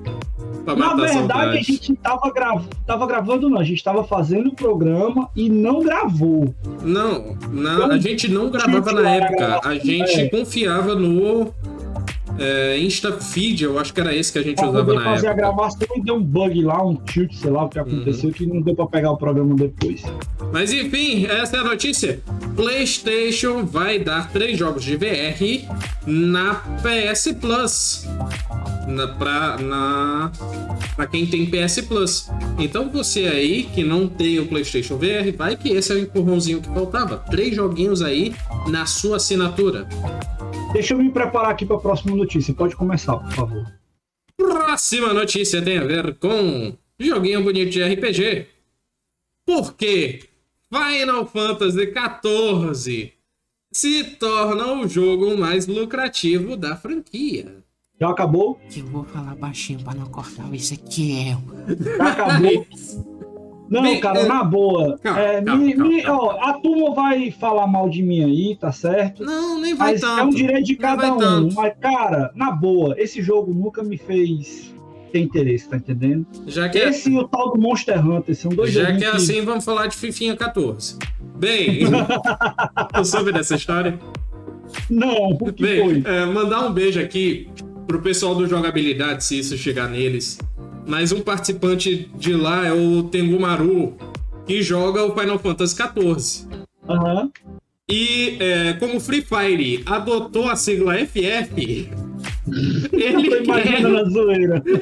pra 0.65 0.77
Na 0.77 0.95
verdade, 0.95 1.33
a, 1.33 1.51
a 1.51 1.63
gente 1.63 1.95
tava, 1.97 2.33
gra... 2.33 2.63
tava 2.87 3.07
gravando, 3.07 3.51
não. 3.51 3.59
A 3.59 3.65
gente 3.65 3.83
tava 3.85 4.05
fazendo 4.05 4.49
o 4.49 4.55
programa 4.55 5.29
e 5.37 5.51
não 5.51 5.83
gravou. 5.83 6.55
Não, 6.83 7.37
na... 7.51 7.87
a 7.87 7.99
gente 7.99 8.29
não 8.29 8.49
gravava 8.49 8.93
na 8.93 9.11
época. 9.11 9.61
A 9.63 9.75
gente 9.75 10.31
confiava 10.31 10.95
no 10.95 11.53
é, 12.39 12.79
InstaFeed, 12.79 13.65
eu 13.65 13.79
acho 13.79 13.93
que 13.93 14.01
era 14.01 14.15
esse 14.15 14.33
que 14.33 14.39
a 14.39 14.43
gente 14.43 14.63
usava 14.63 14.95
na 14.95 15.03
fazer 15.03 15.27
época. 15.27 15.31
a 15.31 15.35
gravação 15.35 15.89
e 15.97 16.03
deu 16.03 16.17
um 16.17 16.23
bug 16.23 16.63
lá, 16.63 16.85
um 16.85 16.95
tilt, 16.97 17.33
sei 17.35 17.51
lá 17.51 17.65
o 17.65 17.69
que 17.69 17.79
aconteceu, 17.79 18.29
uhum. 18.29 18.35
que 18.35 18.47
não 18.47 18.61
deu 18.61 18.75
pra 18.75 18.87
pegar 18.87 19.13
o 19.13 19.17
programa 19.17 19.55
depois. 19.55 20.03
Mas 20.53 20.73
enfim, 20.73 21.27
essa 21.27 21.57
é 21.57 21.61
a 21.61 21.65
notícia. 21.65 22.21
PlayStation 22.55 23.65
vai 23.65 23.99
dar 23.99 24.31
três 24.31 24.59
jogos 24.59 24.85
de 24.85 24.97
VR 24.97 25.67
na 26.07 26.55
PS 26.83 27.33
Plus. 27.41 28.07
Na, 28.87 29.09
pra, 29.09 29.59
na, 29.59 30.31
pra 30.95 31.07
quem 31.07 31.27
tem 31.27 31.47
PS 31.47 31.81
Plus. 31.83 32.31
Então 32.59 32.89
você 32.89 33.27
aí 33.27 33.65
que 33.65 33.83
não 33.83 34.09
tem 34.09 34.39
o 34.39 34.47
PlayStation 34.47 34.97
VR, 34.97 35.37
vai 35.37 35.57
que 35.57 35.71
esse 35.71 35.93
é 35.93 35.97
o 35.97 35.99
empurrãozinho 35.99 36.61
que 36.61 36.69
faltava. 36.69 37.19
Três 37.31 37.55
joguinhos 37.55 38.01
aí 38.03 38.35
na 38.69 38.87
sua 38.87 39.17
assinatura. 39.17 39.89
Deixa 40.73 40.95
eu 40.95 40.99
me 40.99 41.11
preparar 41.11 41.51
aqui 41.51 41.65
para 41.65 41.77
a 41.77 41.81
próxima 41.81 42.15
notícia. 42.15 42.55
Pode 42.55 42.77
começar, 42.77 43.17
por 43.17 43.33
favor. 43.33 43.67
Próxima 44.37 45.13
notícia 45.15 45.63
tem 45.63 45.79
a 45.79 45.85
ver 45.85 46.15
com 46.17 46.77
joguinho 46.99 47.43
bonito 47.43 47.71
de 47.71 47.83
RPG. 47.83 48.47
Porque 49.45 50.29
Final 50.69 51.27
Fantasy 51.27 51.93
XIV 51.93 53.13
se 53.73 54.05
torna 54.17 54.73
o 54.73 54.89
jogo 54.89 55.37
mais 55.37 55.67
lucrativo 55.67 56.57
da 56.57 56.77
franquia. 56.77 57.65
Já 57.99 58.11
acabou? 58.11 58.61
Eu 58.77 58.85
vou 58.87 59.05
falar 59.05 59.35
baixinho 59.37 59.83
para 59.83 59.95
não 59.95 60.07
cortar 60.07 60.45
o 60.51 60.55
Ezequiel. 60.55 61.39
Já 61.97 62.09
acabou. 62.09 62.67
Não, 63.69 63.83
Bem, 63.83 63.99
cara, 64.01 64.21
é... 64.21 64.29
na 64.29 64.45
boa. 64.45 64.99
Calma, 64.99 65.21
é, 65.21 65.43
calma, 65.43 65.65
me, 65.65 65.75
calma, 65.75 65.89
me, 65.91 66.07
ó, 66.07 66.31
a 66.41 66.53
turma 66.55 66.95
vai 66.95 67.31
falar 67.33 67.67
mal 67.67 67.89
de 67.89 68.03
mim 68.03 68.23
aí, 68.23 68.57
tá 68.57 68.71
certo? 68.71 69.25
Não, 69.25 69.61
nem 69.61 69.75
vai 69.75 69.93
mas 69.93 70.03
tanto. 70.03 70.21
É 70.21 70.25
um 70.25 70.31
direito 70.31 70.67
de 70.67 70.77
cada 70.77 71.15
um. 71.15 71.19
Tanto. 71.19 71.55
Mas, 71.55 71.75
cara, 71.81 72.31
na 72.35 72.53
boa, 72.53 72.95
esse 72.99 73.21
jogo 73.23 73.53
nunca 73.53 73.83
me 73.83 73.97
fez 73.97 74.73
ter 75.11 75.21
interesse, 75.21 75.69
tá 75.69 75.79
entendendo? 75.79 76.27
Já 76.47 76.69
que 76.69 76.79
é- 76.79 76.91
esse 76.91 77.09
é... 77.09 77.13
e 77.13 77.19
o 77.19 77.27
tal 77.27 77.53
do 77.53 77.61
Monster 77.61 78.07
Hunter 78.07 78.37
são 78.37 78.51
dois 78.51 78.73
Já 78.73 78.87
que 78.87 79.05
é 79.05 79.11
que... 79.11 79.17
assim, 79.17 79.41
vamos 79.43 79.65
falar 79.65 79.89
de 79.89 79.97
Fifinha 79.97 80.37
14. 80.37 80.97
Bem, 81.37 81.81
eu 82.95 83.05
soube 83.05 83.33
dessa 83.33 83.57
história? 83.57 83.99
Não, 84.89 85.31
o 85.31 85.53
que 85.53 85.63
Bem, 85.63 86.03
foi? 86.03 86.13
É, 86.13 86.25
mandar 86.27 86.67
um 86.67 86.73
beijo 86.73 87.01
aqui 87.01 87.49
pro 87.87 88.01
pessoal 88.01 88.35
do 88.35 88.47
Jogabilidade, 88.47 89.25
se 89.25 89.39
isso 89.39 89.57
chegar 89.57 89.89
neles 89.89 90.39
mas 90.87 91.11
um 91.11 91.21
participante 91.21 92.09
de 92.15 92.33
lá 92.33 92.65
é 92.65 92.73
o 92.73 93.03
Tengumaru, 93.03 93.97
que 94.47 94.63
joga 94.63 95.05
o 95.05 95.19
Final 95.19 95.39
Fantasy 95.39 95.75
XIV. 95.75 96.49
Uhum. 96.89 97.31
E 97.91 98.37
é, 98.39 98.73
como 98.75 99.01
Free 99.01 99.23
Fire 99.23 99.83
adotou 99.85 100.49
a 100.49 100.55
sigla 100.55 100.95
FF, 100.95 101.91
ele 102.93 103.45
quer, 103.45 103.83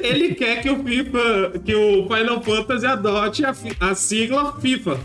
ele 0.03 0.35
quer 0.35 0.61
que 0.61 0.69
o 0.69 0.83
FIFA, 0.83 1.53
que 1.63 1.73
o 1.73 2.07
Final 2.07 2.41
Fantasy 2.41 2.85
adote 2.85 3.43
a, 3.43 3.55
a 3.79 3.95
sigla 3.95 4.53
FIFA. 4.59 4.99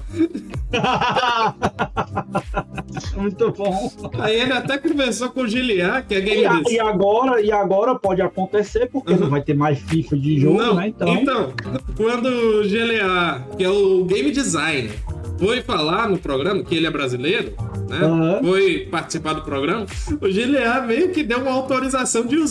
Muito 3.16 3.50
bom. 3.52 3.90
Aí 4.18 4.40
ele 4.40 4.52
até 4.52 4.76
conversou 4.78 5.30
com 5.30 5.42
o 5.42 5.48
Giliar, 5.48 6.06
que 6.06 6.14
é 6.14 6.20
game 6.20 6.62
e, 6.68 6.74
e 6.74 6.80
agora 6.80 7.40
E 7.40 7.50
agora 7.50 7.94
pode 7.94 8.20
acontecer, 8.20 8.86
porque 8.86 9.12
uhum. 9.12 9.20
não 9.20 9.30
vai 9.30 9.42
ter 9.42 9.54
mais 9.54 9.78
FIFA 9.78 10.16
de 10.16 10.40
jogo, 10.40 10.58
não, 10.58 10.74
né? 10.74 10.88
Então, 10.88 11.14
então 11.14 11.52
quando 11.96 12.26
o 12.26 12.64
Giliar, 12.64 13.46
que 13.56 13.64
é 13.64 13.70
o 13.70 14.04
game 14.04 14.30
designer, 14.30 14.92
foi 15.40 15.62
falar 15.62 16.08
no 16.08 16.18
programa 16.18 16.62
que 16.62 16.74
ele 16.74 16.86
é 16.86 16.90
brasileiro, 16.90 17.54
né? 17.88 18.06
Uhum. 18.06 18.44
Foi 18.44 18.86
participar 18.90 19.32
do 19.32 19.42
programa. 19.42 19.86
O 20.20 20.30
Gilead 20.30 20.86
meio 20.86 21.10
que 21.10 21.22
deu 21.22 21.40
uma 21.40 21.50
autorização 21.50 22.26
de 22.26 22.36
usar 22.36 22.49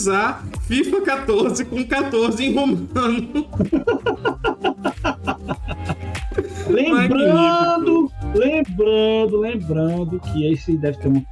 FIFA 0.62 1.00
14 1.02 1.64
com 1.64 1.84
14 1.84 2.44
em 2.44 2.54
romano. 2.54 2.88
lembrando, 6.68 8.10
lembrando, 8.34 9.36
lembrando 9.40 10.20
que 10.20 10.52
esse 10.52 10.76
deve 10.76 10.98
ter, 10.98 11.08
um, 11.08 11.24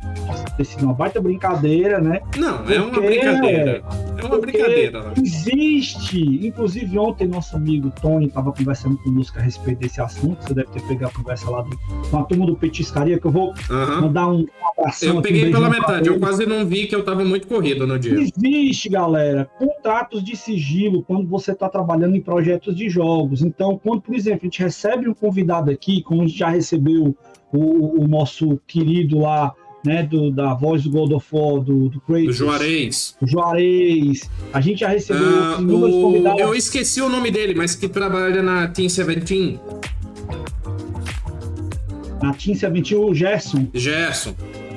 ter 0.56 0.64
sido 0.64 0.84
uma 0.84 0.94
baita 0.94 1.20
brincadeira, 1.20 2.00
né? 2.00 2.20
Não, 2.36 2.58
Porque 2.58 2.74
é 2.74 2.80
uma 2.80 3.00
brincadeira. 3.00 3.84
É 4.16 4.24
uma 4.24 4.38
brincadeira. 4.38 5.02
Né? 5.02 5.14
Existe. 5.22 6.46
Inclusive, 6.46 6.98
ontem 6.98 7.26
nosso 7.26 7.56
amigo 7.56 7.92
Tony 8.00 8.26
estava 8.26 8.52
conversando 8.52 8.96
conosco 8.98 9.38
a 9.38 9.42
respeito 9.42 9.80
desse 9.80 10.00
assunto. 10.00 10.42
Você 10.42 10.54
deve 10.54 10.68
ter 10.70 10.82
pegado 10.82 11.12
a 11.14 11.18
conversa 11.18 11.50
lá 11.50 11.62
do, 11.62 11.78
com 12.10 12.18
a 12.18 12.24
turma 12.24 12.46
do 12.46 12.56
Petiscaria, 12.56 13.18
que 13.18 13.26
eu 13.26 13.30
vou 13.30 13.54
uhum. 13.70 14.00
mandar 14.02 14.28
um 14.28 14.46
abração. 14.78 15.16
Eu 15.16 15.22
peguei 15.22 15.48
um 15.48 15.52
pela 15.52 15.70
metade, 15.70 16.08
eu 16.08 16.18
quase 16.18 16.46
não 16.46 16.66
vi 16.66 16.86
que 16.86 16.94
eu 16.94 17.00
estava 17.00 17.24
muito 17.24 17.46
corrido 17.46 17.86
no 17.86 17.98
dia. 17.98 18.18
Existe, 18.20 18.88
galera, 18.88 19.48
contratos 19.58 20.22
de 20.22 20.36
sigilo 20.36 21.02
quando 21.02 21.28
você 21.28 21.52
está 21.52 21.68
trabalhando 21.68 22.16
em 22.16 22.20
projetos 22.20 22.74
de 22.74 22.88
jogos. 22.88 23.42
Então, 23.42 23.78
quando, 23.82 24.02
por 24.02 24.14
exemplo, 24.14 24.40
a 24.42 24.46
gente 24.46 24.62
recebe 24.62 25.08
um 25.08 25.14
convidado 25.14 25.70
aqui, 25.70 26.02
como 26.02 26.22
a 26.22 26.26
gente 26.26 26.38
já 26.38 26.48
recebeu 26.48 27.16
o, 27.52 28.02
o 28.02 28.08
nosso 28.08 28.60
querido 28.66 29.20
lá 29.20 29.54
né, 29.84 30.02
do, 30.02 30.30
da 30.30 30.54
voz 30.54 30.82
do 30.82 30.90
God 30.90 31.12
of 31.12 31.26
War, 31.32 31.60
do, 31.60 31.88
do 31.88 32.00
Kratos. 32.00 32.26
Do 32.26 32.32
Juarez. 32.32 33.16
Do 33.20 33.26
Juarez. 33.26 34.30
A 34.52 34.60
gente 34.60 34.80
já 34.80 34.88
recebeu 34.88 35.56
uh, 35.56 35.60
inúmeros 35.60 36.02
convidados. 36.02 36.40
Eu 36.40 36.54
esqueci 36.54 37.00
o 37.00 37.08
nome 37.08 37.30
dele, 37.30 37.54
mas 37.54 37.74
que 37.74 37.88
trabalha 37.88 38.42
na 38.42 38.68
Team 38.68 38.86
17. 38.86 39.60
Na 42.22 42.34
Team 42.34 42.54
17, 42.54 42.96
o 42.96 43.14
Gerson. 43.14 43.68
Gerson. 43.72 44.34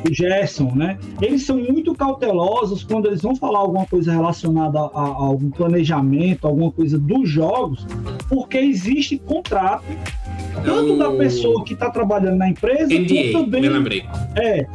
O 0.08 0.14
Gerson, 0.14 0.72
né? 0.76 0.98
Eles 1.22 1.44
são 1.44 1.58
muito 1.58 1.94
cautelosos 1.94 2.84
quando 2.84 3.08
eles 3.08 3.22
vão 3.22 3.36
falar 3.36 3.60
alguma 3.60 3.86
coisa 3.86 4.12
relacionada 4.12 4.80
a, 4.80 4.84
a 4.84 5.02
algum 5.02 5.50
planejamento, 5.50 6.48
alguma 6.48 6.72
coisa 6.72 6.98
dos 6.98 7.30
jogos, 7.30 7.86
porque 8.28 8.58
existe 8.58 9.18
contrato 9.18 9.84
tanto 10.64 10.98
da 10.98 11.12
pessoa 11.12 11.64
que 11.64 11.74
está 11.74 11.90
trabalhando 11.90 12.38
na 12.38 12.50
empresa, 12.50 12.94
NDA, 12.94 13.32
também. 13.32 13.62
Me 13.62 13.70
lembrei. 13.70 14.06
É, 14.36 14.66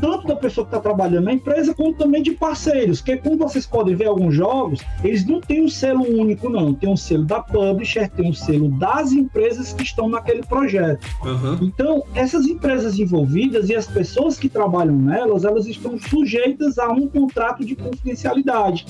tanto 0.00 0.26
da 0.26 0.36
pessoa 0.36 0.66
que 0.66 0.74
está 0.74 0.80
trabalhando 0.80 1.24
na 1.24 1.32
empresa, 1.32 1.74
quanto 1.74 1.98
também 1.98 2.22
de 2.22 2.32
parceiros. 2.32 3.00
Porque, 3.00 3.16
como 3.16 3.36
vocês 3.36 3.66
podem 3.66 3.94
ver, 3.94 4.06
alguns 4.06 4.34
jogos, 4.34 4.80
eles 5.02 5.24
não 5.24 5.40
têm 5.40 5.64
um 5.64 5.68
selo 5.68 6.02
único, 6.02 6.48
não. 6.48 6.74
Tem 6.74 6.88
um 6.88 6.96
selo 6.96 7.24
da 7.24 7.40
publisher, 7.40 8.10
tem 8.10 8.28
um 8.28 8.34
selo 8.34 8.68
das 8.68 9.12
empresas 9.12 9.72
que 9.72 9.82
estão 9.82 10.08
naquele 10.08 10.42
projeto. 10.42 11.06
Uhum. 11.24 11.58
Então, 11.62 12.04
essas 12.14 12.46
empresas 12.46 12.98
envolvidas 12.98 13.68
e 13.68 13.74
as 13.74 13.86
pessoas 13.86 14.38
que 14.38 14.48
trabalham 14.48 14.96
nelas, 14.96 15.44
elas 15.44 15.66
estão 15.66 15.98
sujeitas 15.98 16.78
a 16.78 16.88
um 16.90 17.08
contrato 17.08 17.64
de 17.64 17.74
confidencialidade. 17.74 18.86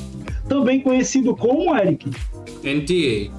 Também 0.48 0.80
conhecido 0.80 1.34
como, 1.36 1.74
Eric? 1.76 2.10
NDA. 2.62 3.32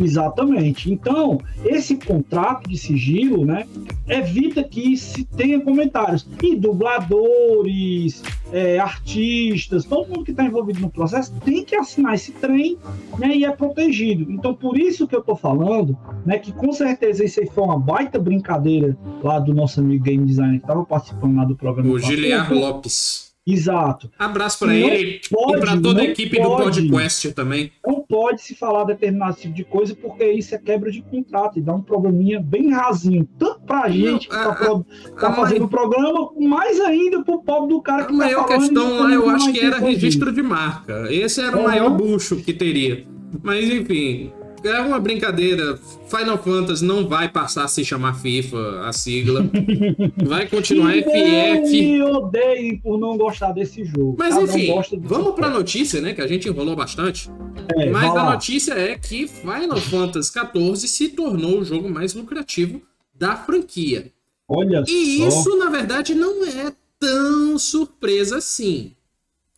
Exatamente. 0.00 0.92
Então, 0.92 1.38
esse 1.64 1.96
contrato 1.96 2.68
de 2.68 2.76
sigilo, 2.76 3.44
né, 3.44 3.66
evita 4.08 4.62
que 4.62 4.96
se 4.96 5.24
tenha 5.24 5.60
comentários. 5.60 6.26
E 6.42 6.56
dubladores, 6.56 8.22
é, 8.52 8.78
artistas, 8.78 9.84
todo 9.84 10.08
mundo 10.08 10.24
que 10.24 10.30
está 10.30 10.44
envolvido 10.44 10.80
no 10.80 10.90
processo 10.90 11.32
tem 11.44 11.64
que 11.64 11.74
assinar 11.74 12.14
esse 12.14 12.32
trem 12.32 12.78
né, 13.18 13.34
e 13.36 13.44
é 13.44 13.50
protegido. 13.50 14.30
Então, 14.30 14.54
por 14.54 14.78
isso 14.78 15.06
que 15.06 15.14
eu 15.14 15.20
estou 15.20 15.36
falando 15.36 15.96
né, 16.24 16.38
que 16.38 16.52
com 16.52 16.72
certeza 16.72 17.24
isso 17.24 17.40
aí 17.40 17.46
foi 17.46 17.64
uma 17.64 17.78
baita 17.78 18.18
brincadeira 18.18 18.96
lá 19.22 19.38
do 19.38 19.54
nosso 19.54 19.80
amigo 19.80 20.04
game 20.04 20.24
designer 20.24 20.58
que 20.58 20.64
estava 20.64 20.84
participando 20.84 21.36
lá 21.36 21.44
do 21.44 21.56
programa. 21.56 21.90
O 21.90 21.98
Giliar 21.98 22.52
Lopes. 22.52 23.25
Exato. 23.46 24.10
Abraço 24.18 24.58
para 24.58 24.74
ele 24.74 25.20
pode, 25.30 25.56
e 25.56 25.60
para 25.60 25.80
toda 25.80 26.00
a 26.00 26.04
equipe 26.04 26.36
pode, 26.36 26.48
do 26.48 26.64
podcast 26.64 27.32
também. 27.32 27.70
Não 27.86 28.00
pode 28.00 28.42
se 28.42 28.56
falar 28.56 28.82
determinado 28.84 29.36
tipo 29.36 29.54
de 29.54 29.64
coisa, 29.64 29.94
porque 29.94 30.32
isso 30.32 30.52
é 30.54 30.58
quebra 30.58 30.90
de 30.90 31.00
contrato 31.02 31.58
e 31.58 31.62
dá 31.62 31.72
um 31.72 31.80
probleminha 31.80 32.40
bem 32.40 32.72
rasinho, 32.72 33.28
tanto 33.38 33.60
para 33.60 33.82
a 33.82 33.88
gente 33.88 34.28
que 34.28 34.34
está 34.34 34.82
tá 35.20 35.32
fazendo 35.32 35.66
o 35.66 35.68
programa, 35.68 36.30
mais 36.40 36.80
ainda 36.80 37.22
para 37.22 37.36
o 37.36 37.42
pobre 37.42 37.68
do 37.68 37.80
cara 37.80 38.04
que 38.04 38.12
A 38.12 38.16
maior 38.16 38.46
questão 38.46 38.98
lá, 38.98 39.10
eu 39.12 39.30
acho 39.30 39.52
que 39.52 39.60
era 39.60 39.78
registro 39.78 40.32
de 40.32 40.42
marca. 40.42 41.06
Esse 41.08 41.40
era 41.40 41.56
o 41.56 41.62
maior 41.62 41.90
bucho 41.90 42.36
que 42.36 42.52
teria. 42.52 43.06
Mas 43.42 43.70
enfim, 43.70 44.32
é 44.66 44.80
uma 44.80 44.98
brincadeira. 44.98 45.78
Final 46.08 46.38
Fantasy 46.38 46.84
não 46.84 47.08
vai 47.08 47.28
passar 47.28 47.64
a 47.64 47.68
se 47.68 47.84
chamar 47.84 48.14
FIFA, 48.14 48.86
a 48.86 48.92
sigla. 48.92 49.48
Vai 50.24 50.46
continuar 50.46 50.92
FF. 50.92 51.70
Me 51.70 52.02
odeio 52.02 52.80
por 52.80 52.98
não 52.98 53.16
gostar 53.16 53.52
desse 53.52 53.84
jogo. 53.84 54.16
Mas 54.18 54.36
enfim, 54.36 54.72
vamos 55.00 55.34
pra 55.34 55.50
notícia, 55.50 56.00
né? 56.00 56.14
Que 56.14 56.20
a 56.20 56.26
gente 56.26 56.48
enrolou 56.48 56.76
bastante. 56.76 57.30
É, 57.74 57.90
Mas 57.90 58.14
a 58.14 58.30
notícia 58.30 58.74
é 58.74 58.96
que 58.96 59.26
Final 59.26 59.78
Fantasy 59.78 60.30
XIV 60.32 60.76
se 60.88 61.08
tornou 61.08 61.58
o 61.58 61.64
jogo 61.64 61.90
mais 61.90 62.14
lucrativo 62.14 62.80
da 63.14 63.36
franquia. 63.36 64.12
Olha 64.48 64.84
e 64.86 65.18
só. 65.18 65.28
isso, 65.28 65.56
na 65.58 65.70
verdade, 65.70 66.14
não 66.14 66.44
é 66.44 66.72
tão 67.00 67.58
surpresa 67.58 68.38
assim. 68.38 68.92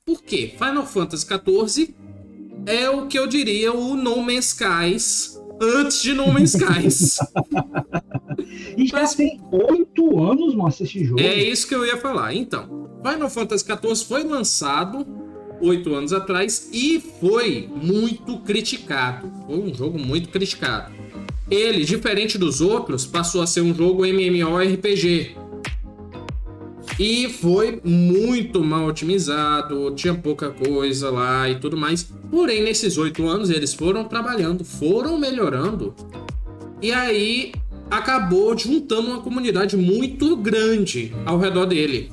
Por 0.04 0.22
quê? 0.22 0.54
Final 0.56 0.86
Fantasy 0.86 1.26
XIV 1.26 1.94
é 2.66 2.88
o 2.90 3.06
que 3.06 3.18
eu 3.18 3.26
diria 3.26 3.72
o 3.72 3.96
No 3.96 4.22
Man's 4.22 4.54
Skies 4.54 5.38
antes 5.60 6.02
de 6.02 6.14
No 6.14 6.32
Man's 6.32 6.54
Skies. 6.54 7.18
e 8.76 8.86
já 8.86 9.00
Mas... 9.00 9.14
tem 9.14 9.40
oito 9.50 10.20
anos, 10.20 10.54
nossa, 10.54 10.84
esse 10.84 11.04
jogo. 11.04 11.20
É 11.20 11.34
isso 11.34 11.66
que 11.66 11.74
eu 11.74 11.84
ia 11.84 11.96
falar. 11.96 12.34
Então, 12.34 12.88
Final 13.04 13.30
Fantasy 13.30 13.64
XIV 13.64 14.06
foi 14.06 14.22
lançado 14.22 15.06
oito 15.60 15.92
anos 15.94 16.12
atrás 16.12 16.68
e 16.72 17.00
foi 17.20 17.68
muito 17.82 18.38
criticado. 18.40 19.30
Foi 19.46 19.58
um 19.58 19.74
jogo 19.74 19.98
muito 19.98 20.28
criticado. 20.28 20.92
Ele, 21.50 21.84
diferente 21.84 22.36
dos 22.36 22.60
outros, 22.60 23.06
passou 23.06 23.40
a 23.40 23.46
ser 23.46 23.62
um 23.62 23.74
jogo 23.74 24.04
MMORPG 24.04 25.36
e 26.98 27.28
foi 27.28 27.80
muito 27.84 28.62
mal 28.62 28.86
otimizado, 28.86 29.92
tinha 29.94 30.14
pouca 30.14 30.50
coisa 30.50 31.10
lá 31.10 31.48
e 31.48 31.56
tudo 31.56 31.76
mais. 31.76 32.10
Porém, 32.30 32.62
nesses 32.62 32.98
oito 32.98 33.26
anos, 33.26 33.50
eles 33.50 33.74
foram 33.74 34.04
trabalhando, 34.04 34.64
foram 34.64 35.18
melhorando. 35.18 35.94
E 36.80 36.92
aí 36.92 37.52
acabou 37.90 38.56
juntando 38.56 39.08
uma 39.08 39.20
comunidade 39.20 39.76
muito 39.76 40.36
grande 40.36 41.12
ao 41.24 41.38
redor 41.38 41.66
dele. 41.66 42.10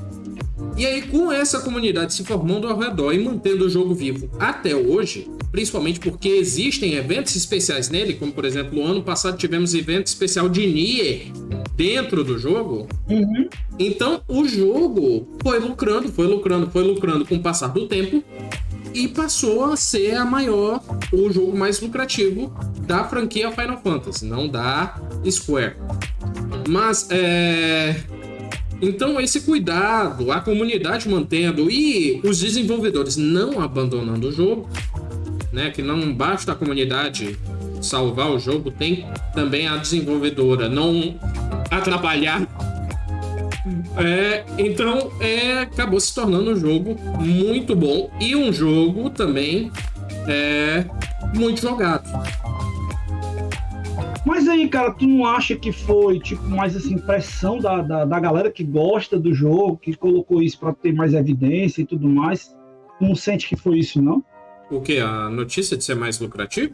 E 0.78 0.86
aí, 0.86 1.04
com 1.04 1.32
essa 1.32 1.62
comunidade 1.62 2.14
se 2.14 2.24
formando 2.24 2.68
ao 2.68 2.78
redor 2.78 3.14
e 3.14 3.24
mantendo 3.24 3.66
o 3.66 3.70
jogo 3.70 3.96
vivo 3.96 4.30
até 4.38 4.76
hoje, 4.76 5.30
principalmente 5.52 6.02
porque 6.02 6.28
existem 6.28 6.96
eventos 6.96 7.34
especiais 7.36 7.90
nele, 7.90 8.16
como 8.16 8.34
por 8.34 8.44
exemplo, 8.44 8.80
o 8.80 8.86
ano 8.86 9.02
passado 9.02 9.38
tivemos 9.38 9.74
evento 9.74 10.08
especial 10.08 10.50
de 10.50 10.68
Nier, 10.68 11.32
dentro 11.78 12.24
do 12.24 12.38
jogo. 12.38 12.88
Uhum. 13.10 13.48
Então 13.80 14.22
o 14.28 14.46
jogo 14.46 15.28
foi 15.42 15.60
lucrando, 15.60 16.12
foi 16.12 16.28
lucrando, 16.28 16.70
foi 16.70 16.84
lucrando 16.84 17.26
com 17.26 17.36
o 17.36 17.42
passar 17.42 17.70
do 17.70 17.88
tempo 17.88 18.24
e 18.94 19.08
passou 19.08 19.66
a 19.66 19.76
ser 19.76 20.16
a 20.16 20.26
maior, 20.26 20.82
o 21.12 21.32
jogo 21.32 21.56
mais 21.58 21.82
lucrativo 21.82 22.54
da 22.88 23.04
franquia 23.04 23.52
Final 23.52 23.82
Fantasy, 23.82 24.26
não 24.26 24.48
da 24.48 25.00
Square. 25.30 25.76
Mas 26.68 27.08
é. 27.12 27.96
Então, 28.82 29.20
esse 29.20 29.42
cuidado, 29.42 30.32
a 30.32 30.42
comunidade 30.42 31.08
mantendo 31.08 31.72
e 31.72 32.20
os 32.24 32.40
desenvolvedores 32.40 33.16
não 33.16 33.62
abandonando 33.62 34.30
o 34.30 34.32
jogo, 34.32 34.70
né? 35.52 35.72
Que 35.72 35.82
não 35.82 36.14
basta 36.14 36.52
a 36.52 36.56
comunidade 36.56 37.38
salvar 37.82 38.32
o 38.32 38.40
jogo, 38.40 38.72
tem 38.72 39.06
também 39.34 39.68
a 39.68 39.78
desenvolvedora 39.78 40.68
não 40.68 41.16
atrapalhar. 41.72 42.46
É, 43.98 44.44
então 44.58 45.12
é, 45.20 45.60
acabou 45.60 46.00
se 46.00 46.14
tornando 46.14 46.52
um 46.52 46.56
jogo 46.56 46.96
muito 47.20 47.76
bom 47.76 48.12
e 48.20 48.36
um 48.36 48.54
jogo 48.54 49.10
também 49.10 49.72
é, 50.28 50.86
muito 51.36 51.62
jogado. 51.62 52.08
Mas 54.26 54.48
aí, 54.48 54.68
cara, 54.68 54.92
tu 54.92 55.06
não 55.06 55.26
acha 55.26 55.56
que 55.56 55.72
foi, 55.72 56.20
tipo, 56.20 56.44
mais 56.50 56.76
assim, 56.76 56.98
pressão 56.98 57.60
da, 57.60 57.82
da, 57.82 58.06
da 58.06 58.20
galera 58.20 58.52
que 58.52 58.64
gosta 58.64 59.20
do 59.20 59.34
jogo, 59.34 59.78
que 59.78 59.96
colocou 59.96 60.42
isso 60.42 60.60
para 60.60 60.74
ter 60.74 60.92
mais 60.94 61.14
evidência 61.14 61.82
e 61.82 61.86
tudo 61.86 62.10
mais? 62.10 62.56
Não 63.00 63.14
sente 63.14 63.48
que 63.48 63.56
foi 63.56 63.80
isso, 63.80 64.02
não? 64.02 64.24
O 64.72 64.82
que? 64.82 64.98
A 64.98 65.30
notícia 65.30 65.78
de 65.78 65.84
ser 65.84 65.96
mais 65.96 66.20
lucrativo? 66.20 66.74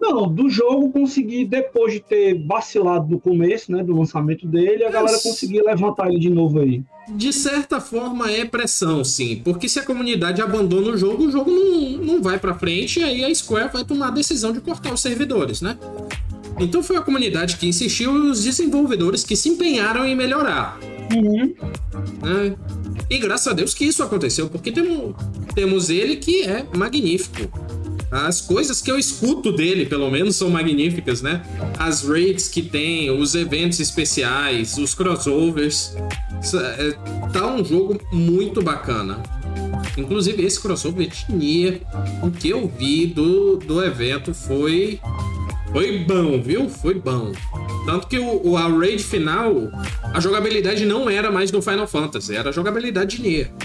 Não, 0.00 0.28
do 0.28 0.50
jogo 0.50 0.92
conseguir, 0.92 1.46
depois 1.46 1.94
de 1.94 2.00
ter 2.00 2.46
vacilado 2.46 3.08
no 3.08 3.18
começo, 3.18 3.72
né, 3.72 3.82
do 3.82 3.96
lançamento 3.96 4.46
dele, 4.46 4.84
a 4.84 4.90
galera 4.90 5.18
conseguir 5.18 5.62
levantar 5.62 6.08
ele 6.08 6.18
de 6.18 6.28
novo 6.28 6.60
aí. 6.60 6.82
De 7.08 7.32
certa 7.32 7.80
forma 7.80 8.30
é 8.30 8.44
pressão, 8.44 9.02
sim. 9.02 9.40
Porque 9.42 9.68
se 9.68 9.78
a 9.78 9.84
comunidade 9.84 10.42
abandona 10.42 10.90
o 10.90 10.98
jogo, 10.98 11.24
o 11.24 11.30
jogo 11.30 11.50
não, 11.50 11.90
não 12.04 12.22
vai 12.22 12.38
para 12.38 12.54
frente 12.54 13.00
e 13.00 13.02
aí 13.02 13.24
a 13.24 13.34
Square 13.34 13.72
vai 13.72 13.84
tomar 13.84 14.08
a 14.08 14.10
decisão 14.10 14.52
de 14.52 14.60
cortar 14.60 14.92
os 14.92 15.00
servidores, 15.00 15.62
né? 15.62 15.78
Então 16.58 16.82
foi 16.82 16.96
a 16.96 17.00
comunidade 17.00 17.56
que 17.56 17.66
insistiu 17.66 18.16
e 18.16 18.30
os 18.30 18.44
desenvolvedores 18.44 19.24
que 19.24 19.36
se 19.36 19.48
empenharam 19.48 20.06
em 20.06 20.14
melhorar. 20.14 20.78
Uhum. 21.12 21.54
Né? 22.22 22.56
E 23.10 23.18
graças 23.18 23.48
a 23.48 23.52
Deus 23.52 23.74
que 23.74 23.84
isso 23.84 24.02
aconteceu, 24.02 24.48
porque 24.48 24.72
temos, 24.72 25.14
temos 25.54 25.90
ele 25.90 26.16
que 26.16 26.42
é 26.42 26.66
magnífico. 26.74 27.48
As 28.10 28.40
coisas 28.40 28.80
que 28.80 28.90
eu 28.90 28.96
escuto 28.96 29.50
dele, 29.50 29.86
pelo 29.86 30.08
menos, 30.08 30.36
são 30.36 30.48
magníficas, 30.48 31.20
né? 31.20 31.42
As 31.76 32.04
raids 32.06 32.46
que 32.46 32.62
tem, 32.62 33.10
os 33.10 33.34
eventos 33.34 33.80
especiais, 33.80 34.78
os 34.78 34.94
crossovers. 34.94 35.96
É, 36.78 36.96
tá 37.32 37.52
um 37.52 37.64
jogo 37.64 38.00
muito 38.12 38.62
bacana. 38.62 39.20
Inclusive, 39.98 40.44
esse 40.44 40.60
crossover 40.60 41.10
tinha. 41.10 41.80
O 42.22 42.30
que 42.30 42.50
eu 42.50 42.68
vi 42.68 43.06
do, 43.06 43.56
do 43.56 43.84
evento 43.84 44.32
foi. 44.32 45.00
Foi 45.74 45.98
bom, 45.98 46.40
viu? 46.40 46.70
Foi 46.70 46.94
bom. 46.94 47.32
Tanto 47.84 48.06
que 48.06 48.16
o, 48.16 48.50
o 48.50 48.56
a 48.56 48.68
raid 48.68 49.02
final, 49.02 49.52
a 50.04 50.20
jogabilidade 50.20 50.86
não 50.86 51.10
era 51.10 51.32
mais 51.32 51.50
do 51.50 51.60
Final 51.60 51.88
Fantasy, 51.88 52.36
era 52.36 52.50
a 52.50 52.52
jogabilidade 52.52 53.16
de 53.16 53.22
Nier. 53.22 53.50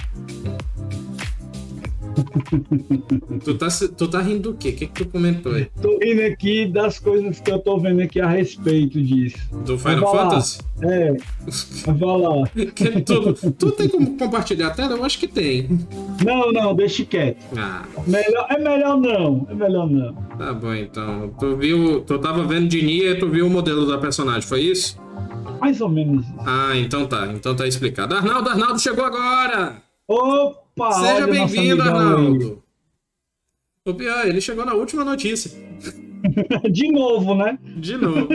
tu, 3.46 3.54
tá, 3.60 3.68
tu 3.96 4.08
tá 4.08 4.22
rindo 4.22 4.52
do 4.52 4.58
quê? 4.58 4.70
O 4.70 4.74
que, 4.74 4.88
que 4.88 5.04
tu 5.04 5.06
comentou 5.06 5.54
aí? 5.54 5.68
Tô 5.80 6.00
rindo 6.02 6.24
aqui 6.24 6.66
das 6.66 6.98
coisas 6.98 7.40
que 7.40 7.52
eu 7.52 7.60
tô 7.60 7.78
vendo 7.78 8.02
aqui 8.02 8.20
a 8.20 8.28
respeito 8.28 9.00
disso. 9.00 9.38
Do 9.64 9.78
Final 9.78 10.12
Fantasy? 10.12 10.62
É. 10.82 11.16
Vai 11.94 12.18
lá. 12.18 12.50
tu, 13.06 13.34
tu 13.52 13.72
tem 13.74 13.88
como 13.88 14.18
compartilhar 14.18 14.70
a 14.70 14.72
tela? 14.72 14.96
Eu 14.96 15.06
acho 15.06 15.20
que 15.20 15.28
tem. 15.28 15.70
Não, 16.26 16.52
não, 16.52 16.74
deixa 16.74 17.06
quieto. 17.06 17.38
Ah. 17.56 17.84
Melhor, 18.08 18.48
é 18.50 18.58
melhor 18.58 18.98
não. 18.98 19.46
É 19.48 19.54
melhor 19.54 19.88
não. 19.88 20.29
Tá 20.40 20.54
bom, 20.54 20.74
então. 20.74 21.36
Tu 21.38 21.58
viu. 21.58 22.02
Tu 22.02 22.18
tava 22.18 22.46
vendo 22.46 22.70
de 22.70 22.82
Nia 22.82 23.12
e 23.12 23.20
tu 23.20 23.28
viu 23.28 23.46
o 23.46 23.50
modelo 23.50 23.86
da 23.86 23.98
personagem, 23.98 24.48
foi 24.48 24.62
isso? 24.62 24.98
Mais 25.60 25.82
ou 25.82 25.90
menos. 25.90 26.26
Ah, 26.48 26.72
então 26.78 27.06
tá. 27.06 27.28
Então 27.28 27.54
tá 27.54 27.68
explicado. 27.68 28.16
Arnaldo, 28.16 28.50
Arnaldo 28.50 28.80
chegou 28.80 29.04
agora! 29.04 29.84
Opa! 30.08 30.56
Opa! 30.78 30.92
Seja 30.94 31.28
bem-vindo, 31.28 31.82
Arnaldo! 31.82 32.64
O 33.86 33.94
pior, 33.94 34.26
ele 34.26 34.40
chegou 34.40 34.66
na 34.66 34.74
última 34.74 35.04
notícia. 35.04 35.52
De 36.72 36.90
novo, 36.90 37.36
né? 37.36 37.60
De 37.78 37.98
novo. 37.98 38.28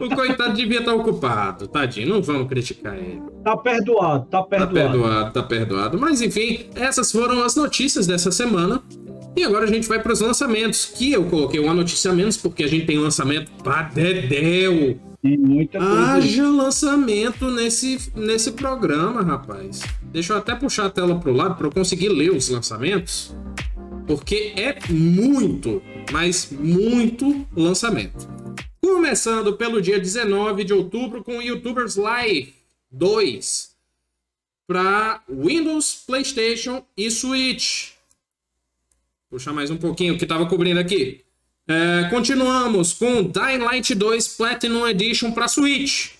o 0.00 0.16
coitado 0.16 0.54
devia 0.54 0.80
estar 0.80 0.94
ocupado, 0.94 1.68
tadinho. 1.68 2.08
Não 2.08 2.22
vamos 2.22 2.48
criticar 2.48 2.96
ele. 2.96 3.22
Tá 3.44 3.56
perdoado, 3.56 4.26
tá 4.26 4.42
perdoado. 4.42 4.74
Tá 4.74 4.82
perdoado, 4.82 5.32
tá 5.32 5.42
perdoado. 5.44 5.98
Mas 5.98 6.20
enfim, 6.20 6.66
essas 6.74 7.12
foram 7.12 7.44
as 7.44 7.54
notícias 7.54 8.06
dessa 8.06 8.32
semana. 8.32 8.82
E 9.36 9.44
agora 9.44 9.64
a 9.64 9.68
gente 9.68 9.86
vai 9.86 10.02
para 10.02 10.14
os 10.14 10.20
lançamentos, 10.20 10.86
que 10.86 11.12
eu 11.12 11.24
coloquei 11.26 11.60
uma 11.60 11.74
notícia 11.74 12.10
menos, 12.10 12.38
porque 12.38 12.64
a 12.64 12.66
gente 12.66 12.86
tem 12.86 12.98
lançamento 12.98 13.52
pra 13.62 13.82
Dedéu. 13.82 14.98
Tem 15.20 15.36
muita 15.36 15.78
coisa. 15.78 16.12
Haja 16.12 16.48
lançamento 16.48 17.50
nesse, 17.50 18.10
nesse 18.14 18.52
programa, 18.52 19.20
rapaz. 19.20 19.82
Deixa 20.04 20.32
eu 20.32 20.38
até 20.38 20.54
puxar 20.54 20.86
a 20.86 20.90
tela 20.90 21.20
pro 21.20 21.34
lado 21.34 21.54
para 21.54 21.66
eu 21.66 21.70
conseguir 21.70 22.08
ler 22.08 22.30
os 22.30 22.48
lançamentos. 22.48 23.34
Porque 24.06 24.54
é 24.56 24.78
muito, 24.88 25.82
mas 26.10 26.48
muito 26.50 27.46
lançamento. 27.54 28.26
Começando 28.80 29.54
pelo 29.54 29.82
dia 29.82 29.98
19 29.98 30.64
de 30.64 30.72
outubro 30.72 31.22
com 31.22 31.42
YouTubers 31.42 31.96
Live 31.96 32.54
2. 32.90 33.70
para 34.66 35.22
Windows, 35.28 36.04
PlayStation 36.06 36.82
e 36.96 37.10
Switch. 37.10 37.95
Puxar 39.28 39.52
mais 39.52 39.70
um 39.70 39.76
pouquinho 39.76 40.16
que 40.16 40.24
estava 40.24 40.46
cobrindo 40.46 40.78
aqui. 40.78 41.22
É, 41.66 42.08
continuamos 42.10 42.92
com 42.92 43.24
Dying 43.24 43.58
Light 43.58 43.92
2 43.92 44.28
Platinum 44.36 44.86
Edition 44.86 45.32
para 45.32 45.48
Switch, 45.48 46.12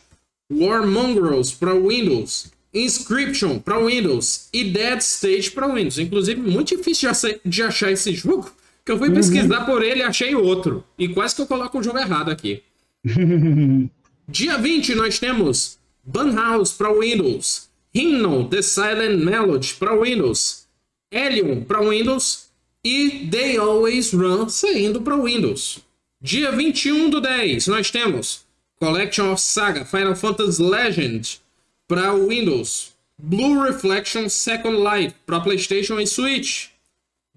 War 0.51 0.85
Mongrels 0.85 1.53
para 1.53 1.73
Windows, 1.73 2.51
Inscription 2.75 3.61
para 3.61 3.79
Windows 3.79 4.49
e 4.53 4.65
Dead 4.65 4.99
State 4.99 5.53
para 5.53 5.69
Windows. 5.69 5.99
Inclusive, 5.99 6.41
muito 6.41 6.77
difícil 6.77 7.09
de 7.45 7.63
achar 7.63 7.93
esse 7.93 8.13
jogo, 8.13 8.51
que 8.85 8.91
eu 8.91 8.99
fui 8.99 9.09
uhum. 9.09 9.15
pesquisar 9.15 9.65
por 9.65 9.85
ele 9.85 10.01
e 10.01 10.03
achei 10.03 10.35
outro. 10.35 10.83
E 10.99 11.07
quase 11.07 11.37
que 11.37 11.43
eu 11.43 11.47
coloco 11.47 11.79
o 11.79 11.83
jogo 11.83 11.99
errado 11.99 12.33
aqui. 12.33 12.61
Dia 14.29 14.59
20 14.59 14.97
nós 14.97 15.21
temos 15.21 15.79
Bunhouse 16.03 16.75
para 16.75 16.93
Windows, 16.93 17.69
Hymnal 17.95 18.49
The 18.49 18.63
Silent 18.63 19.23
Melody 19.23 19.75
para 19.75 19.97
Windows, 19.97 20.67
Helium 21.13 21.63
para 21.63 21.89
Windows 21.89 22.46
e 22.87 23.27
They 23.29 23.57
Always 23.57 24.13
Run 24.13 24.49
saindo 24.49 25.03
para 25.03 25.17
Windows. 25.17 25.81
Dia 26.21 26.53
21 26.53 27.11
do 27.11 27.21
10 27.21 27.67
nós 27.67 27.91
temos 27.91 28.47
Collection 28.79 29.33
of 29.33 29.43
Saga 29.43 29.85
Final 29.85 30.15
Fantasy 30.15 30.63
Legend 30.63 31.41
para 31.89 32.15
Windows, 32.15 32.93
Blue 33.19 33.61
Reflection 33.65 34.29
Second 34.29 34.77
Life 34.77 35.17
para 35.27 35.41
PlayStation 35.41 35.99
e 35.99 36.07
Switch, 36.07 36.69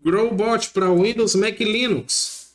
Growbot 0.05 0.69
para 0.69 0.93
Windows, 0.93 1.33
Mac 1.33 1.59
e 1.59 1.63
Linux, 1.63 2.51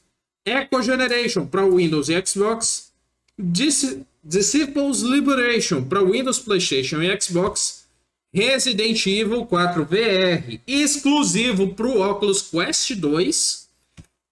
Echo 0.47 0.81
Generation 0.81 1.47
para 1.47 1.67
Windows 1.67 2.09
e 2.09 2.25
Xbox, 2.25 2.93
Disciples 3.37 5.01
Liberation 5.01 5.83
para 5.83 6.01
Windows, 6.01 6.39
PlayStation 6.39 7.03
e 7.03 7.21
Xbox, 7.21 7.84
Resident 8.35 9.07
Evil 9.07 9.47
4 9.47 9.85
VR 9.85 10.59
exclusivo 10.67 11.69
para 11.69 11.87
o 11.87 12.03
Oculus 12.03 12.43
Quest 12.43 12.97
2 12.97 13.69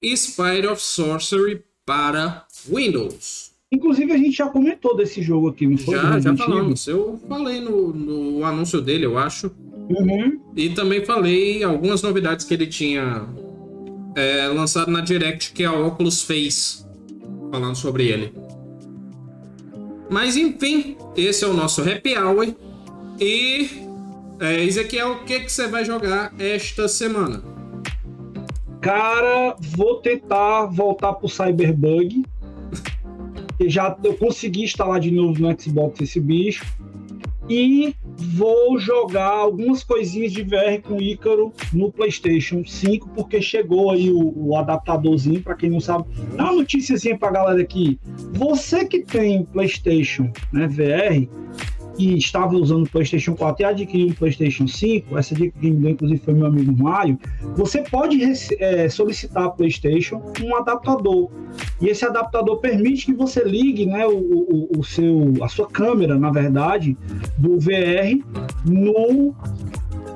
e 0.03 0.17
Spire 0.17 0.67
of 0.67 0.83
Sorcery 0.83 1.63
para 1.87 2.45
Windows. 2.69 3.53
Inclusive, 3.71 4.13
a 4.13 4.19
gente 4.19 4.33
já 4.33 4.49
comentou 4.49 4.97
desse 4.97 5.23
jogo 5.23 5.49
aqui, 5.49 5.67
não 5.67 5.79
foi? 5.79 5.95
Já, 5.95 6.19
já 6.19 6.37
falamos. 6.37 6.87
Eu 6.89 7.19
falei 7.29 7.61
no, 7.61 7.93
no 7.93 8.45
anúncio 8.45 8.81
dele, 8.81 9.07
eu 9.07 9.17
acho. 9.17 9.53
Uhum. 9.89 10.41
E 10.57 10.71
também 10.71 11.05
falei 11.05 11.63
algumas 11.63 12.03
novidades 12.03 12.45
que 12.45 12.53
ele 12.53 12.67
tinha 12.67 13.25
é, 14.17 14.49
lançado 14.49 14.91
na 14.91 15.01
Direct, 15.01 15.53
que 15.53 15.65
a 15.65 15.73
Oculus 15.73 16.23
fez, 16.23 16.87
falando 17.51 17.77
sobre 17.77 18.09
ele. 18.09 18.35
Mas 20.11 20.37
enfim, 20.37 20.97
esse 21.17 21.45
é 21.45 21.47
o 21.47 21.55
nosso 21.55 21.81
Happy 21.81 22.19
Hour. 22.19 22.55
E, 23.19 23.69
é, 24.43 24.65
Ezequiel, 24.65 25.13
o 25.13 25.25
que, 25.25 25.41
que 25.41 25.53
você 25.53 25.67
vai 25.67 25.85
jogar 25.85 26.33
esta 26.39 26.89
semana? 26.89 27.43
Cara, 28.81 29.57
vou 29.77 30.01
tentar 30.01 30.67
voltar 30.67 31.13
pro 31.15 31.29
Cyberbug 31.29 32.25
já 33.69 33.97
eu 34.03 34.15
consegui 34.15 34.65
instalar 34.65 35.01
de 35.01 35.11
novo 35.11 35.41
no 35.41 35.61
Xbox 35.61 36.01
esse 36.01 36.21
bicho. 36.21 36.65
E 37.49 37.95
vou 38.17 38.79
jogar 38.79 39.29
algumas 39.29 39.83
coisinhas 39.83 40.33
de 40.33 40.43
VR 40.43 40.81
com 40.81 41.01
Ícaro 41.01 41.53
no 41.73 41.91
PlayStation 41.91 42.65
5, 42.65 43.11
porque 43.11 43.43
chegou 43.43 43.91
aí 43.91 44.11
o, 44.11 44.33
o 44.37 44.57
adaptadorzinho, 44.57 45.43
para 45.43 45.57
quem 45.57 45.69
não 45.69 45.81
sabe. 45.81 46.05
Dá 46.37 46.45
uma 46.45 46.55
noticiazinha 46.55 47.19
pra 47.19 47.33
galera 47.33 47.61
aqui. 47.61 47.99
Você 48.33 48.85
que 48.85 49.01
tem 49.01 49.45
PlayStation 49.45 50.31
né, 50.53 50.69
VR, 50.69 51.29
que 52.03 52.19
estava 52.19 52.57
usando 52.57 52.85
o 52.85 52.91
PlayStation 52.91 53.35
4 53.37 53.63
e 53.63 53.65
adquiriu 53.65 54.09
um 54.09 54.13
PlayStation 54.13 54.67
5, 54.67 55.17
essa 55.17 55.35
dica 55.35 55.57
que 55.61 55.71
me 55.71 55.77
deu, 55.77 55.91
inclusive, 55.91 56.21
foi 56.21 56.35
meu 56.35 56.47
amigo 56.47 56.73
Mário, 56.77 57.17
você 57.55 57.83
pode 57.83 58.21
é, 58.59 58.89
solicitar 58.89 59.45
a 59.45 59.51
PlayStation 59.51 60.21
um 60.43 60.57
adaptador. 60.57 61.31
E 61.81 61.89
esse 61.89 62.05
adaptador 62.05 62.59
permite 62.59 63.07
que 63.07 63.13
você 63.13 63.45
ligue 63.45 63.87
né, 63.87 64.05
o, 64.07 64.17
o, 64.17 64.69
o 64.79 64.85
seu, 64.85 65.33
a 65.43 65.49
sua 65.49 65.69
câmera, 65.69 66.19
na 66.19 66.31
verdade, 66.31 66.97
do 67.39 67.61
VR 67.61 68.19
no, 68.65 69.35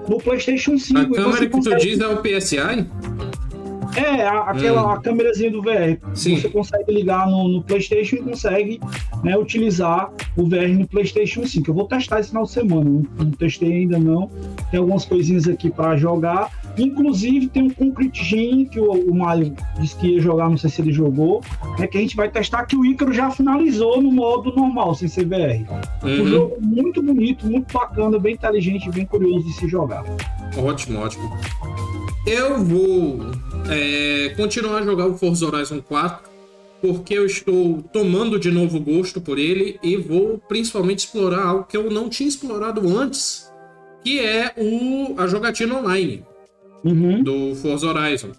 no 0.09 0.19
PlayStation 0.19 0.77
5. 0.77 0.99
A 0.99 1.09
câmera 1.09 1.47
que 1.47 1.61
tu 1.61 1.77
diz 1.77 2.01
é 2.01 2.09
o 2.09 2.17
PSI? 2.17 2.87
É, 3.97 4.27
a, 4.27 4.43
aquela 4.43 4.87
hum. 4.87 4.91
a 4.91 5.01
câmerazinha 5.01 5.51
do 5.51 5.63
VR. 5.63 5.99
Sim. 6.15 6.39
Você 6.39 6.49
consegue 6.49 6.93
ligar 6.93 7.29
no, 7.29 7.49
no 7.49 7.63
PlayStation 7.63 8.17
e 8.17 8.23
consegue 8.23 8.81
né, 9.25 9.37
utilizar 9.37 10.11
o 10.37 10.45
VR 10.49 10.69
no 10.69 10.87
PlayStation 10.87 11.47
5. 11.47 11.71
Eu 11.71 11.75
vou 11.75 11.87
testar 11.87 12.21
esse 12.21 12.29
final 12.29 12.45
de 12.45 12.51
semana, 12.51 12.85
não, 12.85 13.07
não 13.19 13.31
testei 13.33 13.73
ainda 13.73 13.99
não. 13.99 14.31
Tem 14.71 14.79
algumas 14.79 15.05
coisinhas 15.05 15.49
aqui 15.49 15.71
para 15.71 15.97
jogar. 15.97 16.51
Inclusive 16.79 17.49
tem 17.49 17.63
um 17.63 17.71
Concrete 17.71 18.23
Gene 18.23 18.67
que 18.67 18.79
o, 18.79 18.93
o 18.93 19.15
Mario 19.15 19.55
disse 19.81 19.97
que 19.97 20.09
ia 20.09 20.21
jogar, 20.21 20.51
não 20.51 20.59
sei 20.59 20.69
se 20.69 20.83
ele 20.83 20.93
jogou, 20.93 21.41
é 21.79 21.87
que 21.87 21.97
a 21.97 22.01
gente 22.01 22.15
vai 22.15 22.29
testar 22.29 22.67
que 22.67 22.77
o 22.77 22.85
Ícaro 22.85 23.13
já 23.13 23.31
finalizou 23.31 24.03
no 24.03 24.13
modo 24.13 24.55
normal, 24.55 24.95
sem 24.95 25.09
ser 25.09 25.25
VR. 25.25 25.65
Uhum. 26.03 26.23
Um 26.23 26.27
jogo 26.27 26.57
muito 26.61 27.03
bonito, 27.03 27.47
muito 27.47 27.73
bacana, 27.73 28.19
bem 28.19 28.35
inteligente, 28.35 28.91
bem 28.91 29.07
curioso 29.07 29.47
de 29.47 29.53
se 29.55 29.69
jogar. 29.69 30.05
Ótimo, 30.57 31.01
ótimo. 31.01 31.31
Eu 32.27 32.63
vou 32.63 33.31
é, 33.71 34.35
continuar 34.37 34.79
a 34.79 34.83
jogar 34.83 35.07
o 35.07 35.17
Forza 35.17 35.47
Horizon 35.47 35.81
4 35.81 36.37
porque 36.81 37.15
eu 37.15 37.27
estou 37.27 37.83
tomando 37.93 38.39
de 38.39 38.51
novo 38.51 38.79
gosto 38.79 39.21
por 39.21 39.39
ele 39.39 39.79
e 39.83 39.97
vou 39.97 40.39
principalmente 40.49 41.01
explorar 41.01 41.45
algo 41.45 41.65
que 41.65 41.77
eu 41.77 41.91
não 41.91 42.09
tinha 42.09 42.29
explorado 42.29 42.87
antes, 42.97 43.51
que 44.05 44.21
é 44.21 44.53
o, 44.57 45.15
a 45.19 45.27
jogatina 45.27 45.79
online 45.79 46.25
uhum. 46.85 47.23
do 47.23 47.55
Forza 47.57 47.89
Horizon. 47.89 48.31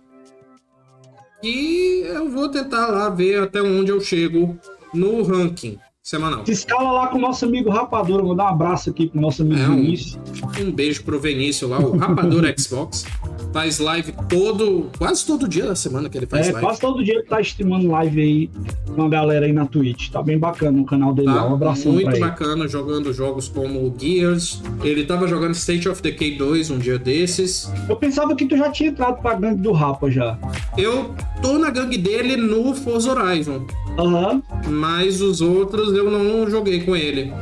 E 1.43 2.03
eu 2.05 2.29
vou 2.29 2.49
tentar 2.49 2.87
lá 2.87 3.09
ver 3.09 3.43
até 3.43 3.61
onde 3.61 3.91
eu 3.91 3.99
chego 4.01 4.57
no 4.93 5.23
ranking 5.23 5.77
semanal. 6.01 6.45
Se 6.45 6.51
escala 6.53 6.91
lá 6.91 7.07
com 7.07 7.17
o 7.17 7.21
nosso 7.21 7.45
amigo 7.45 7.69
Rapadura. 7.69 8.23
Vou 8.23 8.33
dar 8.33 8.45
um 8.45 8.47
abraço 8.47 8.89
aqui 8.89 9.07
pro 9.07 9.21
nosso 9.21 9.43
amigo 9.43 9.61
é, 9.61 9.67
um, 9.67 9.75
Vinícius. 9.75 10.17
Um 10.59 10.71
beijo 10.71 11.03
pro 11.03 11.19
Vinícius 11.19 11.69
lá, 11.69 11.79
o 11.79 11.95
Rapadura 11.97 12.55
Xbox. 12.57 13.05
Faz 13.53 13.79
live 13.79 14.13
todo, 14.29 14.89
quase 14.97 15.25
todo 15.25 15.47
dia 15.47 15.65
da 15.65 15.75
semana 15.75 16.09
que 16.09 16.17
ele 16.17 16.27
faz 16.27 16.47
é, 16.47 16.51
live. 16.51 16.65
Quase 16.65 16.79
todo 16.79 17.03
dia 17.03 17.15
ele 17.15 17.23
tá 17.23 17.41
streamando 17.41 17.87
live 17.87 18.21
aí 18.21 18.49
com 18.95 19.03
a 19.03 19.09
galera 19.09 19.45
aí 19.45 19.53
na 19.53 19.65
Twitch. 19.65 20.09
Tá 20.09 20.21
bem 20.21 20.37
bacana 20.37 20.79
o 20.79 20.85
canal 20.85 21.13
dele 21.13 21.27
tá. 21.27 21.47
Um 21.47 21.53
abraço 21.55 21.89
Muito 21.89 22.19
bacana, 22.19 22.67
jogando 22.67 23.11
jogos 23.13 23.47
como 23.47 23.93
Gears. 23.97 24.61
Ele 24.83 25.05
tava 25.05 25.27
jogando 25.27 25.55
State 25.55 25.87
of 25.89 26.01
Decay 26.01 26.35
2 26.37 26.71
um 26.71 26.77
dia 26.77 26.99
desses. 26.99 27.71
Eu 27.87 27.95
pensava 27.95 28.35
que 28.35 28.45
tu 28.45 28.57
já 28.57 28.69
tinha 28.69 28.89
entrado 28.89 29.21
pra 29.21 29.33
gangue 29.35 29.61
do 29.61 29.71
Rapa 29.71 30.09
já. 30.09 30.37
Eu 30.77 31.15
tô 31.41 31.57
na 31.57 31.69
gangue 31.69 31.97
dele 31.97 32.35
no 32.35 32.73
Forza 32.75 33.11
Horizon. 33.11 33.65
Uhum. 33.97 34.41
Mas 34.69 35.21
os 35.21 35.41
outros 35.41 35.93
eu 35.93 36.11
não 36.11 36.49
joguei 36.49 36.81
com 36.81 36.95
ele. 36.95 37.33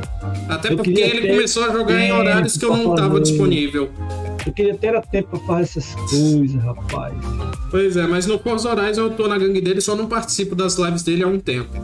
Até 0.48 0.72
eu 0.72 0.76
porque 0.76 1.00
ele 1.00 1.28
começou 1.28 1.64
a 1.64 1.72
jogar 1.72 2.00
em 2.00 2.12
horários 2.12 2.56
que 2.56 2.64
eu 2.64 2.76
não 2.76 2.94
estava 2.94 3.20
disponível. 3.20 3.90
Eu 4.46 4.52
queria 4.52 4.76
ter 4.76 5.00
tempo 5.08 5.30
pra 5.30 5.40
fazer 5.40 5.62
essas 5.62 5.94
coisas, 5.94 6.62
rapaz. 6.62 7.14
Pois 7.70 7.96
é, 7.96 8.06
mas 8.06 8.26
no 8.26 8.38
Forza 8.38 8.70
Horizon 8.70 9.02
eu 9.02 9.10
tô 9.10 9.26
na 9.26 9.36
gangue 9.36 9.60
dele, 9.60 9.80
só 9.80 9.96
não 9.96 10.06
participo 10.06 10.54
das 10.54 10.76
lives 10.76 11.02
dele 11.02 11.24
há 11.24 11.26
um 11.26 11.40
tempo. 11.40 11.74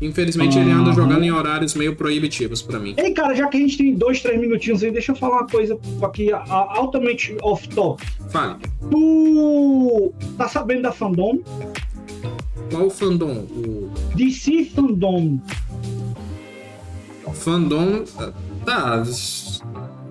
Infelizmente 0.00 0.56
uhum. 0.56 0.62
ele 0.62 0.70
anda 0.72 0.92
jogando 0.92 1.24
em 1.24 1.30
horários 1.30 1.74
meio 1.74 1.94
proibitivos 1.94 2.62
para 2.62 2.78
mim. 2.78 2.94
Ei, 2.96 3.12
cara, 3.12 3.34
já 3.34 3.48
que 3.48 3.56
a 3.56 3.60
gente 3.60 3.78
tem 3.78 3.94
dois, 3.94 4.20
três 4.20 4.40
minutinhos 4.40 4.82
aí, 4.82 4.90
deixa 4.90 5.12
eu 5.12 5.16
falar 5.16 5.38
uma 5.38 5.46
coisa 5.46 5.78
aqui 6.02 6.30
altamente 6.32 7.36
off-top. 7.42 8.04
Fale. 8.30 8.56
Tu 8.90 10.12
tá 10.38 10.48
sabendo 10.48 10.82
da 10.82 10.92
fandom? 10.92 11.40
Qual 12.70 12.90
fandom? 12.90 13.46
O... 13.50 13.90
DC 14.14 14.64
Fandom. 14.74 15.38
Fandom. 17.34 18.04
Tá. 18.64 19.04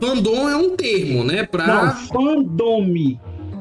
Fandom 0.01 0.49
é 0.49 0.55
um 0.55 0.75
termo, 0.75 1.23
né? 1.23 1.43
Pra... 1.43 1.67
Não, 1.67 1.91
fandome. 2.07 3.19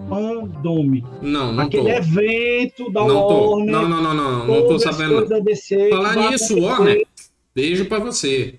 Fandome. 0.08 1.04
Não, 1.22 1.52
não 1.52 1.64
Aquele 1.64 1.84
tô. 1.84 1.88
evento 1.90 2.90
da 2.90 3.04
não 3.04 3.16
Warner. 3.16 3.28
Tô. 3.28 3.64
Não, 3.64 3.88
não, 3.88 4.02
não, 4.02 4.14
não. 4.14 4.46
Não 4.46 4.68
tô 4.68 4.78
sabendo. 4.78 5.26
DC, 5.42 5.90
Falar 5.90 6.16
nisso, 6.16 6.60
Warner. 6.60 7.06
Beijo 7.54 7.84
pra 7.84 7.98
você. 7.98 8.58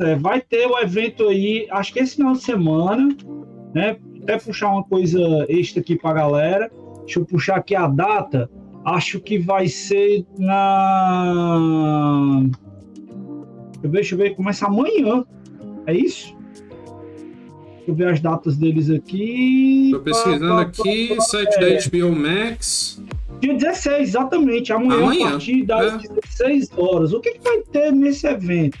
É, 0.00 0.16
vai 0.16 0.40
ter 0.40 0.66
o 0.66 0.78
evento 0.78 1.28
aí, 1.28 1.68
acho 1.70 1.92
que 1.92 2.00
esse 2.00 2.16
final 2.16 2.32
de 2.32 2.42
semana, 2.42 3.16
né? 3.72 3.96
Até 4.22 4.38
puxar 4.38 4.70
uma 4.70 4.82
coisa 4.82 5.20
extra 5.48 5.80
aqui 5.80 5.96
pra 5.96 6.12
galera. 6.12 6.70
Deixa 7.04 7.20
eu 7.20 7.26
puxar 7.26 7.56
aqui 7.56 7.76
a 7.76 7.86
data 7.86 8.50
acho 8.84 9.18
que 9.20 9.38
vai 9.38 9.66
ser 9.66 10.26
na. 10.38 11.56
Eu 13.82 13.90
deixa 13.90 14.14
eu 14.14 14.18
ver, 14.18 14.36
começa 14.36 14.66
amanhã. 14.66 15.24
É 15.86 15.94
isso? 15.94 16.36
Deixa 17.84 17.90
eu 17.90 17.94
ver 17.94 18.08
as 18.08 18.20
datas 18.20 18.56
deles 18.56 18.88
aqui. 18.88 19.90
Tô 19.92 20.00
pesquisando 20.00 20.48
pá, 20.48 20.54
pá, 20.54 20.62
aqui, 20.62 21.08
pá, 21.08 21.20
site 21.20 21.54
é. 21.56 21.60
da 21.60 21.90
HBO 21.90 22.16
Max. 22.16 23.02
Dia 23.40 23.54
16, 23.54 24.08
exatamente. 24.08 24.72
Amanhã, 24.72 25.02
amanhã. 25.02 25.26
a 25.26 25.30
partir 25.32 25.64
das 25.64 26.02
é. 26.02 26.08
16 26.22 26.70
horas. 26.78 27.12
O 27.12 27.20
que, 27.20 27.32
que 27.32 27.44
vai 27.44 27.60
ter 27.60 27.92
nesse 27.92 28.26
evento? 28.26 28.78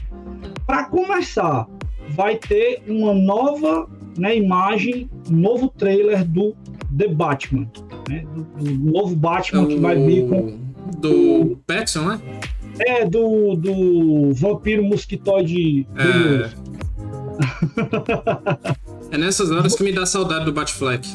Para 0.66 0.84
começar, 0.84 1.66
vai 2.10 2.36
ter 2.36 2.82
uma 2.88 3.12
nova 3.12 3.86
né, 4.16 4.38
imagem, 4.38 5.10
um 5.30 5.36
novo 5.36 5.68
trailer 5.68 6.24
do 6.24 6.56
The 6.96 7.08
Batman, 7.08 7.68
né, 8.08 8.24
do, 8.34 8.42
do 8.42 8.90
novo 8.90 9.14
Batman 9.14 9.64
o... 9.64 9.66
que 9.66 9.76
vai 9.76 9.96
vir 9.96 10.26
com 10.28 10.64
do 10.98 11.58
Pattinson, 11.66 12.08
né? 12.08 12.20
É 12.78 13.04
do 13.04 13.54
do 13.54 14.32
vampiro 14.32 14.82
mosquitoide. 14.82 15.86
É. 15.96 16.50
é 19.14 19.18
nessas 19.18 19.50
horas 19.50 19.76
que 19.76 19.84
me 19.84 19.92
dá 19.92 20.04
saudade 20.04 20.44
do 20.44 20.52
Batfleck. 20.52 21.08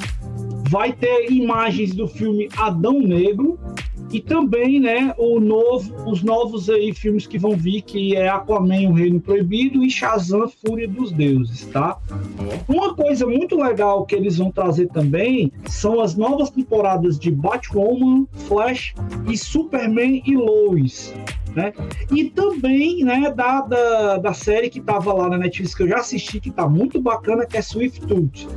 Vai 0.70 0.94
ter 0.94 1.30
imagens 1.30 1.94
do 1.94 2.08
filme 2.08 2.48
Adão 2.56 3.00
Negro, 3.00 3.60
e 4.12 4.20
também, 4.20 4.80
né, 4.80 5.14
o 5.18 5.40
novo, 5.40 6.10
os 6.10 6.24
novos 6.24 6.70
aí 6.70 6.94
filmes 6.94 7.28
que 7.28 7.38
vão 7.38 7.56
vir, 7.56 7.82
que 7.84 8.16
é 8.16 8.28
Aquaman, 8.28 8.90
o 8.90 8.94
Reino 8.94 9.20
Proibido 9.20 9.84
e 9.84 9.90
Shazam, 9.90 10.50
Fúria 10.50 10.88
dos 10.88 11.12
Deuses, 11.12 11.66
tá? 11.66 11.98
Uma 12.68 12.96
coisa 12.96 13.28
muito 13.28 13.56
legal 13.56 14.06
que 14.06 14.16
eles 14.16 14.38
vão 14.38 14.52
trazer 14.52 14.88
também 14.88 15.52
são 15.68 16.02
as 16.02 16.16
novas 16.16 16.50
temporadas 16.50 17.20
de 17.20 17.30
Batwoman, 17.30 18.26
Flash 18.48 18.96
e 19.28 19.38
Superman 19.38 20.24
e 20.26 20.36
Lois. 20.36 21.14
Né? 21.56 21.74
E 22.12 22.26
também 22.26 23.04
né, 23.04 23.34
da, 23.36 23.62
da, 23.62 24.18
da 24.18 24.34
série 24.34 24.70
que 24.70 24.80
tava 24.80 25.14
lá 25.14 25.30
na 25.30 25.38
Netflix 25.38 25.74
que 25.74 25.84
eu 25.84 25.88
já 25.88 25.98
assisti, 25.98 26.40
que 26.40 26.52
tá 26.52 26.68
muito 26.68 27.02
bacana, 27.02 27.46
que 27.46 27.58
é 27.58 27.62
Swift 27.62 28.06
Tooth. 28.06 28.48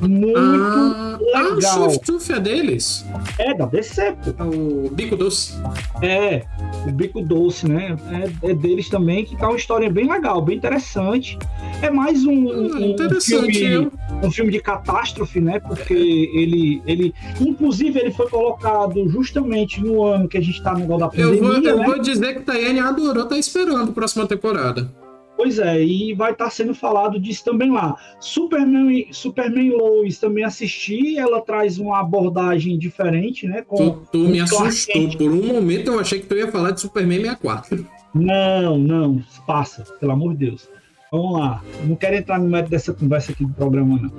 Muito 0.00 0.38
ah, 0.38 1.18
legal. 1.20 1.52
Ah, 1.52 1.54
o 1.54 1.62
Swift 1.62 2.06
Tooth 2.06 2.30
é 2.30 2.40
deles? 2.40 3.04
É, 3.38 3.54
da 3.54 3.66
DC. 3.66 4.16
O 4.40 4.90
Bico 4.90 5.16
Doce. 5.16 5.54
É, 6.02 6.44
o 6.86 6.92
Bico 6.92 7.20
Doce, 7.22 7.68
né? 7.68 7.96
É, 8.42 8.50
é, 8.50 8.54
deles 8.54 8.88
também, 8.88 9.24
que 9.24 9.36
tá 9.36 9.48
uma 9.48 9.56
história 9.56 9.90
bem 9.90 10.10
legal, 10.10 10.40
bem 10.42 10.56
interessante. 10.56 11.38
É 11.82 11.90
mais 11.90 12.24
um, 12.24 12.50
ah, 12.50 12.56
um, 12.56 13.20
filme, 13.20 13.90
um 14.24 14.30
filme 14.30 14.50
de 14.50 14.60
catástrofe, 14.60 15.40
né? 15.40 15.60
Porque 15.60 15.94
ele, 15.94 16.82
ele, 16.86 17.14
inclusive, 17.40 17.98
ele 17.98 18.12
foi 18.12 18.28
colocado 18.28 19.08
justamente 19.08 19.80
no 19.80 20.04
ano 20.04 20.28
que 20.28 20.38
a 20.38 20.40
gente 20.40 20.62
tá 20.62 20.72
no 20.72 20.80
negócio 20.80 21.00
da 21.00 21.08
pandemia. 21.08 21.34
Eu 21.34 21.42
vou, 21.42 21.54
eu 21.54 21.78
né? 21.78 21.86
vou 21.86 21.98
dizer 22.00 22.34
que 22.34 22.40
Tayane 22.42 22.80
adorou, 22.80 23.26
tá 23.26 23.36
esperando 23.36 23.90
a 23.90 23.92
próxima 23.92 24.26
temporada. 24.26 24.90
Pois 25.36 25.58
é, 25.58 25.82
e 25.82 26.14
vai 26.14 26.32
estar 26.32 26.44
tá 26.44 26.50
sendo 26.50 26.74
falado 26.74 27.18
disso 27.18 27.44
também 27.44 27.70
lá. 27.70 27.96
Superman, 28.20 29.08
Superman 29.10 29.70
Lois 29.70 30.18
também 30.18 30.44
assisti, 30.44 31.18
ela 31.18 31.40
traz 31.40 31.78
uma 31.78 32.00
abordagem 32.00 32.78
diferente, 32.78 33.46
né? 33.46 33.62
Com, 33.62 33.76
tu, 33.76 34.08
tu 34.12 34.18
me 34.18 34.40
assustou. 34.40 35.10
Por 35.10 35.30
um 35.30 35.46
momento 35.46 35.90
eu 35.92 35.98
achei 35.98 36.20
que 36.20 36.26
tu 36.26 36.36
ia 36.36 36.50
falar 36.50 36.70
de 36.70 36.80
Superman 36.80 37.20
64. 37.20 37.86
Não, 38.14 38.78
não, 38.78 39.22
passa, 39.44 39.82
pelo 39.98 40.12
amor 40.12 40.36
de 40.36 40.50
Deus. 40.50 40.68
Vamos 41.14 41.38
lá, 41.38 41.62
não 41.84 41.94
quero 41.94 42.16
entrar 42.16 42.40
no 42.40 42.48
método 42.48 42.70
dessa 42.70 42.92
conversa 42.92 43.30
aqui 43.30 43.44
do 43.44 43.52
programa, 43.52 44.00
não. 44.02 44.10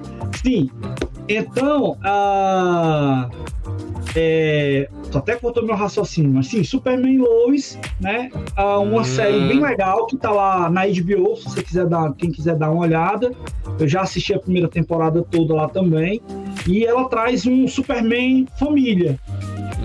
Sim, 0.41 0.69
então, 1.27 1.97
a. 2.01 3.29
É, 4.15 4.87
até 5.13 5.35
cortou 5.35 5.65
meu 5.65 5.75
raciocínio, 5.75 6.31
mas 6.31 6.47
sim, 6.47 6.63
Superman 6.63 7.17
Lois, 7.17 7.77
né? 7.99 8.29
Uma 8.57 9.01
hum. 9.01 9.03
série 9.03 9.45
bem 9.45 9.59
legal 9.59 10.07
que 10.07 10.15
tá 10.15 10.31
lá 10.31 10.69
na 10.69 10.83
HBO, 10.85 11.35
se 11.35 11.43
você 11.43 11.61
quiser 11.61 11.85
dar, 11.85 12.13
quem 12.13 12.31
quiser 12.31 12.55
dar 12.55 12.71
uma 12.71 12.83
olhada. 12.83 13.33
Eu 13.77 13.89
já 13.89 14.03
assisti 14.03 14.33
a 14.33 14.39
primeira 14.39 14.69
temporada 14.69 15.21
toda 15.21 15.53
lá 15.53 15.67
também. 15.67 16.21
E 16.65 16.85
ela 16.85 17.09
traz 17.09 17.45
um 17.45 17.67
Superman 17.67 18.47
família. 18.57 19.19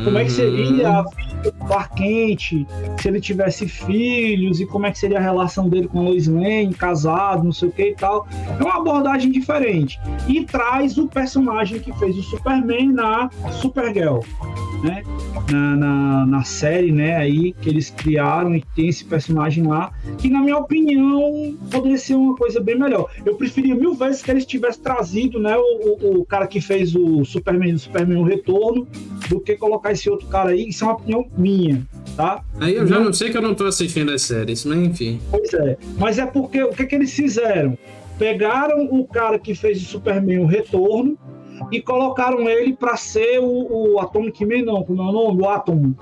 Como 0.04 0.16
é 0.16 0.24
que 0.24 0.30
seria 0.30 0.88
a 0.88 1.02
vida 1.02 1.29
Clark 1.66 1.94
Kent, 1.94 2.66
se 3.00 3.08
ele 3.08 3.20
tivesse 3.20 3.68
filhos 3.68 4.60
e 4.60 4.66
como 4.66 4.86
é 4.86 4.90
que 4.90 4.98
seria 4.98 5.18
a 5.18 5.22
relação 5.22 5.68
dele 5.68 5.88
com 5.88 6.02
Lois 6.02 6.26
Lane, 6.26 6.72
casado, 6.74 7.44
não 7.44 7.52
sei 7.52 7.68
o 7.68 7.72
que 7.72 7.90
e 7.90 7.94
tal. 7.94 8.26
É 8.58 8.62
uma 8.62 8.76
abordagem 8.76 9.30
diferente. 9.30 10.00
E 10.28 10.44
traz 10.44 10.98
o 10.98 11.08
personagem 11.08 11.80
que 11.80 11.92
fez 11.98 12.16
o 12.16 12.22
Superman 12.22 12.92
na 12.92 13.30
Supergirl. 13.52 14.20
Né? 14.82 15.02
Na, 15.50 15.76
na, 15.76 16.26
na, 16.26 16.44
série, 16.44 16.90
né, 16.90 17.14
aí 17.16 17.52
que 17.52 17.68
eles 17.68 17.90
criaram 17.90 18.56
e 18.56 18.64
tem 18.74 18.88
esse 18.88 19.04
personagem 19.04 19.66
lá, 19.66 19.92
que 20.16 20.30
na 20.30 20.40
minha 20.40 20.56
opinião 20.56 21.54
poderia 21.70 21.98
ser 21.98 22.14
uma 22.14 22.34
coisa 22.34 22.60
bem 22.60 22.78
melhor. 22.78 23.10
Eu 23.26 23.34
preferia 23.34 23.74
mil 23.74 23.94
vezes 23.94 24.22
que 24.22 24.30
eles 24.30 24.46
tivessem 24.46 24.82
trazido, 24.82 25.38
né, 25.38 25.54
o, 25.54 25.62
o, 25.62 26.20
o 26.20 26.24
cara 26.24 26.46
que 26.46 26.62
fez 26.62 26.94
o 26.94 27.24
Superman, 27.26 27.74
o 27.74 27.78
Superman 27.78 28.18
o 28.18 28.24
Retorno, 28.24 28.86
do 29.28 29.38
que 29.38 29.54
colocar 29.56 29.92
esse 29.92 30.08
outro 30.08 30.26
cara 30.28 30.50
aí. 30.50 30.68
Isso 30.68 30.84
é 30.84 30.86
uma 30.86 30.94
opinião 30.94 31.24
minha, 31.36 31.86
tá? 32.16 32.44
Aí 32.58 32.74
eu 32.74 32.86
já 32.86 32.96
não, 32.96 33.06
não 33.06 33.12
sei 33.12 33.30
que 33.30 33.36
eu 33.36 33.42
não 33.42 33.54
tô 33.54 33.64
assistindo 33.66 34.12
as 34.12 34.22
séries, 34.22 34.64
mas 34.64 34.78
enfim. 34.78 35.20
Pois 35.30 35.52
é. 35.54 35.76
Mas 35.98 36.18
é 36.18 36.26
porque 36.26 36.62
o 36.62 36.70
que, 36.70 36.86
que 36.86 36.94
eles 36.94 37.12
fizeram? 37.12 37.78
Pegaram 38.18 38.84
o 38.86 39.06
cara 39.06 39.38
que 39.38 39.54
fez 39.54 39.80
o 39.82 39.86
Superman 39.86 40.40
o 40.40 40.46
Retorno 40.46 41.16
e 41.70 41.80
colocaram 41.80 42.48
ele 42.48 42.74
para 42.74 42.96
ser 42.96 43.38
o, 43.38 43.94
o 43.94 44.00
Atomic 44.00 44.44
Man, 44.44 44.64
não, 44.64 44.82
como 44.82 45.02
é 45.02 45.06
o 45.06 45.12
nome? 45.12 45.42
O 45.42 45.48
Atom. 45.48 45.94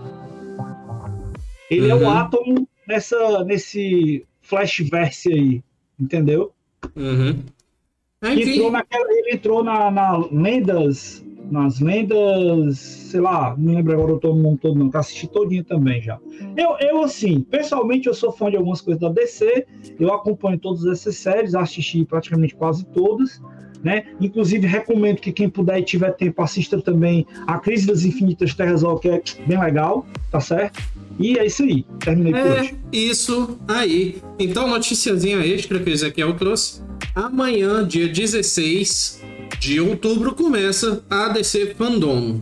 Ele 1.71 1.93
uhum. 1.93 2.03
é 2.03 2.05
o 2.05 2.11
Atom 2.11 2.67
nessa, 2.87 3.45
nesse 3.45 4.25
Flashverse 4.43 5.33
aí, 5.33 5.63
entendeu? 6.01 6.53
Uhum. 6.97 7.43
Entrou 8.23 8.71
naquela, 8.71 9.13
ele 9.13 9.35
entrou 9.35 9.63
na, 9.63 9.91
na 9.91 10.17
Lendas 10.33 11.25
nas 11.51 11.81
lendas, 11.81 12.79
sei 12.79 13.21
lá, 13.21 13.55
não 13.57 13.75
lembro 13.75 13.93
agora 13.93 14.15
o 14.15 14.19
todo 14.19 14.59
todo 14.59 14.79
não, 14.79 14.91
que 14.91 14.97
assisti 14.97 15.27
todinho 15.27 15.65
também 15.65 16.01
já. 16.01 16.19
Eu, 16.57 16.77
eu, 16.81 17.03
assim, 17.03 17.41
pessoalmente 17.41 18.07
eu 18.07 18.15
sou 18.15 18.33
fã 18.33 18.51
de 18.51 18.57
algumas 18.57 18.81
coisas 18.81 19.01
da 19.01 19.09
DC, 19.09 19.67
eu 19.99 20.13
acompanho 20.13 20.59
todas 20.59 20.85
essas 20.87 21.17
séries, 21.17 21.55
assisti 21.55 22.05
praticamente 22.05 22.55
quase 22.55 22.85
todas, 22.87 23.41
né? 23.83 24.07
Inclusive 24.21 24.67
recomendo 24.67 25.21
que 25.21 25.33
quem 25.33 25.49
puder 25.49 25.79
e 25.79 25.83
tiver 25.83 26.13
tempo 26.13 26.43
assista 26.43 26.81
também 26.81 27.27
A 27.47 27.59
Crise 27.59 27.87
das 27.87 28.05
Infinitas 28.05 28.55
Terras, 28.55 28.83
que 29.01 29.09
é 29.09 29.23
bem 29.47 29.59
legal, 29.59 30.07
tá 30.31 30.41
certo? 30.41 30.83
E 31.19 31.39
é 31.39 31.47
isso 31.47 31.63
aí, 31.65 31.85
terminei 31.99 32.33
é 32.33 32.43
por 32.43 32.61
hoje. 32.61 32.75
Isso 32.93 33.59
aí. 33.67 34.23
Então, 34.39 34.69
noticiazinha 34.69 35.39
extra 35.39 35.79
que 35.81 35.91
o 35.91 35.93
Ezequiel 35.93 36.35
trouxe. 36.35 36.83
Amanhã, 37.15 37.87
dia 37.87 38.09
16, 38.09 39.21
de 39.59 39.81
outubro 39.81 40.35
começa 40.35 41.05
a 41.11 41.29
DC 41.29 41.75
Fandom. 41.77 42.41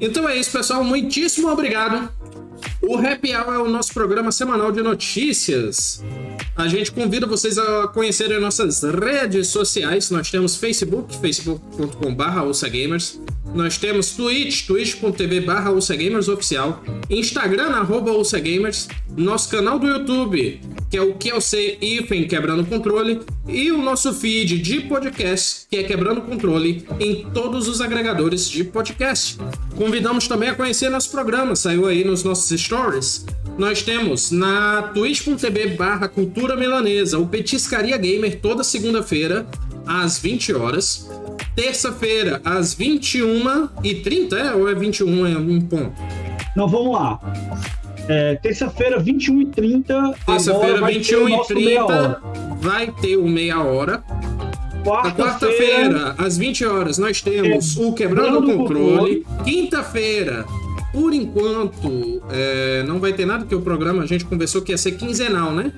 Então 0.00 0.28
é 0.28 0.36
isso, 0.36 0.52
pessoal. 0.52 0.84
Muitíssimo 0.84 1.48
obrigado. 1.48 2.10
O 2.88 2.96
Happy 2.96 3.34
Hour 3.34 3.54
é 3.54 3.58
o 3.58 3.68
nosso 3.68 3.92
programa 3.92 4.30
semanal 4.30 4.70
de 4.70 4.80
notícias. 4.80 6.04
A 6.54 6.68
gente 6.68 6.92
convida 6.92 7.26
vocês 7.26 7.58
a 7.58 7.88
conhecerem 7.88 8.40
nossas 8.40 8.80
redes 8.82 9.48
sociais. 9.48 10.08
Nós 10.08 10.30
temos 10.30 10.54
Facebook, 10.56 11.16
facebook.com.br 11.18 12.70
gamers. 12.70 13.20
Nós 13.52 13.76
temos 13.76 14.12
Twitch, 14.12 14.66
twitch.tv 14.66 15.40
barra 15.40 15.72
oficial. 15.72 16.82
Instagram, 17.10 17.70
arroba 17.70 18.12
gamers. 18.40 18.88
Nosso 19.16 19.48
canal 19.48 19.78
do 19.78 19.86
YouTube, 19.86 20.60
que 20.90 20.96
é 21.30 21.34
o 21.34 21.40
sei 21.40 21.78
Ifen 21.80 22.28
Quebrando 22.28 22.64
Controle, 22.66 23.20
e 23.48 23.72
o 23.72 23.78
nosso 23.78 24.12
feed 24.12 24.58
de 24.58 24.80
podcast, 24.82 25.66
que 25.70 25.76
é 25.76 25.82
Quebrando 25.82 26.20
Controle, 26.20 26.86
em 27.00 27.24
todos 27.30 27.66
os 27.66 27.80
agregadores 27.80 28.48
de 28.48 28.62
podcast. 28.64 29.38
Convidamos 29.74 30.28
também 30.28 30.50
a 30.50 30.54
conhecer 30.54 30.90
nosso 30.90 31.10
programa, 31.10 31.56
saiu 31.56 31.86
aí 31.86 32.04
nos 32.04 32.22
nossos 32.22 32.60
stories. 32.60 32.75
Nós 33.58 33.82
temos 33.82 34.30
na 34.30 34.82
twitch.tv 34.94 35.68
barra 35.76 36.08
Cultura 36.08 36.54
Melanesa, 36.54 37.18
o 37.18 37.26
Petiscaria 37.26 37.96
Gamer, 37.96 38.38
toda 38.40 38.62
segunda-feira, 38.62 39.46
às 39.86 40.18
20 40.18 40.52
horas. 40.52 41.08
Terça-feira, 41.54 42.40
às 42.44 42.74
21h30, 42.76 44.32
é? 44.34 44.52
Ou 44.52 44.68
é 44.68 44.74
21 44.74 45.26
é 45.26 45.38
um 45.38 45.60
ponto? 45.60 45.94
Não, 46.54 46.68
vamos 46.68 46.92
lá. 46.92 47.18
É, 48.08 48.34
terça-feira, 48.36 49.02
21h30. 49.02 50.14
Terça-feira, 50.26 50.80
21h30. 50.80 52.18
Vai 52.60 52.92
ter 52.92 53.16
o 53.16 53.26
meia 53.26 53.62
hora. 53.62 54.04
Quarta-feira, 54.84 56.14
às 56.18 56.36
20 56.38 56.64
horas, 56.64 56.98
nós 56.98 57.20
temos 57.20 57.76
é, 57.76 57.82
o 57.82 57.92
Quebrando 57.92 58.38
o 58.38 58.56
Controle. 58.58 59.24
controle. 59.24 59.26
Quinta-feira, 59.44 60.44
por 60.96 61.12
enquanto, 61.12 62.22
é, 62.30 62.82
não 62.84 62.98
vai 62.98 63.12
ter 63.12 63.26
nada, 63.26 63.40
porque 63.40 63.54
o 63.54 63.60
programa 63.60 64.02
a 64.02 64.06
gente 64.06 64.24
conversou 64.24 64.62
que 64.62 64.72
ia 64.72 64.78
ser 64.78 64.92
quinzenal, 64.92 65.52
né? 65.52 65.70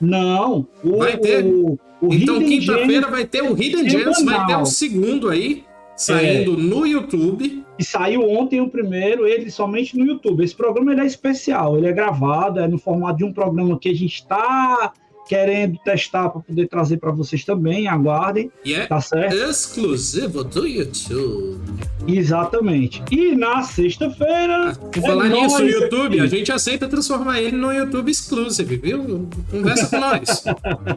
Não. 0.00 0.66
O, 0.82 0.98
vai 0.98 1.16
ter. 1.16 1.44
O, 1.44 1.78
o 2.02 2.12
então, 2.12 2.40
quinta-feira 2.40 3.06
vai 3.06 3.24
ter 3.24 3.42
o 3.44 3.52
Hidden 3.56 3.88
Gems, 3.88 4.24
vai 4.24 4.44
ter 4.48 4.56
o 4.56 4.66
segundo 4.66 5.28
aí 5.28 5.62
saindo 5.96 6.54
é. 6.54 6.56
no 6.56 6.84
YouTube. 6.84 7.64
E 7.78 7.84
saiu 7.84 8.28
ontem 8.28 8.60
o 8.60 8.68
primeiro, 8.68 9.24
ele 9.24 9.52
somente 9.52 9.96
no 9.96 10.04
YouTube. 10.04 10.42
Esse 10.42 10.56
programa 10.56 10.90
ele 10.90 11.02
é 11.02 11.06
especial, 11.06 11.78
ele 11.78 11.86
é 11.86 11.92
gravado, 11.92 12.58
é 12.58 12.66
no 12.66 12.76
formato 12.76 13.18
de 13.18 13.24
um 13.24 13.32
programa 13.32 13.78
que 13.78 13.88
a 13.88 13.94
gente 13.94 14.16
está 14.16 14.92
querendo 15.30 15.78
testar 15.84 16.28
para 16.28 16.40
poder 16.40 16.66
trazer 16.66 16.96
para 16.96 17.12
vocês 17.12 17.44
também. 17.44 17.86
Aguardem. 17.86 18.50
E 18.64 18.74
é 18.74 18.84
tá 18.84 19.00
certo? 19.00 19.32
exclusivo 19.36 20.42
do 20.42 20.66
YouTube. 20.66 21.60
Exatamente. 22.08 23.00
E 23.12 23.36
na 23.36 23.62
sexta-feira. 23.62 24.74
Por 24.74 24.98
é 24.98 25.00
falar 25.00 25.28
nisso, 25.28 25.62
o 25.62 25.68
YouTube, 25.68 26.16
aqui. 26.16 26.20
a 26.20 26.26
gente 26.26 26.50
aceita 26.50 26.88
transformar 26.88 27.40
ele 27.40 27.56
no 27.56 27.72
YouTube 27.72 28.10
Exclusive, 28.10 28.76
viu? 28.76 29.28
Conversa 29.52 29.86
com 29.86 30.00
nós. 30.00 30.44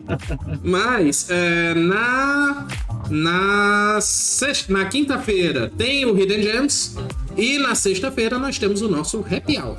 Mas, 0.66 1.30
é, 1.30 1.76
na. 1.76 2.68
Na, 3.10 4.00
sexta, 4.02 4.72
na 4.72 4.86
quinta-feira 4.86 5.72
tem 5.78 6.06
o 6.06 6.18
Hidden 6.18 6.44
Gems. 6.44 6.96
E 7.36 7.58
na 7.58 7.74
sexta-feira 7.74 8.38
nós 8.38 8.60
temos 8.60 8.82
o 8.82 8.88
nosso 8.88 9.20
Happy 9.20 9.58
Hour. 9.58 9.78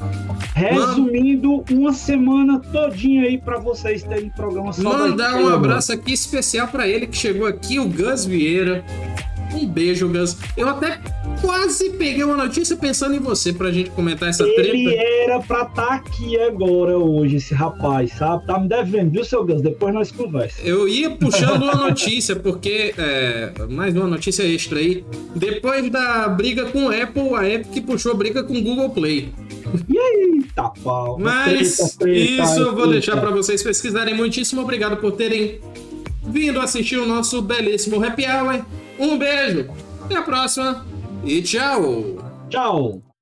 Resumindo, 0.54 1.64
uma 1.70 1.92
semana 1.92 2.58
todinha 2.58 3.24
aí 3.24 3.38
para 3.38 3.58
vocês 3.58 4.02
terem 4.02 4.28
programa 4.30 4.72
só 4.72 4.82
Mandar 4.82 5.36
um 5.36 5.48
abraço 5.48 5.92
aqui 5.92 6.12
especial 6.12 6.66
para 6.68 6.88
ele 6.88 7.06
que 7.06 7.16
chegou 7.16 7.46
aqui, 7.46 7.78
o 7.78 7.88
Gus 7.88 8.24
Vieira. 8.24 8.84
Um 9.54 9.66
beijo, 9.66 10.08
Gus. 10.08 10.36
Eu 10.56 10.68
até 10.68 11.00
quase 11.40 11.90
peguei 11.90 12.24
uma 12.24 12.36
notícia 12.36 12.76
pensando 12.76 13.14
em 13.14 13.20
você 13.20 13.52
pra 13.52 13.70
gente 13.70 13.90
comentar 13.90 14.28
essa 14.28 14.42
Ele 14.44 14.54
treta. 14.54 14.76
Ele 14.76 14.94
era 14.96 15.40
pra 15.40 15.62
estar 15.62 15.72
tá 15.72 15.94
aqui 15.94 16.38
agora 16.40 16.98
hoje, 16.98 17.36
esse 17.36 17.54
rapaz, 17.54 18.12
sabe? 18.12 18.46
Tá 18.46 18.58
me 18.58 18.68
devendo, 18.68 19.12
viu, 19.12 19.24
seu 19.24 19.44
Gus? 19.44 19.62
Depois 19.62 19.94
nós 19.94 20.10
conversamos. 20.10 20.68
Eu 20.68 20.88
ia 20.88 21.10
puxando 21.10 21.62
uma 21.62 21.74
notícia, 21.74 22.36
porque. 22.36 22.94
É, 22.98 23.52
mais 23.70 23.94
uma 23.94 24.06
notícia 24.06 24.42
extra 24.42 24.78
aí. 24.78 25.04
Depois 25.36 25.88
da 25.90 26.28
briga 26.28 26.66
com 26.66 26.88
a 26.88 27.02
Apple, 27.02 27.34
a 27.36 27.48
Epic 27.48 27.84
puxou 27.84 28.16
briga 28.16 28.42
com 28.42 28.54
o 28.54 28.62
Google 28.62 28.90
Play. 28.90 29.32
E 29.88 29.98
aí, 29.98 30.42
tá 30.54 30.70
pau. 30.82 31.18
Mas 31.18 31.96
isso 32.04 32.60
eu 32.60 32.74
vou 32.74 32.88
deixar 32.88 33.20
para 33.20 33.30
vocês 33.30 33.62
pesquisarem. 33.62 34.14
Muitíssimo 34.14 34.62
obrigado 34.62 34.96
por 34.96 35.12
terem 35.12 35.60
vindo 36.26 36.60
assistir 36.60 36.96
o 36.96 37.06
nosso 37.06 37.42
belíssimo 37.42 38.02
Happy 38.04 38.24
Hour. 38.26 38.64
Um 38.98 39.18
beijo, 39.18 39.70
até 40.04 40.16
a 40.16 40.22
próxima 40.22 40.84
e 41.24 41.42
tchau! 41.42 42.18
Tchau! 42.48 43.13